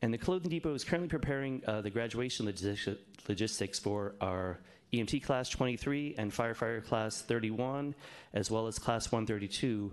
And 0.01 0.13
the 0.13 0.17
Clothing 0.17 0.49
Depot 0.49 0.73
is 0.73 0.83
currently 0.83 1.07
preparing 1.07 1.61
uh, 1.65 1.79
the 1.79 1.89
graduation 1.89 2.45
logistics 2.45 3.79
for 3.79 4.13
our 4.19 4.59
EMT 4.91 5.23
class 5.23 5.47
23 5.47 6.15
and 6.17 6.33
firefighter 6.33 6.83
class 6.85 7.21
31, 7.21 7.95
as 8.33 8.51
well 8.51 8.67
as 8.67 8.77
class 8.77 9.09
132. 9.09 9.89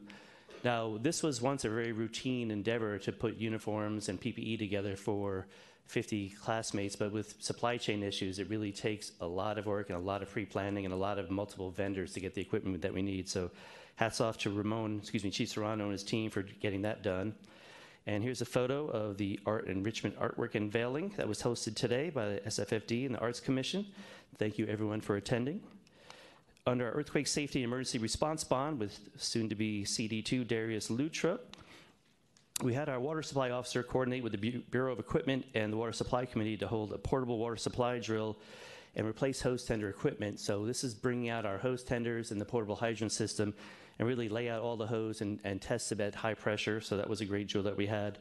Now, 0.64 0.96
this 0.98 1.22
was 1.22 1.42
once 1.42 1.66
a 1.66 1.68
very 1.68 1.92
routine 1.92 2.50
endeavor 2.50 2.98
to 3.00 3.12
put 3.12 3.36
uniforms 3.36 4.08
and 4.08 4.18
PPE 4.18 4.58
together 4.58 4.96
for 4.96 5.46
50 5.88 6.30
classmates, 6.40 6.96
but 6.96 7.12
with 7.12 7.34
supply 7.42 7.76
chain 7.76 8.02
issues, 8.02 8.38
it 8.38 8.48
really 8.48 8.72
takes 8.72 9.12
a 9.20 9.26
lot 9.26 9.58
of 9.58 9.66
work 9.66 9.90
and 9.90 9.98
a 9.98 10.00
lot 10.00 10.22
of 10.22 10.30
pre-planning 10.30 10.86
and 10.86 10.94
a 10.94 10.96
lot 10.96 11.18
of 11.18 11.30
multiple 11.30 11.70
vendors 11.70 12.14
to 12.14 12.20
get 12.20 12.34
the 12.34 12.40
equipment 12.40 12.80
that 12.80 12.94
we 12.94 13.02
need. 13.02 13.28
So 13.28 13.50
hats 13.96 14.22
off 14.22 14.38
to 14.38 14.50
Ramon, 14.50 15.00
excuse 15.02 15.22
me, 15.22 15.30
Chief 15.30 15.50
Serrano 15.50 15.84
and 15.84 15.92
his 15.92 16.02
team 16.02 16.30
for 16.30 16.40
getting 16.42 16.80
that 16.82 17.02
done. 17.02 17.34
And 18.06 18.22
here's 18.24 18.40
a 18.40 18.46
photo 18.46 18.86
of 18.88 19.18
the 19.18 19.38
art 19.44 19.66
enrichment 19.66 20.18
artwork 20.18 20.54
unveiling 20.54 21.12
that 21.18 21.28
was 21.28 21.42
hosted 21.42 21.74
today 21.74 22.08
by 22.08 22.26
the 22.26 22.40
SFFD 22.40 23.04
and 23.04 23.14
the 23.14 23.18
Arts 23.18 23.40
Commission. 23.40 23.86
Thank 24.38 24.58
you 24.58 24.66
everyone 24.66 25.02
for 25.02 25.16
attending. 25.16 25.60
Under 26.66 26.86
our 26.86 26.92
earthquake 26.92 27.26
safety 27.26 27.58
and 27.58 27.70
emergency 27.70 27.98
response 27.98 28.42
bond 28.42 28.80
with 28.80 28.98
soon 29.18 29.50
to 29.50 29.54
be 29.54 29.84
CD2 29.84 30.48
Darius 30.48 30.88
Luttropp, 30.88 31.40
we 32.62 32.72
had 32.72 32.88
our 32.88 32.98
water 32.98 33.22
supply 33.22 33.50
officer 33.50 33.82
coordinate 33.82 34.22
with 34.22 34.32
the 34.32 34.62
Bureau 34.70 34.90
of 34.90 34.98
Equipment 34.98 35.44
and 35.52 35.70
the 35.70 35.76
Water 35.76 35.92
Supply 35.92 36.24
Committee 36.24 36.56
to 36.56 36.66
hold 36.66 36.94
a 36.94 36.96
portable 36.96 37.36
water 37.36 37.58
supply 37.58 37.98
drill 37.98 38.38
and 38.96 39.06
replace 39.06 39.42
hose 39.42 39.64
tender 39.64 39.90
equipment. 39.90 40.40
So 40.40 40.64
this 40.64 40.84
is 40.84 40.94
bringing 40.94 41.28
out 41.28 41.44
our 41.44 41.58
hose 41.58 41.82
tenders 41.82 42.30
and 42.30 42.40
the 42.40 42.46
portable 42.46 42.76
hydrant 42.76 43.12
system 43.12 43.52
and 43.98 44.08
really 44.08 44.30
lay 44.30 44.48
out 44.48 44.62
all 44.62 44.78
the 44.78 44.86
hose 44.86 45.20
and, 45.20 45.40
and 45.44 45.60
test 45.60 45.90
them 45.90 46.00
at 46.00 46.14
high 46.14 46.32
pressure. 46.32 46.80
So 46.80 46.96
that 46.96 47.10
was 47.10 47.20
a 47.20 47.26
great 47.26 47.46
drill 47.46 47.64
that 47.64 47.76
we 47.76 47.86
had. 47.86 48.16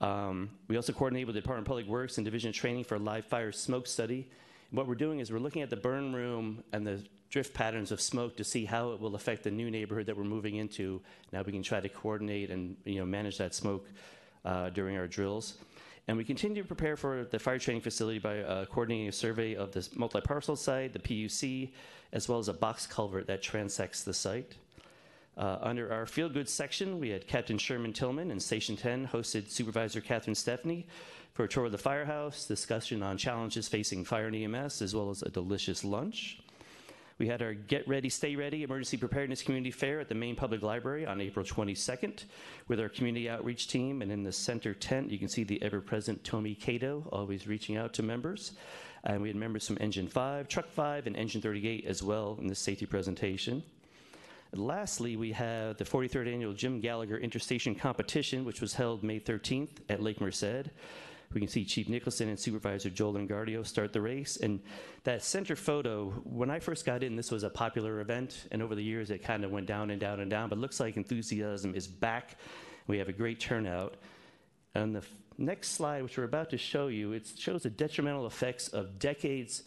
Um, 0.00 0.48
we 0.68 0.76
also 0.76 0.94
coordinated 0.94 1.26
with 1.26 1.34
the 1.34 1.42
Department 1.42 1.66
of 1.66 1.68
Public 1.68 1.86
Works 1.86 2.16
and 2.16 2.24
Division 2.24 2.48
of 2.48 2.54
Training 2.54 2.84
for 2.84 2.94
a 2.94 2.98
live 2.98 3.26
fire 3.26 3.52
smoke 3.52 3.86
study. 3.86 4.30
What 4.70 4.88
we're 4.88 4.94
doing 4.94 5.20
is 5.20 5.30
we're 5.30 5.38
looking 5.38 5.60
at 5.60 5.68
the 5.68 5.76
burn 5.76 6.14
room 6.14 6.64
and 6.72 6.86
the 6.86 7.04
drift 7.30 7.54
patterns 7.54 7.90
of 7.90 8.00
smoke 8.00 8.36
to 8.36 8.44
see 8.44 8.64
how 8.64 8.92
it 8.92 9.00
will 9.00 9.14
affect 9.14 9.42
the 9.42 9.50
new 9.50 9.70
neighborhood 9.70 10.06
that 10.06 10.16
we're 10.16 10.24
moving 10.24 10.56
into. 10.56 11.00
Now 11.32 11.42
we 11.42 11.52
can 11.52 11.62
try 11.62 11.80
to 11.80 11.88
coordinate 11.88 12.50
and 12.50 12.76
you 12.84 12.98
know 13.00 13.06
manage 13.06 13.38
that 13.38 13.54
smoke 13.54 13.88
uh, 14.44 14.70
during 14.70 14.96
our 14.96 15.06
drills. 15.06 15.58
And 16.06 16.16
we 16.18 16.24
continue 16.24 16.62
to 16.62 16.68
prepare 16.68 16.96
for 16.96 17.24
the 17.24 17.38
fire 17.38 17.58
training 17.58 17.80
facility 17.80 18.18
by 18.18 18.40
uh, 18.40 18.66
coordinating 18.66 19.08
a 19.08 19.12
survey 19.12 19.54
of 19.56 19.72
the 19.72 19.88
multi-parcel 19.94 20.54
site, 20.54 20.92
the 20.92 20.98
PUC, 20.98 21.70
as 22.12 22.28
well 22.28 22.38
as 22.38 22.48
a 22.48 22.52
box 22.52 22.86
culvert 22.86 23.26
that 23.26 23.42
transects 23.42 24.04
the 24.04 24.12
site. 24.12 24.54
Uh, 25.36 25.58
under 25.62 25.92
our 25.92 26.06
field 26.06 26.34
goods 26.34 26.52
section, 26.52 27.00
we 27.00 27.08
had 27.08 27.26
Captain 27.26 27.58
Sherman 27.58 27.92
Tillman 27.92 28.30
and 28.30 28.40
Station 28.40 28.76
10 28.76 29.08
hosted 29.08 29.50
Supervisor 29.50 30.00
Catherine 30.00 30.34
Stefani 30.34 30.86
for 31.32 31.44
a 31.44 31.48
tour 31.48 31.64
of 31.64 31.72
the 31.72 31.78
firehouse, 31.78 32.46
discussion 32.46 33.02
on 33.02 33.16
challenges 33.16 33.66
facing 33.66 34.04
fire 34.04 34.28
and 34.28 34.36
EMS, 34.36 34.82
as 34.82 34.94
well 34.94 35.10
as 35.10 35.22
a 35.22 35.30
delicious 35.30 35.84
lunch. 35.84 36.38
We 37.16 37.28
had 37.28 37.42
our 37.42 37.54
Get 37.54 37.86
Ready, 37.86 38.08
Stay 38.08 38.34
Ready 38.34 38.64
Emergency 38.64 38.96
Preparedness 38.96 39.40
Community 39.40 39.70
Fair 39.70 40.00
at 40.00 40.08
the 40.08 40.16
main 40.16 40.34
public 40.34 40.62
library 40.62 41.06
on 41.06 41.20
April 41.20 41.44
22nd 41.46 42.24
with 42.66 42.80
our 42.80 42.88
community 42.88 43.30
outreach 43.30 43.68
team. 43.68 44.02
And 44.02 44.10
in 44.10 44.24
the 44.24 44.32
center 44.32 44.74
tent, 44.74 45.12
you 45.12 45.18
can 45.20 45.28
see 45.28 45.44
the 45.44 45.62
ever 45.62 45.80
present 45.80 46.24
Tommy 46.24 46.56
Cato, 46.56 47.06
always 47.12 47.46
reaching 47.46 47.76
out 47.76 47.92
to 47.94 48.02
members. 48.02 48.54
And 49.04 49.22
we 49.22 49.28
had 49.28 49.36
members 49.36 49.64
from 49.64 49.78
Engine 49.80 50.08
5, 50.08 50.48
Truck 50.48 50.68
5, 50.68 51.06
and 51.06 51.16
Engine 51.16 51.40
38 51.40 51.84
as 51.84 52.02
well 52.02 52.36
in 52.40 52.48
the 52.48 52.54
safety 52.56 52.84
presentation. 52.84 53.62
And 54.50 54.66
lastly, 54.66 55.14
we 55.14 55.30
have 55.30 55.76
the 55.76 55.84
43rd 55.84 56.32
annual 56.32 56.52
Jim 56.52 56.80
Gallagher 56.80 57.18
Interstation 57.18 57.76
Competition, 57.76 58.44
which 58.44 58.60
was 58.60 58.74
held 58.74 59.04
May 59.04 59.20
13th 59.20 59.70
at 59.88 60.02
Lake 60.02 60.20
Merced. 60.20 60.70
We 61.34 61.40
can 61.40 61.48
see 61.48 61.64
Chief 61.64 61.88
Nicholson 61.88 62.28
and 62.28 62.38
Supervisor 62.38 62.90
Joel 62.90 63.14
Engardio 63.14 63.66
start 63.66 63.92
the 63.92 64.00
race. 64.00 64.36
And 64.36 64.60
that 65.02 65.22
center 65.22 65.56
photo, 65.56 66.10
when 66.22 66.48
I 66.48 66.60
first 66.60 66.86
got 66.86 67.02
in, 67.02 67.16
this 67.16 67.32
was 67.32 67.42
a 67.42 67.50
popular 67.50 68.00
event, 68.00 68.46
and 68.52 68.62
over 68.62 68.76
the 68.76 68.84
years 68.84 69.10
it 69.10 69.18
kind 69.18 69.44
of 69.44 69.50
went 69.50 69.66
down 69.66 69.90
and 69.90 70.00
down 70.00 70.20
and 70.20 70.30
down, 70.30 70.48
but 70.48 70.58
looks 70.58 70.78
like 70.78 70.96
enthusiasm 70.96 71.74
is 71.74 71.88
back. 71.88 72.38
We 72.86 72.98
have 72.98 73.08
a 73.08 73.12
great 73.12 73.40
turnout. 73.40 73.96
And 74.76 74.94
the 74.94 75.04
next 75.36 75.70
slide, 75.70 76.04
which 76.04 76.16
we're 76.16 76.24
about 76.24 76.50
to 76.50 76.58
show 76.58 76.86
you, 76.86 77.12
it 77.12 77.26
shows 77.36 77.64
the 77.64 77.70
detrimental 77.70 78.26
effects 78.26 78.68
of 78.68 78.98
decades 79.00 79.64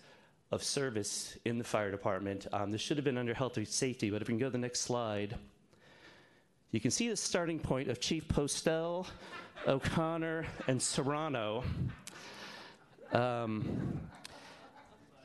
of 0.51 0.63
service 0.63 1.37
in 1.43 1.57
the 1.57 1.63
fire 1.65 1.91
department. 1.91 2.47
Um, 2.53 2.71
this 2.71 2.79
should 2.79 2.95
have 2.95 3.03
been 3.03 3.17
under 3.17 3.33
health 3.33 3.57
and 3.57 3.67
safety, 3.67 4.09
but 4.09 4.21
if 4.21 4.29
we 4.29 4.33
can 4.33 4.39
go 4.39 4.45
to 4.45 4.51
the 4.51 4.57
next 4.57 4.81
slide, 4.81 5.35
you 6.71 6.79
can 6.79 6.91
see 6.91 7.09
the 7.09 7.17
starting 7.17 7.59
point 7.59 7.89
of 7.89 7.99
Chief 7.99 8.27
Postel, 8.27 9.07
O'Connor, 9.65 10.45
and 10.67 10.81
Serrano. 10.81 11.63
Um, 13.11 13.99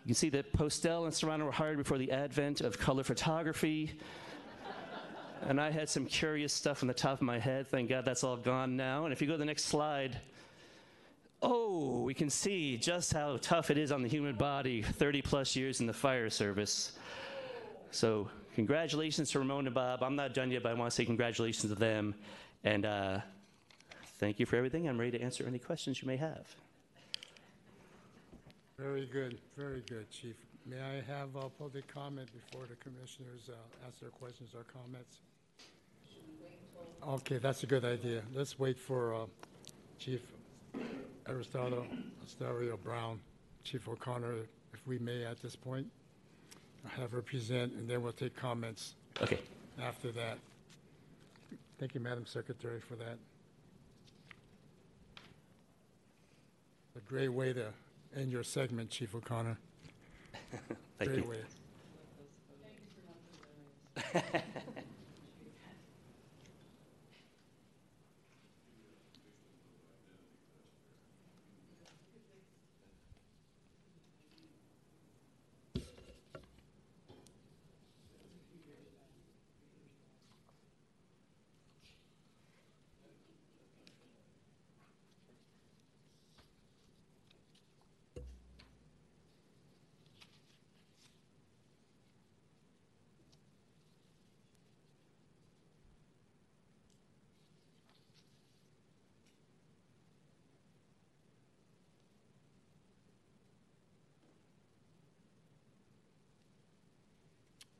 you 0.04 0.08
can 0.08 0.14
see 0.14 0.30
that 0.30 0.52
Postel 0.52 1.04
and 1.04 1.14
Serrano 1.14 1.44
were 1.44 1.52
hired 1.52 1.78
before 1.78 1.98
the 1.98 2.10
advent 2.10 2.60
of 2.60 2.78
color 2.78 3.04
photography. 3.04 3.92
and 5.46 5.60
I 5.60 5.70
had 5.70 5.88
some 5.88 6.06
curious 6.06 6.52
stuff 6.52 6.82
on 6.82 6.88
the 6.88 6.94
top 6.94 7.14
of 7.14 7.22
my 7.22 7.38
head. 7.38 7.68
Thank 7.68 7.88
God 7.88 8.04
that's 8.04 8.24
all 8.24 8.36
gone 8.36 8.76
now. 8.76 9.04
And 9.04 9.12
if 9.12 9.20
you 9.20 9.26
go 9.26 9.34
to 9.34 9.38
the 9.38 9.44
next 9.44 9.66
slide, 9.66 10.20
oh, 11.40 12.02
we 12.02 12.14
can 12.14 12.30
see 12.30 12.76
just 12.76 13.12
how 13.12 13.36
tough 13.40 13.70
it 13.70 13.78
is 13.78 13.92
on 13.92 14.02
the 14.02 14.08
human 14.08 14.34
body 14.34 14.82
30 14.82 15.22
plus 15.22 15.54
years 15.54 15.80
in 15.80 15.86
the 15.86 15.92
fire 15.92 16.30
service. 16.30 16.92
So, 17.90 18.28
congratulations 18.54 19.30
to 19.32 19.38
Ramon 19.38 19.66
and 19.66 19.74
Bob. 19.74 20.02
I'm 20.02 20.16
not 20.16 20.34
done 20.34 20.50
yet, 20.50 20.62
but 20.62 20.70
I 20.70 20.74
want 20.74 20.90
to 20.90 20.94
say 20.94 21.04
congratulations 21.04 21.72
to 21.72 21.78
them. 21.78 22.14
And 22.64 22.86
uh, 22.86 23.20
thank 24.22 24.38
you 24.38 24.46
for 24.46 24.54
everything. 24.54 24.88
I'm 24.88 24.98
ready 24.98 25.18
to 25.18 25.20
answer 25.20 25.44
any 25.44 25.58
questions 25.58 26.00
you 26.00 26.06
may 26.06 26.16
have. 26.16 26.46
Very 28.78 29.04
good, 29.06 29.38
very 29.56 29.82
good, 29.88 30.08
Chief. 30.12 30.36
May 30.64 30.80
I 30.80 31.02
have 31.12 31.34
a 31.34 31.48
public 31.48 31.92
comment 31.92 32.28
before 32.32 32.66
the 32.68 32.76
commissioners 32.76 33.50
uh, 33.50 33.54
ask 33.86 33.98
their 33.98 34.10
questions 34.10 34.50
or 34.54 34.62
comments? 34.62 35.16
Okay, 37.04 37.38
that's 37.38 37.64
a 37.64 37.66
good 37.66 37.84
idea. 37.84 38.22
Let's 38.32 38.60
wait 38.60 38.78
for 38.78 39.12
uh, 39.12 39.18
Chief 39.98 40.20
Aristotle 41.28 41.84
Astario 42.24 42.80
Brown, 42.80 43.18
Chief 43.64 43.88
O'Connor, 43.88 44.34
if 44.72 44.86
we 44.86 45.00
may 45.00 45.24
at 45.24 45.42
this 45.42 45.56
point. 45.56 45.88
Have 46.96 47.10
her 47.10 47.22
present, 47.22 47.72
and 47.72 47.88
then 47.88 48.02
we'll 48.02 48.12
take 48.12 48.36
comments 48.36 48.94
Okay. 49.20 49.38
after 49.80 50.12
that. 50.12 50.38
Thank 51.80 51.94
you, 51.94 52.00
Madam 52.00 52.24
Secretary, 52.24 52.80
for 52.80 52.94
that. 52.94 53.18
A 56.96 57.00
great 57.00 57.28
way 57.28 57.52
to 57.52 57.72
end 58.14 58.30
your 58.30 58.42
segment, 58.42 58.90
Chief 58.90 59.14
O'Connor. 59.14 59.56
Thank 60.98 61.10
Great 61.10 61.24
you. 61.24 61.30
way. 64.14 64.22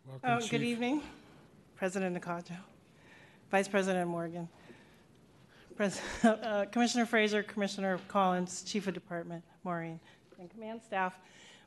Welcome, 0.06 0.30
Oh, 0.30 0.40
Chief. 0.40 0.50
good 0.50 0.62
evening, 0.62 1.02
President 1.76 2.20
Nakajo, 2.20 2.56
Vice 3.50 3.68
President 3.68 4.08
Morgan, 4.10 4.48
Pres- 5.76 6.00
uh, 6.24 6.66
Commissioner 6.70 7.06
Frazier, 7.06 7.42
Commissioner 7.42 7.98
Collins, 8.08 8.62
Chief 8.62 8.86
of 8.86 8.94
Department 8.94 9.42
Maureen, 9.64 10.00
and 10.38 10.50
command 10.50 10.80
staff. 10.84 11.16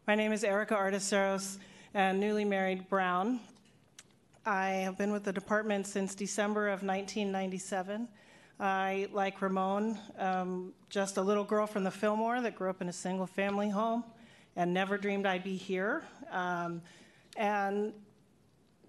My 0.07 0.15
name 0.15 0.31
is 0.31 0.43
Erica 0.43 0.75
Arteseros, 0.75 1.57
and 1.93 2.19
newly 2.19 2.45
married 2.45 2.87
Brown. 2.89 3.39
I 4.45 4.67
have 4.69 4.97
been 4.97 5.11
with 5.11 5.23
the 5.23 5.33
department 5.33 5.87
since 5.87 6.13
December 6.13 6.67
of 6.67 6.83
1997. 6.83 8.07
I, 8.59 9.07
like 9.11 9.41
Ramon, 9.41 9.97
um, 10.19 10.73
just 10.89 11.17
a 11.17 11.21
little 11.21 11.43
girl 11.43 11.65
from 11.67 11.83
the 11.83 11.91
Fillmore 11.91 12.41
that 12.41 12.55
grew 12.55 12.69
up 12.69 12.81
in 12.81 12.87
a 12.87 12.93
single 12.93 13.25
family 13.27 13.69
home 13.69 14.03
and 14.55 14.73
never 14.73 14.97
dreamed 14.97 15.25
I'd 15.25 15.43
be 15.43 15.57
here. 15.57 16.03
Um, 16.31 16.81
and 17.35 17.91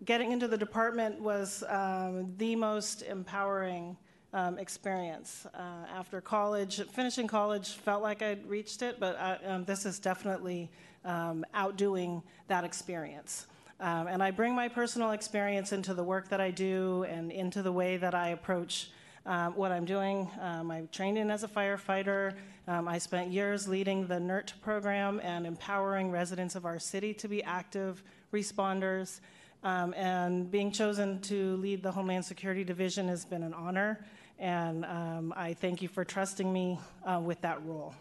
getting 0.05 0.33
into 0.33 0.49
the 0.49 0.59
department 0.59 1.21
was 1.21 1.65
um, 1.69 2.33
the 2.37 2.55
most 2.57 3.03
empowering 3.03 3.97
um, 4.33 4.59
experience. 4.59 5.47
Uh, 5.55 5.87
after 5.95 6.21
college, 6.21 6.83
finishing 6.93 7.27
college 7.27 7.71
felt 7.71 8.03
like 8.03 8.23
I'd 8.23 8.47
reached 8.47 8.83
it, 8.83 9.01
but 9.01 9.19
I, 9.19 9.39
um, 9.47 9.65
this 9.65 9.87
is 9.87 9.99
definitely 9.99 10.71
um, 11.05 11.45
outdoing 11.55 12.23
that 12.49 12.65
experience. 12.65 13.47
Um, 13.81 14.07
and 14.07 14.23
I 14.23 14.31
bring 14.31 14.55
my 14.55 14.69
personal 14.69 15.13
experience 15.13 15.73
into 15.73 15.95
the 15.95 16.05
work 16.05 16.29
that 16.29 16.41
I 16.41 16.51
do 16.51 17.05
and 17.05 17.31
into 17.31 17.63
the 17.63 17.73
way 17.73 17.97
that 17.97 18.15
I 18.15 18.29
approach 18.29 18.91
um, 19.27 19.55
what 19.55 19.73
I'm 19.73 19.85
doing. 19.85 20.31
I 20.41 20.83
trained 20.93 21.19
in 21.19 21.31
as 21.31 21.43
a 21.43 21.49
firefighter. 21.49 22.35
I 22.69 22.99
spent 22.99 23.31
years 23.31 23.69
leading 23.69 24.07
the 24.07 24.19
NERT 24.19 24.55
program 24.63 25.21
and 25.23 25.47
empowering 25.47 26.11
residents 26.11 26.55
of 26.55 26.65
our 26.65 26.79
city 26.79 27.13
to 27.15 27.29
be 27.29 27.43
active 27.43 28.03
responders. 28.33 29.21
Um, 29.67 29.95
and 29.95 30.49
being 30.49 30.71
chosen 30.71 31.21
to 31.23 31.57
lead 31.57 31.83
the 31.83 31.91
Homeland 31.91 32.25
Security 32.25 32.63
Division 32.63 33.09
has 33.09 33.25
been 33.25 33.43
an 33.43 33.53
honor, 33.53 33.99
and 34.39 34.85
um, 34.85 35.35
I 35.37 35.55
thank 35.55 35.83
you 35.83 35.89
for 35.89 36.05
trusting 36.05 36.53
me 36.53 36.79
uh, 37.05 37.21
with 37.21 37.41
that 37.41 37.61
role. 37.65 37.93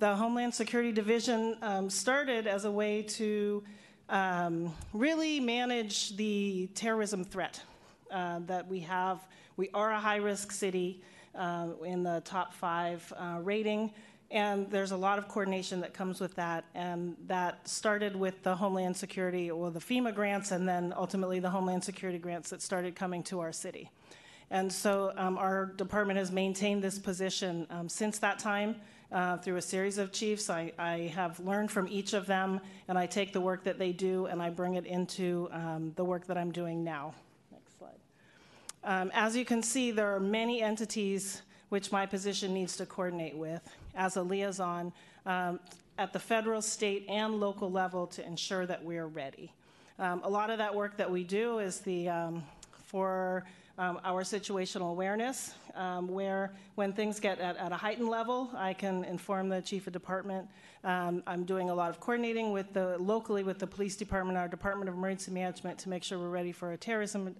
The 0.00 0.14
Homeland 0.14 0.52
Security 0.52 0.92
Division 0.92 1.56
um, 1.62 1.88
started 1.88 2.46
as 2.46 2.66
a 2.66 2.70
way 2.70 3.00
to 3.04 3.64
um, 4.10 4.70
really 4.92 5.40
manage 5.40 6.14
the 6.18 6.68
terrorism 6.74 7.24
threat 7.24 7.58
uh, 8.10 8.40
that 8.40 8.68
we 8.68 8.80
have. 8.80 9.26
We 9.56 9.70
are 9.72 9.92
a 9.92 9.98
high 9.98 10.16
risk 10.16 10.52
city 10.52 11.00
uh, 11.34 11.68
in 11.86 12.02
the 12.02 12.20
top 12.26 12.52
five 12.52 13.10
uh, 13.16 13.38
rating, 13.40 13.92
and 14.30 14.68
there's 14.70 14.90
a 14.90 14.96
lot 14.96 15.18
of 15.18 15.28
coordination 15.28 15.80
that 15.80 15.94
comes 15.94 16.20
with 16.20 16.34
that. 16.34 16.64
And 16.74 17.16
that 17.26 17.66
started 17.68 18.16
with 18.16 18.42
the 18.42 18.56
Homeland 18.56 18.96
Security 18.96 19.50
or 19.50 19.70
the 19.70 19.80
FEMA 19.80 20.14
grants, 20.14 20.50
and 20.50 20.68
then 20.68 20.92
ultimately 20.96 21.38
the 21.38 21.50
Homeland 21.50 21.84
Security 21.84 22.18
grants 22.18 22.50
that 22.50 22.60
started 22.60 22.96
coming 22.96 23.22
to 23.24 23.40
our 23.40 23.52
city. 23.52 23.90
And 24.50 24.72
so 24.72 25.12
um, 25.16 25.38
our 25.38 25.66
department 25.66 26.18
has 26.18 26.30
maintained 26.30 26.82
this 26.82 26.98
position 26.98 27.66
um, 27.70 27.88
since 27.88 28.18
that 28.20 28.38
time 28.38 28.76
uh, 29.10 29.36
through 29.38 29.56
a 29.56 29.62
series 29.62 29.98
of 29.98 30.12
chiefs. 30.12 30.50
I, 30.50 30.72
I, 30.78 31.12
have 31.14 31.38
learned 31.40 31.70
from 31.70 31.88
each 31.88 32.12
of 32.12 32.26
them, 32.26 32.60
and 32.88 32.98
I 32.98 33.06
take 33.06 33.32
the 33.32 33.40
work 33.40 33.64
that 33.64 33.78
they 33.78 33.92
do 33.92 34.26
and 34.26 34.42
I 34.42 34.50
bring 34.50 34.74
it 34.74 34.86
into 34.86 35.48
um, 35.52 35.92
the 35.96 36.04
work 36.04 36.26
that 36.26 36.36
I'm 36.36 36.50
doing 36.52 36.84
now. 36.84 37.14
Next 37.52 37.78
slide. 37.78 37.90
Um, 38.84 39.10
as 39.14 39.36
you 39.36 39.44
can 39.44 39.62
see, 39.62 39.90
there 39.90 40.14
are 40.14 40.20
many 40.20 40.62
entities 40.62 41.42
which 41.68 41.90
my 41.90 42.06
position 42.06 42.54
needs 42.54 42.76
to 42.76 42.86
coordinate 42.86 43.36
with 43.36 43.62
as 43.96 44.16
a 44.16 44.22
liaison 44.22 44.92
um, 45.24 45.58
at 45.98 46.12
the 46.12 46.18
federal, 46.18 46.62
state, 46.62 47.06
and 47.08 47.40
local 47.40 47.70
level 47.70 48.06
to 48.06 48.24
ensure 48.26 48.66
that 48.66 48.84
we're 48.84 49.06
ready. 49.06 49.52
Um, 49.98 50.20
a 50.24 50.28
lot 50.28 50.50
of 50.50 50.58
that 50.58 50.74
work 50.74 50.98
that 50.98 51.10
we 51.10 51.24
do 51.24 51.58
is 51.58 51.80
the 51.80 52.08
um, 52.08 52.44
for 52.86 53.44
um, 53.78 53.98
our 54.04 54.22
situational 54.22 54.90
awareness, 54.90 55.54
um, 55.74 56.08
where 56.08 56.52
when 56.76 56.92
things 56.92 57.18
get 57.20 57.38
at, 57.40 57.56
at, 57.56 57.72
a 57.72 57.76
heightened 57.76 58.08
level, 58.08 58.50
I 58.54 58.72
can 58.72 59.04
inform 59.04 59.48
the 59.48 59.60
chief 59.60 59.86
of 59.86 59.92
department. 59.92 60.48
Um, 60.84 61.22
I'm 61.26 61.44
doing 61.44 61.70
a 61.70 61.74
lot 61.74 61.90
of 61.90 61.98
coordinating 61.98 62.52
with 62.52 62.72
the 62.72 62.96
locally 62.98 63.42
with 63.42 63.58
the 63.58 63.66
police 63.66 63.96
department, 63.96 64.38
our 64.38 64.48
Department 64.48 64.88
of 64.88 64.94
Emergency 64.94 65.30
Management, 65.30 65.78
to 65.80 65.88
make 65.88 66.04
sure 66.04 66.18
we're 66.18 66.28
ready 66.28 66.52
for 66.52 66.72
a 66.72 66.76
terrorism 66.76 67.34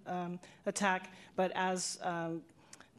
attack. 0.67 1.13
But 1.37 1.53
as 1.55 1.99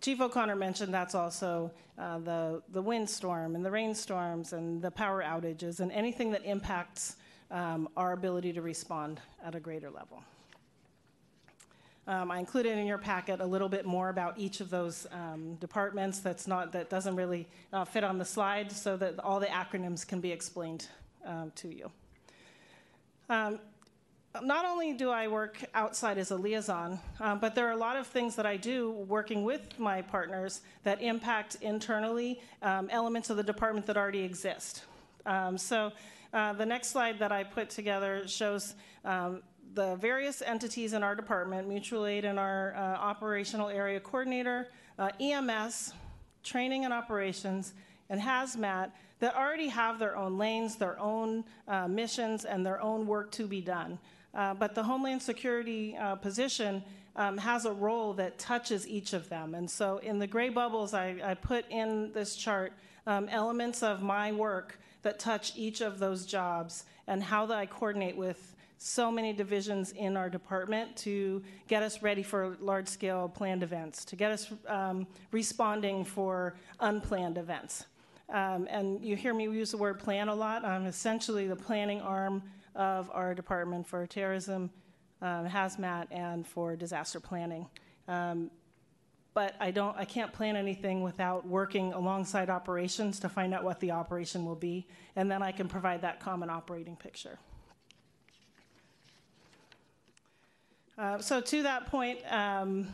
Chief 0.02 0.22
O'Connor 0.22 0.56
mentioned, 0.56 0.94
that's 0.94 1.16
also 1.16 1.72
uh, 1.98 2.20
the 2.20 2.62
the 2.72 2.82
windstorm 2.82 3.56
and 3.56 3.66
the 3.66 3.72
rainstorms 3.72 4.54
and 4.54 4.82
the 4.82 4.92
power 4.92 5.24
outages 5.24 5.80
and 5.80 5.92
anything 5.92 6.32
that 6.32 6.46
impacts 6.46 7.16
um, 7.52 7.90
our 7.98 8.14
ability 8.14 8.54
to 8.54 8.62
respond 8.62 9.20
at 9.44 9.56
a 9.56 9.60
greater 9.60 9.90
level. 9.90 10.24
Um, 12.08 12.32
I 12.32 12.40
included 12.40 12.78
in 12.78 12.86
your 12.88 12.98
packet 12.98 13.42
a 13.42 13.46
little 13.46 13.68
bit 13.68 13.86
more 13.86 14.10
about 14.10 14.38
each 14.38 14.62
of 14.62 14.70
those 14.70 15.08
um, 15.12 15.56
departments. 15.56 16.20
That's 16.20 16.48
not 16.48 16.72
that 16.72 16.90
doesn't 16.90 17.16
really 17.16 17.48
uh, 17.74 17.84
fit 17.84 18.04
on 18.04 18.18
the 18.18 18.26
slide, 18.26 18.72
so 18.72 18.96
that 18.98 19.20
all 19.20 19.40
the 19.40 19.48
acronyms 19.48 20.08
can 20.08 20.22
be 20.22 20.32
explained 20.32 20.88
um, 21.26 21.52
to 21.56 21.68
you. 21.68 21.92
Um, 24.38 24.48
not 24.48 24.66
only 24.66 24.94
do 24.94 25.10
I 25.10 25.28
work 25.28 25.64
outside 25.74 26.18
as 26.18 26.32
a 26.32 26.36
liaison, 26.36 27.00
um, 27.20 27.40
but 27.40 27.56
there 27.56 27.68
are 27.68 27.72
a 27.72 27.78
lot 27.78 27.96
of 27.96 28.08
things 28.08 28.36
that 28.36 28.46
I 28.46 28.58
do 28.58 28.92
working 28.92 29.44
with 29.44 29.80
my 29.80 30.02
partners 30.02 30.62
that 30.84 31.02
impact 31.02 31.58
internally 31.62 32.42
um, 32.62 32.90
elements 32.92 33.30
of 33.30 33.38
the 33.38 33.44
department 33.44 33.86
that 33.88 33.98
already 33.98 34.22
exist. 34.22 34.84
so 35.56 35.92
uh, 36.34 36.54
the 36.54 36.66
next 36.66 36.90
slide 36.90 37.20
that 37.20 37.32
I 37.32 37.44
put 37.44 37.70
together 37.70 38.28
shows 38.28 38.76
the 39.04 39.96
various 39.98 40.42
entities 40.42 40.94
in 40.94 41.04
our 41.04 41.16
department, 41.16 41.68
mutual 41.68 42.06
aid 42.06 42.26
and 42.26 42.40
our 42.40 42.76
uh, 42.76 42.80
operational 42.80 43.70
area 43.70 44.00
coordinator, 44.00 44.70
uh, 44.98 45.10
EMS, 45.20 45.94
training 46.44 46.84
and 46.84 46.94
operations, 46.94 47.74
and 48.10 48.20
hazmat 48.20 48.92
that 49.20 49.36
already 49.36 49.68
have 49.68 50.00
their 50.00 50.16
own 50.16 50.38
lanes, 50.38 50.76
their 50.76 51.00
own 51.00 51.44
uh, 51.68 51.88
missions, 51.88 52.46
and 52.46 52.66
their 52.66 52.82
own 52.82 53.06
work 53.08 53.32
to 53.32 53.48
be 53.48 53.62
done. 53.62 54.00
Uh, 54.34 54.54
but 54.54 54.76
the 54.76 54.84
Homeland 54.84 55.22
Security 55.22 55.96
uh, 55.96 56.16
position 56.16 56.84
um, 57.16 57.38
has 57.38 57.66
a 57.66 57.72
role 57.72 58.14
that 58.14 58.38
touches 58.38 58.88
each 58.88 59.14
of 59.14 59.28
them. 59.30 59.56
And 59.56 59.70
so 59.70 59.98
in 59.98 60.20
the 60.20 60.28
gray 60.28 60.50
bubbles, 60.50 60.94
I, 60.94 61.16
I 61.24 61.34
put 61.34 61.66
in 61.70 62.12
this 62.14 62.36
chart 62.36 62.74
um, 63.08 63.28
elements 63.30 63.82
of 63.82 64.04
my 64.04 64.32
work 64.32 64.80
that 65.02 65.20
touch 65.20 65.54
each 65.56 65.82
of 65.82 66.00
those 66.00 66.26
jobs 66.26 66.86
and 67.08 67.24
how 67.24 67.46
that 67.48 67.58
I 67.58 67.66
coordinate 67.66 68.18
with 68.18 68.56
so 68.78 69.12
many 69.12 69.34
divisions 69.34 69.92
in 69.92 70.16
our 70.16 70.30
department 70.30 70.96
to 70.98 71.42
get 71.68 71.82
us 71.82 72.04
ready 72.04 72.22
for 72.22 72.58
large 72.60 72.88
scale 72.88 73.28
planned 73.28 73.64
events, 73.64 74.06
to 74.06 74.16
get 74.16 74.32
us 74.32 74.52
um, 74.68 75.08
responding 75.32 76.06
for 76.06 76.54
unplanned 76.80 77.38
events. 77.38 77.86
Um, 78.30 78.68
and 78.70 79.04
you 79.04 79.16
hear 79.16 79.34
me 79.34 79.46
use 79.46 79.72
the 79.72 79.78
word 79.78 80.00
plan 80.00 80.28
a 80.28 80.36
lot. 80.36 80.64
I'm 80.66 80.86
essentially 80.86 81.48
the 81.48 81.56
planning 81.56 82.02
arm 82.02 82.44
of 82.78 83.10
our 83.14 83.36
department 83.36 83.86
for 83.86 84.06
terrorism, 84.08 84.70
um, 85.22 85.48
hazmat, 85.48 86.08
and 86.12 86.48
for 86.48 86.76
disaster 86.76 87.20
planning. 87.20 87.68
Um, 88.08 88.50
but 89.34 89.56
I 89.60 89.72
don't, 89.72 89.96
I 89.98 90.06
can't 90.06 90.32
plan 90.32 90.56
anything 90.56 91.04
without 91.04 91.46
working 91.46 91.94
alongside 91.94 92.50
operations 92.50 93.20
to 93.20 93.30
find 93.30 93.54
out 93.54 93.64
what 93.64 93.80
the 93.80 93.92
operation 93.92 94.46
will 94.46 94.56
be, 94.56 94.88
and 95.16 95.30
then 95.30 95.44
I 95.44 95.52
can 95.52 95.68
provide 95.68 96.02
that 96.02 96.20
common 96.20 96.50
operating 96.50 96.96
picture. 96.96 97.38
Uh, 100.98 101.20
so 101.20 101.42
to 101.42 101.64
that 101.64 101.86
point, 101.88 102.20
um, 102.32 102.88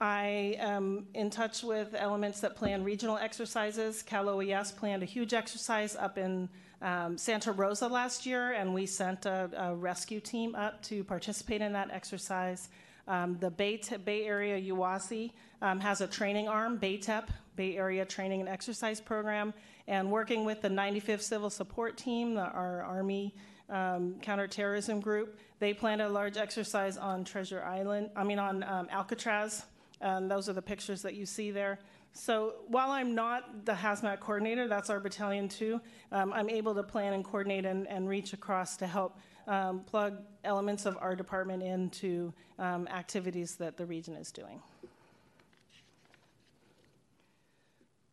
I 0.00 0.56
am 0.58 1.06
in 1.14 1.30
touch 1.30 1.64
with 1.64 1.94
elements 1.96 2.40
that 2.40 2.54
plan 2.54 2.84
regional 2.84 3.18
exercises. 3.18 4.02
Cal 4.02 4.28
OES 4.28 4.72
planned 4.72 5.02
a 5.02 5.06
huge 5.06 5.34
exercise 5.34 5.96
up 5.96 6.18
in 6.18 6.48
um, 6.82 7.16
Santa 7.16 7.52
Rosa 7.52 7.86
last 7.86 8.26
year, 8.26 8.52
and 8.52 8.74
we 8.74 8.86
sent 8.86 9.24
a, 9.24 9.48
a, 9.56 9.74
rescue 9.74 10.20
team 10.20 10.54
up 10.54 10.82
to 10.82 11.04
participate 11.04 11.62
in 11.62 11.72
that 11.72 11.90
exercise. 11.90 12.68
Um, 13.06 13.38
the 13.38 13.50
Bay, 13.50 13.80
Bay 14.04 14.24
Area 14.26 14.60
UASI 14.74 15.30
um, 15.62 15.80
has 15.80 16.00
a 16.00 16.06
training 16.06 16.48
arm, 16.48 16.78
BATEP, 16.78 17.28
Bay 17.54 17.76
Area 17.76 18.04
Training 18.04 18.40
and 18.40 18.48
Exercise 18.48 19.00
Program, 19.00 19.54
and 19.86 20.10
working 20.10 20.44
with 20.44 20.60
the 20.60 20.68
95th 20.68 21.22
Civil 21.22 21.50
Support 21.50 21.96
Team, 21.96 22.34
the, 22.34 22.42
our 22.42 22.82
Army 22.82 23.34
um, 23.70 24.16
counterterrorism 24.20 25.00
group. 25.00 25.38
They 25.60 25.72
planned 25.72 26.02
a 26.02 26.08
large 26.08 26.36
exercise 26.36 26.96
on 26.96 27.24
Treasure 27.24 27.62
Island, 27.62 28.10
I 28.16 28.24
mean, 28.24 28.38
on 28.38 28.64
um, 28.64 28.88
Alcatraz. 28.90 29.64
And 30.00 30.28
those 30.28 30.48
are 30.48 30.52
the 30.52 30.62
pictures 30.62 31.02
that 31.02 31.14
you 31.14 31.26
see 31.26 31.52
there. 31.52 31.78
So 32.12 32.56
while 32.68 32.90
I'm 32.90 33.14
not 33.14 33.64
the 33.64 33.72
hazmat 33.72 34.20
coordinator, 34.20 34.68
that's 34.68 34.90
our 34.90 35.00
battalion 35.00 35.48
too, 35.48 35.80
um, 36.10 36.32
I'm 36.32 36.50
able 36.50 36.74
to 36.74 36.82
plan 36.82 37.14
and 37.14 37.24
coordinate 37.24 37.64
and, 37.64 37.88
and 37.88 38.08
reach 38.08 38.32
across 38.32 38.76
to 38.78 38.86
help 38.86 39.18
um, 39.46 39.80
plug 39.80 40.18
elements 40.44 40.86
of 40.86 40.98
our 41.00 41.16
department 41.16 41.62
into 41.62 42.32
um, 42.58 42.86
activities 42.88 43.56
that 43.56 43.76
the 43.76 43.86
region 43.86 44.14
is 44.14 44.30
doing. 44.30 44.60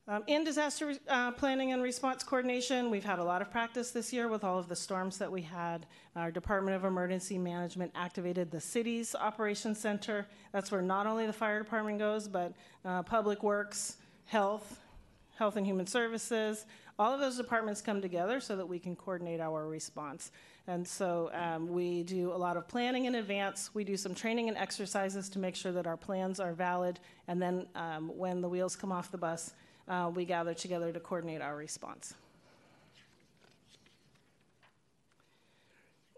Um, 0.10 0.24
in 0.26 0.43
disaster 0.43 0.95
uh, 1.07 1.30
planning 1.34 1.72
and 1.72 1.84
response 1.84 2.24
coordination, 2.24 2.89
we've 2.89 3.05
had 3.05 3.20
a 3.20 3.24
lot 3.24 3.43
of 3.43 3.51
practice 3.51 3.91
this 3.91 4.12
year 4.12 4.28
with 4.28 4.43
all 4.43 4.57
of 4.57 4.68
the 4.68 4.76
storms 4.76 5.20
that 5.20 5.32
we 5.32 5.43
had. 5.43 5.86
Our 6.16 6.32
Department 6.32 6.76
of 6.76 6.84
Emergency 6.84 7.38
Management 7.38 7.91
activated 7.93 8.49
the 8.49 8.60
city's 8.60 9.14
operations 9.14 9.80
center. 9.80 10.26
That's 10.51 10.72
where 10.72 10.82
not 10.82 11.05
only 11.05 11.28
the 11.28 11.34
fire 11.34 11.60
department 11.60 11.99
goes, 11.99 12.28
but 12.28 12.53
uh, 12.84 13.03
public 13.03 13.43
works, 13.43 13.97
health, 14.26 14.80
health 15.36 15.57
and 15.57 15.66
human 15.66 15.86
services. 15.86 16.66
All 16.97 17.14
of 17.14 17.20
those 17.20 17.38
departments 17.38 17.80
come 17.80 18.01
together 18.01 18.39
so 18.39 18.55
that 18.55 18.68
we 18.68 18.80
can 18.80 18.95
coordinate 18.95 19.39
our 19.39 19.68
response. 19.68 20.32
And 20.66 20.88
so 20.88 21.30
um, 21.36 21.68
we 21.68 22.01
do 22.01 22.34
a 22.34 22.36
lot 22.36 22.57
of 22.57 22.68
planning 22.68 23.05
in 23.05 23.14
advance. 23.14 23.70
We 23.76 23.84
do 23.84 23.95
some 23.95 24.16
training 24.16 24.49
and 24.49 24.57
exercises 24.57 25.30
to 25.30 25.38
make 25.38 25.55
sure 25.55 25.72
that 25.72 25.86
our 25.86 25.97
plans 25.97 26.39
are 26.39 26.53
valid. 26.53 26.99
And 27.28 27.39
then 27.39 27.68
um, 27.76 28.18
when 28.18 28.41
the 28.41 28.49
wheels 28.49 28.76
come 28.76 28.91
off 28.91 29.12
the 29.12 29.18
bus, 29.20 29.53
uh, 29.90 30.12
we 30.14 30.24
gather 30.24 30.54
together 30.54 30.92
to 30.92 31.00
coordinate 31.00 31.42
our 31.42 31.56
response. 31.56 32.14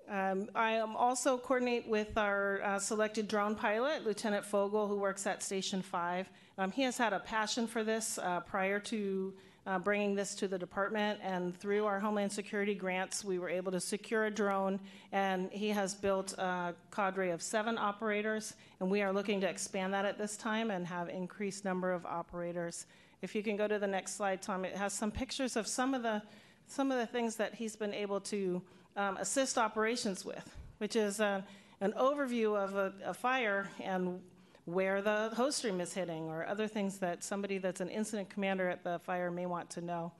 Um, 0.10 0.50
I 0.54 0.72
am 0.72 0.98
also 0.98 1.38
coordinate 1.38 1.88
with 1.88 2.18
our 2.18 2.62
uh, 2.64 2.80
selected 2.80 3.30
drone 3.30 3.56
pilot, 3.56 4.06
Lieutenant 4.06 4.46
Fogel, 4.46 4.90
who 4.90 4.98
works 4.98 5.26
at 5.26 5.42
Station 5.42 5.82
5. 5.82 6.30
Um, 6.58 6.70
he 6.70 6.82
has 6.82 6.98
had 6.98 7.14
a 7.14 7.20
passion 7.20 7.66
for 7.66 7.82
this 7.82 8.18
uh, 8.18 8.42
prior 8.42 8.78
to 8.80 9.34
uh, 9.66 9.80
bringing 9.80 10.14
this 10.14 10.36
to 10.36 10.50
the 10.50 10.58
department, 10.58 11.20
and 11.24 11.58
through 11.58 11.86
our 11.86 12.00
Homeland 12.00 12.32
Security 12.32 12.76
grants, 12.76 13.24
we 13.24 13.40
were 13.40 13.48
able 13.48 13.72
to 13.72 13.80
secure 13.80 14.26
a 14.26 14.32
drone, 14.32 14.82
and 15.14 15.50
he 15.52 15.70
has 15.70 15.94
built 15.94 16.34
a 16.34 16.74
cadre 16.94 17.30
of 17.30 17.42
seven 17.42 17.78
operators, 17.78 18.56
and 18.82 18.92
we 18.92 19.02
are 19.02 19.14
looking 19.14 19.40
to 19.40 19.48
expand 19.48 19.94
that 19.94 20.04
at 20.04 20.18
this 20.18 20.36
time 20.36 20.72
and 20.72 20.86
have 20.88 21.08
increased 21.08 21.64
number 21.64 21.94
of 21.94 22.06
operators 22.06 22.86
if 23.22 23.36
you 23.36 23.44
can 23.44 23.56
go 23.56 23.68
to 23.68 23.78
the 23.78 23.88
next 23.88 24.16
slide, 24.16 24.42
Tom, 24.42 24.66
it 24.66 24.76
has 24.76 24.94
some 24.94 25.12
pictures 25.12 25.56
of 25.56 25.68
some 25.68 25.94
of 25.94 26.04
the 26.04 26.22
some 26.68 26.90
of 26.92 26.98
the 26.98 27.06
things 27.06 27.36
that 27.36 27.54
he's 27.54 27.76
been 27.76 27.94
able 27.94 28.22
to 28.22 28.62
um, 28.96 29.18
assist 29.18 29.58
operations 29.58 30.24
with, 30.24 30.56
which 30.78 30.96
is 30.96 31.20
uh, 31.20 31.42
an 31.82 31.94
overview 32.00 32.56
of 32.56 32.76
a, 32.76 32.94
a, 33.04 33.14
fire 33.14 33.70
and 33.82 34.22
where 34.64 35.02
the 35.02 35.32
hose 35.36 35.58
stream 35.58 35.82
is 35.82 35.94
hitting, 35.94 36.30
or 36.30 36.46
other 36.46 36.68
things 36.68 36.98
that 37.00 37.26
somebody 37.26 37.58
that's 37.58 37.82
an 37.82 37.90
incident 37.90 38.30
commander 38.30 38.70
at 38.70 38.86
the 38.86 39.00
fire 39.00 39.30
may 39.30 39.46
want 39.46 39.70
to 39.72 39.82
know. 39.82 40.14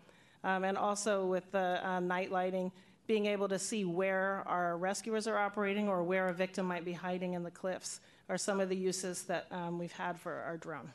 Um, 0.44 0.66
and 0.66 0.78
also 0.78 1.26
with 1.26 1.50
the 1.52 1.80
uh, 1.88 2.02
night 2.02 2.32
lighting, 2.32 2.70
being 3.08 3.28
able 3.28 3.48
to 3.48 3.60
see 3.60 3.86
where 3.86 4.44
our 4.46 4.76
rescuers 4.78 5.28
are 5.28 5.38
operating 5.38 5.88
or 5.88 6.04
where 6.04 6.28
a 6.28 6.34
victim 6.34 6.66
might 6.66 6.84
be 6.84 6.94
hiding 6.94 7.34
in 7.34 7.44
the 7.44 7.52
cliffs 7.52 8.02
are 8.28 8.38
some 8.38 8.60
of 8.60 8.68
the 8.68 8.76
uses 8.76 9.24
that 9.24 9.48
um, 9.52 9.80
we've 9.80 9.92
had 9.94 10.20
for 10.20 10.34
our 10.34 10.58
drone. 10.58 10.92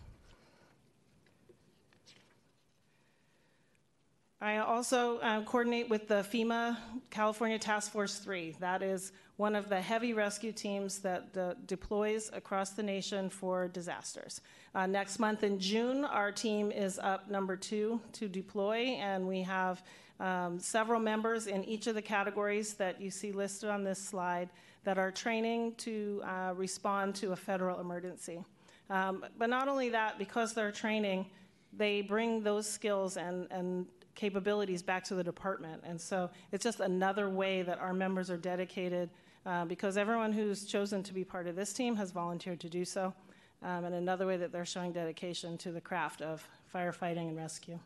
I 4.41 4.59
also 4.59 5.17
uh, 5.21 5.43
coordinate 5.45 5.89
with 5.89 6.09
the 6.09 6.17
FEMA 6.17 6.77
California 7.09 7.59
Task 7.59 7.91
Force 7.91 8.19
3. 8.19 8.57
That 8.61 8.83
is 8.83 9.13
one 9.39 9.57
of 9.57 9.71
the 9.71 9.81
heavy 9.81 10.13
rescue 10.13 10.53
teams 10.53 10.99
that 10.99 11.35
uh, 11.39 11.55
deploys 11.67 12.31
across 12.35 12.71
the 12.71 12.83
nation 12.83 13.31
for 13.31 13.67
disasters. 13.67 14.43
Uh, 14.75 14.87
next 14.87 15.19
month 15.19 15.43
in 15.43 15.59
June, 15.59 16.05
our 16.05 16.31
team 16.31 16.71
is 16.71 16.99
up 16.99 17.31
number 17.31 17.57
two 17.57 17.99
to 18.13 18.29
deploy, 18.29 18.99
and 19.01 19.27
we 19.27 19.41
have 19.41 19.83
um, 20.21 20.59
several 20.59 21.01
members 21.01 21.47
in 21.47 21.65
each 21.65 21.87
of 21.87 21.95
the 21.95 22.03
categories 22.03 22.75
that 22.75 23.01
you 23.01 23.11
see 23.11 23.33
listed 23.33 23.71
on 23.71 23.85
this 23.85 23.99
slide 23.99 24.51
that 24.85 24.99
are 24.99 25.11
training 25.11 25.75
to 25.77 26.23
uh, 26.27 26.53
respond 26.55 27.15
to 27.15 27.33
a 27.33 27.37
federal 27.37 27.81
emergency. 27.81 28.45
Um, 28.91 29.25
but 29.39 29.49
not 29.49 29.67
only 29.67 29.89
that, 29.89 30.19
because 30.19 30.53
they're 30.53 30.73
training, 30.73 31.25
they 31.73 32.03
bring 32.03 32.43
those 32.43 32.69
skills 32.69 33.17
and, 33.17 33.47
and 33.51 33.87
capabilities 34.17 34.83
back 34.83 35.05
to 35.05 35.15
the 35.15 35.23
department. 35.23 35.83
And 35.87 36.01
so 36.01 36.31
it's 36.51 36.65
just 36.65 36.81
another 36.81 37.31
way 37.31 37.63
that 37.63 37.79
our 37.79 37.93
members 37.93 38.31
are 38.31 38.37
dedicated 38.37 39.11
uh, 39.45 39.65
because 39.65 39.97
everyone 39.97 40.33
who's 40.33 40.65
chosen 40.65 41.05
to 41.05 41.15
be 41.15 41.23
part 41.23 41.47
of 41.47 41.55
this 41.55 41.73
team 41.73 41.95
has 41.97 42.11
volunteered 42.11 42.59
to 42.61 42.69
do 42.69 42.85
so. 42.85 43.15
Um, 43.63 43.85
and 43.85 43.95
another 43.95 44.27
way 44.27 44.37
that 44.37 44.51
they're 44.51 44.67
showing 44.67 44.93
dedication 44.93 45.57
to 45.59 45.71
the 45.71 45.81
craft 45.81 46.21
of 46.21 46.47
firefighting 46.75 47.29
and 47.29 47.37
rescue. 47.37 47.79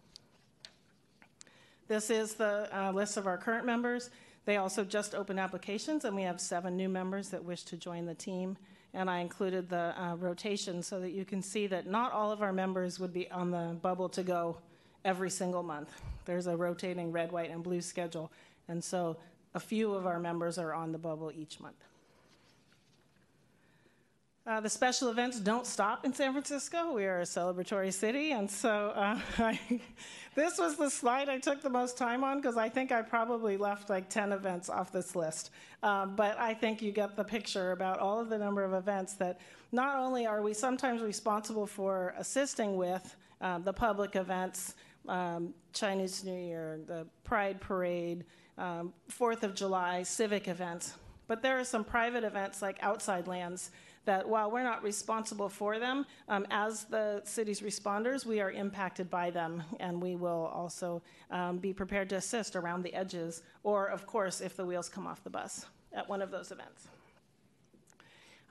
This 1.87 2.09
is 2.09 2.35
the 2.35 2.69
uh, 2.73 2.93
list 2.93 3.17
of 3.17 3.27
our 3.27 3.37
current 3.37 3.67
members. 3.67 4.11
They 4.47 4.57
also 4.57 4.85
just 4.85 5.15
opened 5.15 5.39
applications, 5.39 6.05
and 6.05 6.17
we 6.17 6.23
have 6.23 6.41
seven 6.41 6.77
new 6.77 6.89
members 6.89 7.29
that 7.31 7.45
wish 7.45 7.65
to 7.65 7.77
join 7.77 8.07
the 8.07 8.15
team. 8.15 8.57
And 8.95 9.09
I 9.09 9.21
included 9.21 9.69
the 9.69 9.95
uh, 10.01 10.17
rotation 10.17 10.83
so 10.83 10.99
that 11.01 11.11
you 11.11 11.25
can 11.25 11.43
see 11.43 11.67
that 11.69 11.87
not 11.87 12.13
all 12.13 12.33
of 12.33 12.43
our 12.43 12.53
members 12.53 12.99
would 12.99 13.13
be 13.13 13.31
on 13.31 13.51
the 13.51 13.77
bubble 13.81 14.09
to 14.11 14.23
go 14.23 14.59
every 15.05 15.31
single 15.31 15.63
month. 15.63 15.91
There's 16.25 16.47
a 16.47 16.57
rotating 16.57 17.13
red, 17.13 17.33
white, 17.33 17.51
and 17.51 17.63
blue 17.63 17.81
schedule. 17.81 18.31
And 18.69 18.83
so 18.83 19.17
a 19.55 19.61
few 19.61 19.95
of 19.95 20.07
our 20.07 20.21
members 20.21 20.59
are 20.59 20.73
on 20.73 20.93
the 20.93 20.99
bubble 20.99 21.33
each 21.35 21.61
month. 21.61 21.77
Uh, 24.47 24.59
the 24.59 24.69
special 24.71 25.11
events 25.11 25.39
don't 25.39 25.67
stop 25.67 26.05
in 26.05 26.15
San 26.15 26.33
Francisco. 26.33 26.93
We 26.93 27.05
are 27.05 27.21
a 27.21 27.25
celebratory 27.25 27.93
city, 27.93 28.33
and 28.33 28.51
so 28.51 28.89
uh, 28.97 29.19
I, 29.39 29.61
this 30.35 30.59
was 30.59 30.77
the 30.77 30.89
slide 30.89 31.29
I 31.29 31.39
took 31.39 31.61
the 31.61 31.71
most 31.71 31.99
time 31.99 32.25
on 32.25 32.41
because 32.41 32.57
I 32.57 32.69
think 32.69 32.91
I 32.91 33.03
probably 33.03 33.59
left 33.59 33.91
like 33.91 34.09
10 34.09 34.33
events 34.33 34.71
off 34.71 34.91
this 34.91 35.15
list. 35.15 35.51
Um, 35.83 36.17
but 36.17 36.39
I 36.39 36.55
think 36.55 36.81
you 36.81 36.91
get 36.91 37.17
the 37.17 37.25
picture 37.25 37.73
about 37.73 37.99
all 37.99 38.19
of 38.19 38.31
the 38.31 38.39
number 38.39 38.65
of 38.65 38.73
events 38.73 39.13
that 39.15 39.41
not 39.73 39.99
only 39.99 40.27
are 40.27 40.41
we 40.43 40.55
sometimes 40.55 41.03
responsible 41.03 41.67
for 41.67 42.15
assisting 42.17 42.77
with 42.77 43.15
uh, 43.43 43.59
the 43.59 43.73
public 43.73 44.17
events, 44.17 44.75
um, 45.09 45.55
Chinese 45.73 46.25
New 46.25 46.39
Year, 46.39 46.81
the 46.87 47.07
Pride 47.25 47.61
Parade, 47.61 48.25
um, 48.59 48.93
Fourth 49.09 49.43
of 49.43 49.55
July, 49.55 50.03
civic 50.03 50.49
events. 50.49 50.95
But 51.27 51.43
there 51.43 51.59
are 51.59 51.65
some 51.65 51.85
private 51.85 52.25
events 52.25 52.61
like 52.61 52.79
Outside 52.83 53.29
Lands 53.29 53.71
that 54.05 54.29
while 54.29 54.51
we're 54.51 54.65
not 54.65 54.83
responsible 54.83 55.49
for 55.49 55.79
them, 55.79 56.07
um, 56.29 56.47
as 56.51 56.85
the 56.85 57.23
city's 57.25 57.61
responders, 57.61 58.25
we 58.25 58.41
are 58.41 58.51
impacted 58.51 59.11
by 59.11 59.31
them, 59.31 59.63
and 59.79 60.03
we 60.03 60.17
will 60.17 60.51
also 60.53 61.03
um, 61.31 61.59
be 61.59 61.73
prepared 61.73 62.09
to 62.09 62.17
assist 62.17 62.57
around 62.57 62.83
the 62.83 62.93
edges, 62.95 63.43
or 63.63 63.87
of 63.87 64.07
course, 64.07 64.41
if 64.41 64.57
the 64.57 64.65
wheels 64.65 64.89
come 64.89 65.07
off 65.07 65.23
the 65.23 65.31
bus 65.31 65.67
at 65.93 66.09
one 66.09 66.23
of 66.23 66.31
those 66.31 66.51
events. 66.51 66.89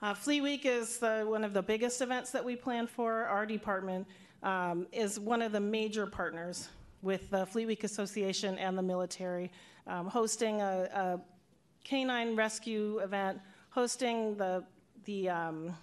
Uh, 0.02 0.14
Fleet 0.14 0.40
Week 0.40 0.64
is 0.64 0.96
the, 0.96 1.26
one 1.28 1.44
of 1.44 1.52
the 1.52 1.62
biggest 1.62 2.00
events 2.00 2.30
that 2.30 2.42
we 2.42 2.56
plan 2.56 2.86
for. 2.86 3.24
Our 3.24 3.44
department 3.44 4.06
um, 4.42 4.86
is 4.92 5.18
one 5.18 5.42
of 5.42 5.52
the 5.52 5.60
major 5.60 6.06
partners 6.06 6.68
with 7.02 7.30
the 7.30 7.46
Fleet 7.46 7.66
Week 7.66 7.84
Association 7.84 8.58
and 8.58 8.76
the 8.76 8.82
military, 8.82 9.50
um, 9.86 10.06
hosting 10.06 10.60
a, 10.60 10.88
a, 10.94 11.20
canine 11.82 12.36
rescue 12.36 12.98
event, 12.98 13.40
hosting 13.70 14.36
the, 14.36 14.62
the 15.06 15.30
um, 15.30 15.74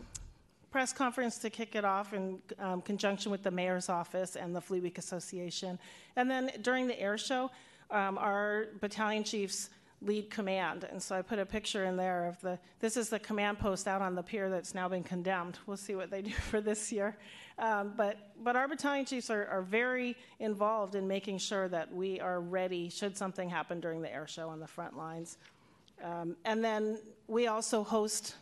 press 0.69 0.93
conference 0.93 1.39
to 1.39 1.49
kick 1.49 1.75
it 1.75 1.83
off 1.83 2.13
in 2.13 2.39
um, 2.59 2.81
conjunction 2.81 3.31
with 3.31 3.41
the 3.41 3.49
mayor's 3.49 3.89
office 3.89 4.35
and 4.35 4.55
the 4.55 4.61
Fleet 4.61 4.83
Week 4.83 4.99
Association. 4.99 5.79
And 6.15 6.29
then 6.29 6.51
during 6.61 6.85
the 6.85 6.99
air 6.99 7.17
show, 7.17 7.49
um, 7.89 8.17
our 8.19 8.67
battalion 8.79 9.23
chiefs 9.23 9.69
lead 10.01 10.29
command. 10.29 10.87
And 10.89 11.01
so 11.01 11.15
I 11.15 11.21
put 11.21 11.39
a 11.39 11.45
picture 11.45 11.85
in 11.85 11.97
there 11.97 12.25
of 12.27 12.39
the, 12.41 12.59
this 12.79 12.97
is 12.97 13.09
the 13.09 13.19
command 13.19 13.59
post 13.59 13.87
out 13.87 14.01
on 14.01 14.15
the 14.15 14.21
pier 14.21 14.49
that's 14.49 14.75
now 14.75 14.87
been 14.87 15.03
condemned. 15.03 15.57
We'll 15.65 15.77
see 15.77 15.95
what 15.95 16.11
they 16.11 16.21
do 16.21 16.31
for 16.49 16.61
this 16.61 16.91
year. 16.91 17.17
Um, 17.59 17.93
but, 17.97 18.17
but 18.43 18.55
our 18.55 18.67
battalion 18.67 19.05
chiefs 19.05 19.31
are, 19.31 19.47
are 19.47 19.63
very 19.63 20.15
involved 20.39 20.93
in 20.93 21.07
making 21.07 21.39
sure 21.39 21.67
that 21.69 21.91
we 21.91 22.19
are 22.19 22.39
ready 22.39 22.89
should 22.89 23.17
something 23.17 23.49
happen 23.49 23.79
during 23.79 24.01
the 24.01 24.13
air 24.13 24.27
show 24.27 24.49
on 24.49 24.59
the 24.59 24.67
front 24.67 24.95
lines. 24.95 25.37
Um, 26.03 26.35
and 26.45 26.63
then 26.63 26.99
we 27.27 27.47
also 27.47 27.83
host 27.83 28.35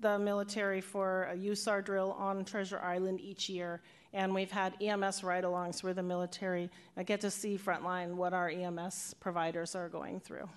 the 0.00 0.18
military 0.18 0.80
for 0.80 1.24
a 1.32 1.36
USAR 1.36 1.84
drill 1.84 2.12
on 2.12 2.44
Treasure 2.44 2.78
Island 2.78 3.20
each 3.20 3.48
year. 3.48 3.80
And 4.12 4.32
we've 4.32 4.50
had 4.52 4.80
EMS 4.80 5.24
ride 5.24 5.42
alongs 5.42 5.82
where 5.82 5.94
the 5.94 6.02
military 6.02 6.70
get 7.04 7.20
to 7.22 7.32
see 7.32 7.58
frontline 7.58 8.14
what 8.14 8.32
our 8.32 8.48
EMS 8.48 9.16
providers 9.18 9.74
are 9.74 9.88
going 9.88 10.20
through. 10.20 10.48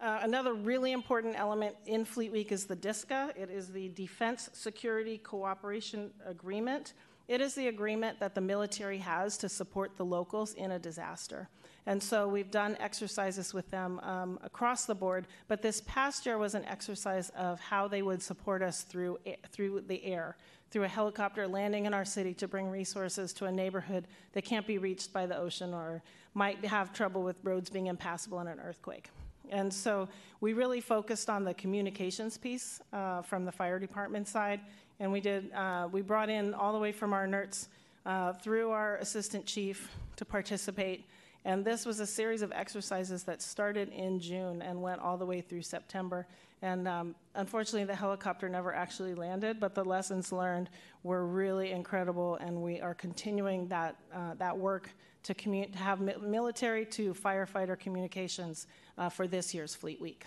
Uh, 0.00 0.20
another 0.22 0.54
really 0.54 0.92
important 0.92 1.38
element 1.38 1.76
in 1.84 2.06
Fleet 2.06 2.32
Week 2.32 2.52
is 2.52 2.64
the 2.64 2.76
DISCA. 2.76 3.36
It 3.36 3.50
is 3.50 3.68
the 3.68 3.90
Defense 3.90 4.48
Security 4.54 5.18
Cooperation 5.18 6.10
Agreement. 6.24 6.94
It 7.28 7.42
is 7.42 7.54
the 7.54 7.68
agreement 7.68 8.18
that 8.18 8.34
the 8.34 8.40
military 8.40 8.96
has 8.96 9.36
to 9.38 9.48
support 9.48 9.98
the 9.98 10.04
locals 10.04 10.54
in 10.54 10.70
a 10.70 10.78
disaster. 10.78 11.50
And 11.84 12.02
so 12.02 12.26
we've 12.26 12.50
done 12.50 12.78
exercises 12.80 13.52
with 13.52 13.70
them 13.70 14.00
um, 14.00 14.38
across 14.42 14.86
the 14.86 14.94
board, 14.94 15.26
but 15.48 15.60
this 15.60 15.82
past 15.82 16.24
year 16.24 16.38
was 16.38 16.54
an 16.54 16.64
exercise 16.64 17.28
of 17.36 17.60
how 17.60 17.86
they 17.86 18.00
would 18.00 18.22
support 18.22 18.62
us 18.62 18.82
through, 18.82 19.18
through 19.52 19.82
the 19.86 20.02
air, 20.02 20.38
through 20.70 20.84
a 20.84 20.88
helicopter 20.88 21.48
landing 21.48 21.86
in 21.86 21.94
our 21.94 22.04
city 22.04 22.32
to 22.34 22.46
bring 22.46 22.70
resources 22.70 23.32
to 23.32 23.46
a 23.46 23.52
neighborhood 23.52 24.06
that 24.32 24.44
can't 24.44 24.66
be 24.66 24.78
reached 24.78 25.12
by 25.12 25.26
the 25.26 25.36
ocean 25.36 25.74
or 25.74 26.02
might 26.34 26.64
have 26.64 26.92
trouble 26.92 27.22
with 27.22 27.36
roads 27.42 27.70
being 27.70 27.86
impassable 27.86 28.40
in 28.40 28.46
an 28.46 28.60
earthquake. 28.60 29.10
And 29.50 29.72
so 29.72 30.08
we 30.40 30.52
really 30.52 30.80
focused 30.80 31.28
on 31.28 31.44
the 31.44 31.54
communications 31.54 32.38
piece 32.38 32.80
uh, 32.92 33.22
from 33.22 33.44
the 33.44 33.52
fire 33.52 33.78
department 33.78 34.28
side. 34.28 34.60
And 35.00 35.10
we 35.10 35.20
did, 35.20 35.52
uh, 35.52 35.88
we 35.90 36.02
brought 36.02 36.30
in 36.30 36.54
all 36.54 36.72
the 36.72 36.78
way 36.78 36.92
from 36.92 37.12
our 37.12 37.26
NERTS 37.26 37.68
uh, 38.06 38.32
through 38.34 38.70
our 38.70 38.96
assistant 38.96 39.46
chief 39.46 39.90
to 40.16 40.24
participate. 40.24 41.06
And 41.44 41.64
this 41.64 41.86
was 41.86 42.00
a 42.00 42.06
series 42.06 42.42
of 42.42 42.52
exercises 42.52 43.24
that 43.24 43.42
started 43.42 43.88
in 43.90 44.20
June 44.20 44.62
and 44.62 44.80
went 44.80 45.00
all 45.00 45.16
the 45.16 45.26
way 45.26 45.40
through 45.40 45.62
September. 45.62 46.26
And 46.62 46.86
um, 46.86 47.14
unfortunately, 47.34 47.84
the 47.84 47.94
helicopter 47.94 48.48
never 48.48 48.74
actually 48.74 49.14
landed, 49.14 49.58
but 49.58 49.74
the 49.74 49.84
lessons 49.84 50.30
learned 50.30 50.68
were 51.02 51.26
really 51.26 51.70
incredible, 51.70 52.36
and 52.36 52.62
we 52.62 52.80
are 52.80 52.94
continuing 52.94 53.66
that, 53.68 53.96
uh, 54.14 54.34
that 54.34 54.56
work 54.56 54.90
to, 55.22 55.34
to 55.34 55.66
have 55.76 56.00
mi- 56.00 56.14
military 56.20 56.84
to 56.86 57.14
firefighter 57.14 57.78
communications 57.78 58.66
uh, 58.98 59.08
for 59.08 59.26
this 59.26 59.54
year's 59.54 59.74
Fleet 59.74 60.00
Week. 60.00 60.26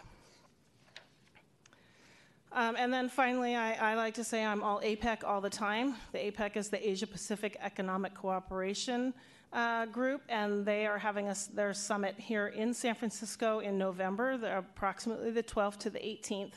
Um, 2.51 2.75
and 2.77 2.93
then 2.93 3.09
finally, 3.09 3.55
I, 3.55 3.91
I, 3.91 3.95
like 3.95 4.13
to 4.15 4.23
say 4.23 4.45
I'm 4.45 4.61
all 4.61 4.79
APEC 4.81 5.23
all 5.23 5.41
the 5.41 5.49
time. 5.49 5.95
The 6.11 6.19
APEC 6.19 6.55
is 6.55 6.69
the 6.69 6.87
Asia 6.87 7.07
Pacific 7.07 7.57
Economic 7.59 8.13
Cooperation 8.13 9.15
uh, 9.53 9.85
Group, 9.85 10.21
and 10.29 10.65
they 10.65 10.85
are 10.85 10.97
having 10.97 11.29
a, 11.29 11.35
their 11.53 11.73
summit 11.73 12.15
here 12.17 12.47
in 12.47 12.73
San 12.73 12.95
Francisco 12.95 13.59
in 13.59 13.77
November, 13.77 14.37
the, 14.37 14.57
approximately 14.57 15.31
the 15.31 15.43
12th 15.43 15.77
to 15.79 15.89
the 15.89 15.99
18th. 15.99 16.53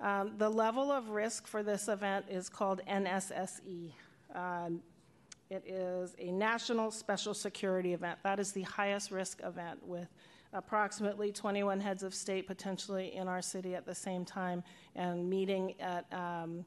Um, 0.00 0.32
the 0.38 0.48
level 0.48 0.90
of 0.90 1.10
risk 1.10 1.46
for 1.46 1.62
this 1.62 1.88
event 1.88 2.26
is 2.28 2.48
called 2.48 2.80
NSSE. 2.88 3.92
Um, 4.34 4.82
it 5.50 5.62
is 5.66 6.16
a 6.18 6.32
national 6.32 6.90
special 6.90 7.34
security 7.34 7.92
event. 7.92 8.18
That 8.24 8.40
is 8.40 8.52
the 8.52 8.62
highest 8.62 9.10
risk 9.10 9.40
event 9.44 9.80
with 9.86 10.08
approximately 10.54 11.30
21 11.32 11.80
heads 11.80 12.02
of 12.02 12.14
state 12.14 12.46
potentially 12.46 13.14
in 13.14 13.28
our 13.28 13.42
city 13.42 13.74
at 13.74 13.86
the 13.86 13.94
same 13.94 14.24
time 14.24 14.62
and 14.96 15.28
meeting 15.28 15.74
at 15.80 16.06
um, 16.12 16.64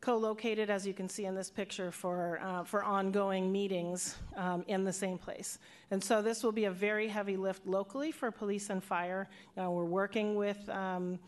co-located, 0.00 0.70
as 0.70 0.86
you 0.86 0.94
can 0.94 1.08
see 1.08 1.26
in 1.26 1.34
this 1.34 1.50
picture, 1.50 1.90
for, 1.90 2.40
uh, 2.42 2.64
for 2.64 2.82
ongoing 2.82 3.52
meetings 3.52 4.16
um, 4.36 4.64
in 4.66 4.84
the 4.84 4.92
same 4.92 5.18
place. 5.18 5.58
And 5.90 6.02
so 6.02 6.22
this 6.22 6.42
will 6.42 6.52
be 6.52 6.64
a 6.64 6.70
very 6.70 7.08
heavy 7.08 7.36
lift 7.36 7.66
locally 7.66 8.10
for 8.10 8.30
police 8.30 8.70
and 8.70 8.82
fire. 8.82 9.28
Uh, 9.60 9.70
we're 9.70 9.84
working 9.84 10.36
with 10.36 10.68
um, 10.70 11.18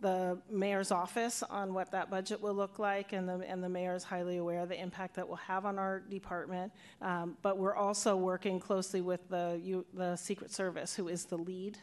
the 0.00 0.38
mayor's 0.50 0.90
office 0.90 1.42
on 1.42 1.74
what 1.74 1.90
that 1.90 2.10
budget 2.10 2.40
will 2.40 2.54
look 2.54 2.78
like, 2.78 3.12
and 3.12 3.28
the, 3.28 3.44
and 3.48 3.64
the 3.64 3.68
mayor 3.68 3.94
is 3.94 4.04
highly 4.04 4.36
aware 4.36 4.60
of 4.60 4.68
the 4.68 4.80
impact 4.80 5.16
that 5.16 5.26
will 5.26 5.36
have 5.36 5.64
on 5.64 5.78
our 5.78 6.00
department. 6.00 6.72
Um, 7.00 7.36
but 7.42 7.58
we're 7.58 7.74
also 7.74 8.14
working 8.16 8.60
closely 8.60 9.00
with 9.00 9.28
the, 9.28 9.58
you, 9.62 9.86
the 9.94 10.16
Secret 10.16 10.52
Service, 10.52 10.94
who 10.94 11.08
is 11.08 11.24
the 11.24 11.38
lead, 11.38 11.78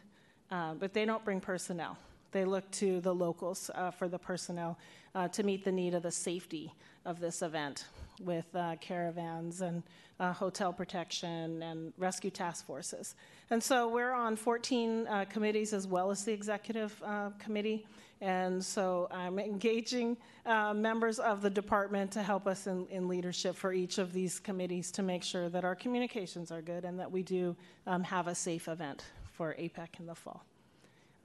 uh, 0.50 0.74
but 0.74 0.94
they 0.94 1.04
don't 1.04 1.24
bring 1.24 1.40
personnel. 1.40 1.98
They 2.32 2.44
look 2.44 2.70
to 2.72 3.00
the 3.00 3.14
locals 3.14 3.70
uh, 3.74 3.90
for 3.90 4.08
the 4.08 4.18
personnel 4.18 4.78
uh, 5.16 5.26
to 5.28 5.42
meet 5.42 5.64
the 5.64 5.72
need 5.72 5.94
of 5.94 6.02
the 6.02 6.10
safety 6.10 6.72
of 7.06 7.18
this 7.18 7.42
event 7.42 7.86
with 8.22 8.46
uh, 8.54 8.76
caravans 8.80 9.62
and 9.62 9.82
uh, 10.20 10.32
hotel 10.32 10.72
protection 10.72 11.62
and 11.62 11.92
rescue 11.98 12.30
task 12.30 12.66
forces. 12.66 13.14
And 13.50 13.62
so 13.62 13.88
we're 13.88 14.12
on 14.12 14.36
14 14.36 15.06
uh, 15.06 15.24
committees 15.28 15.72
as 15.72 15.86
well 15.86 16.10
as 16.10 16.24
the 16.24 16.32
executive 16.32 16.94
uh, 17.04 17.30
committee. 17.38 17.86
And 18.20 18.64
so 18.64 19.08
I'm 19.10 19.38
engaging 19.38 20.16
uh, 20.44 20.72
members 20.72 21.18
of 21.18 21.42
the 21.42 21.50
department 21.50 22.12
to 22.12 22.22
help 22.22 22.46
us 22.46 22.66
in, 22.66 22.86
in, 22.88 23.08
leadership 23.08 23.56
for 23.56 23.74
each 23.74 23.98
of 23.98 24.14
these 24.14 24.38
committees 24.38 24.90
to 24.92 25.02
make 25.02 25.22
sure 25.22 25.50
that 25.50 25.64
our 25.64 25.74
communications 25.74 26.50
are 26.50 26.62
good 26.62 26.86
and 26.86 26.98
that 26.98 27.10
we 27.10 27.22
do 27.22 27.54
um, 27.86 28.02
have 28.02 28.26
a 28.26 28.34
safe 28.34 28.68
event 28.68 29.04
for 29.32 29.54
APEC 29.58 30.00
in 30.00 30.06
the 30.06 30.14
fall. 30.14 30.44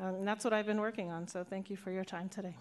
Um, 0.02 0.16
and 0.16 0.28
that's 0.28 0.44
what 0.44 0.54
I've 0.54 0.66
been 0.66 0.82
working 0.82 1.12
on. 1.12 1.28
So 1.28 1.46
thank 1.46 1.70
you 1.70 1.78
for 1.78 1.92
your 1.92 2.04
time 2.04 2.28
today. 2.28 2.56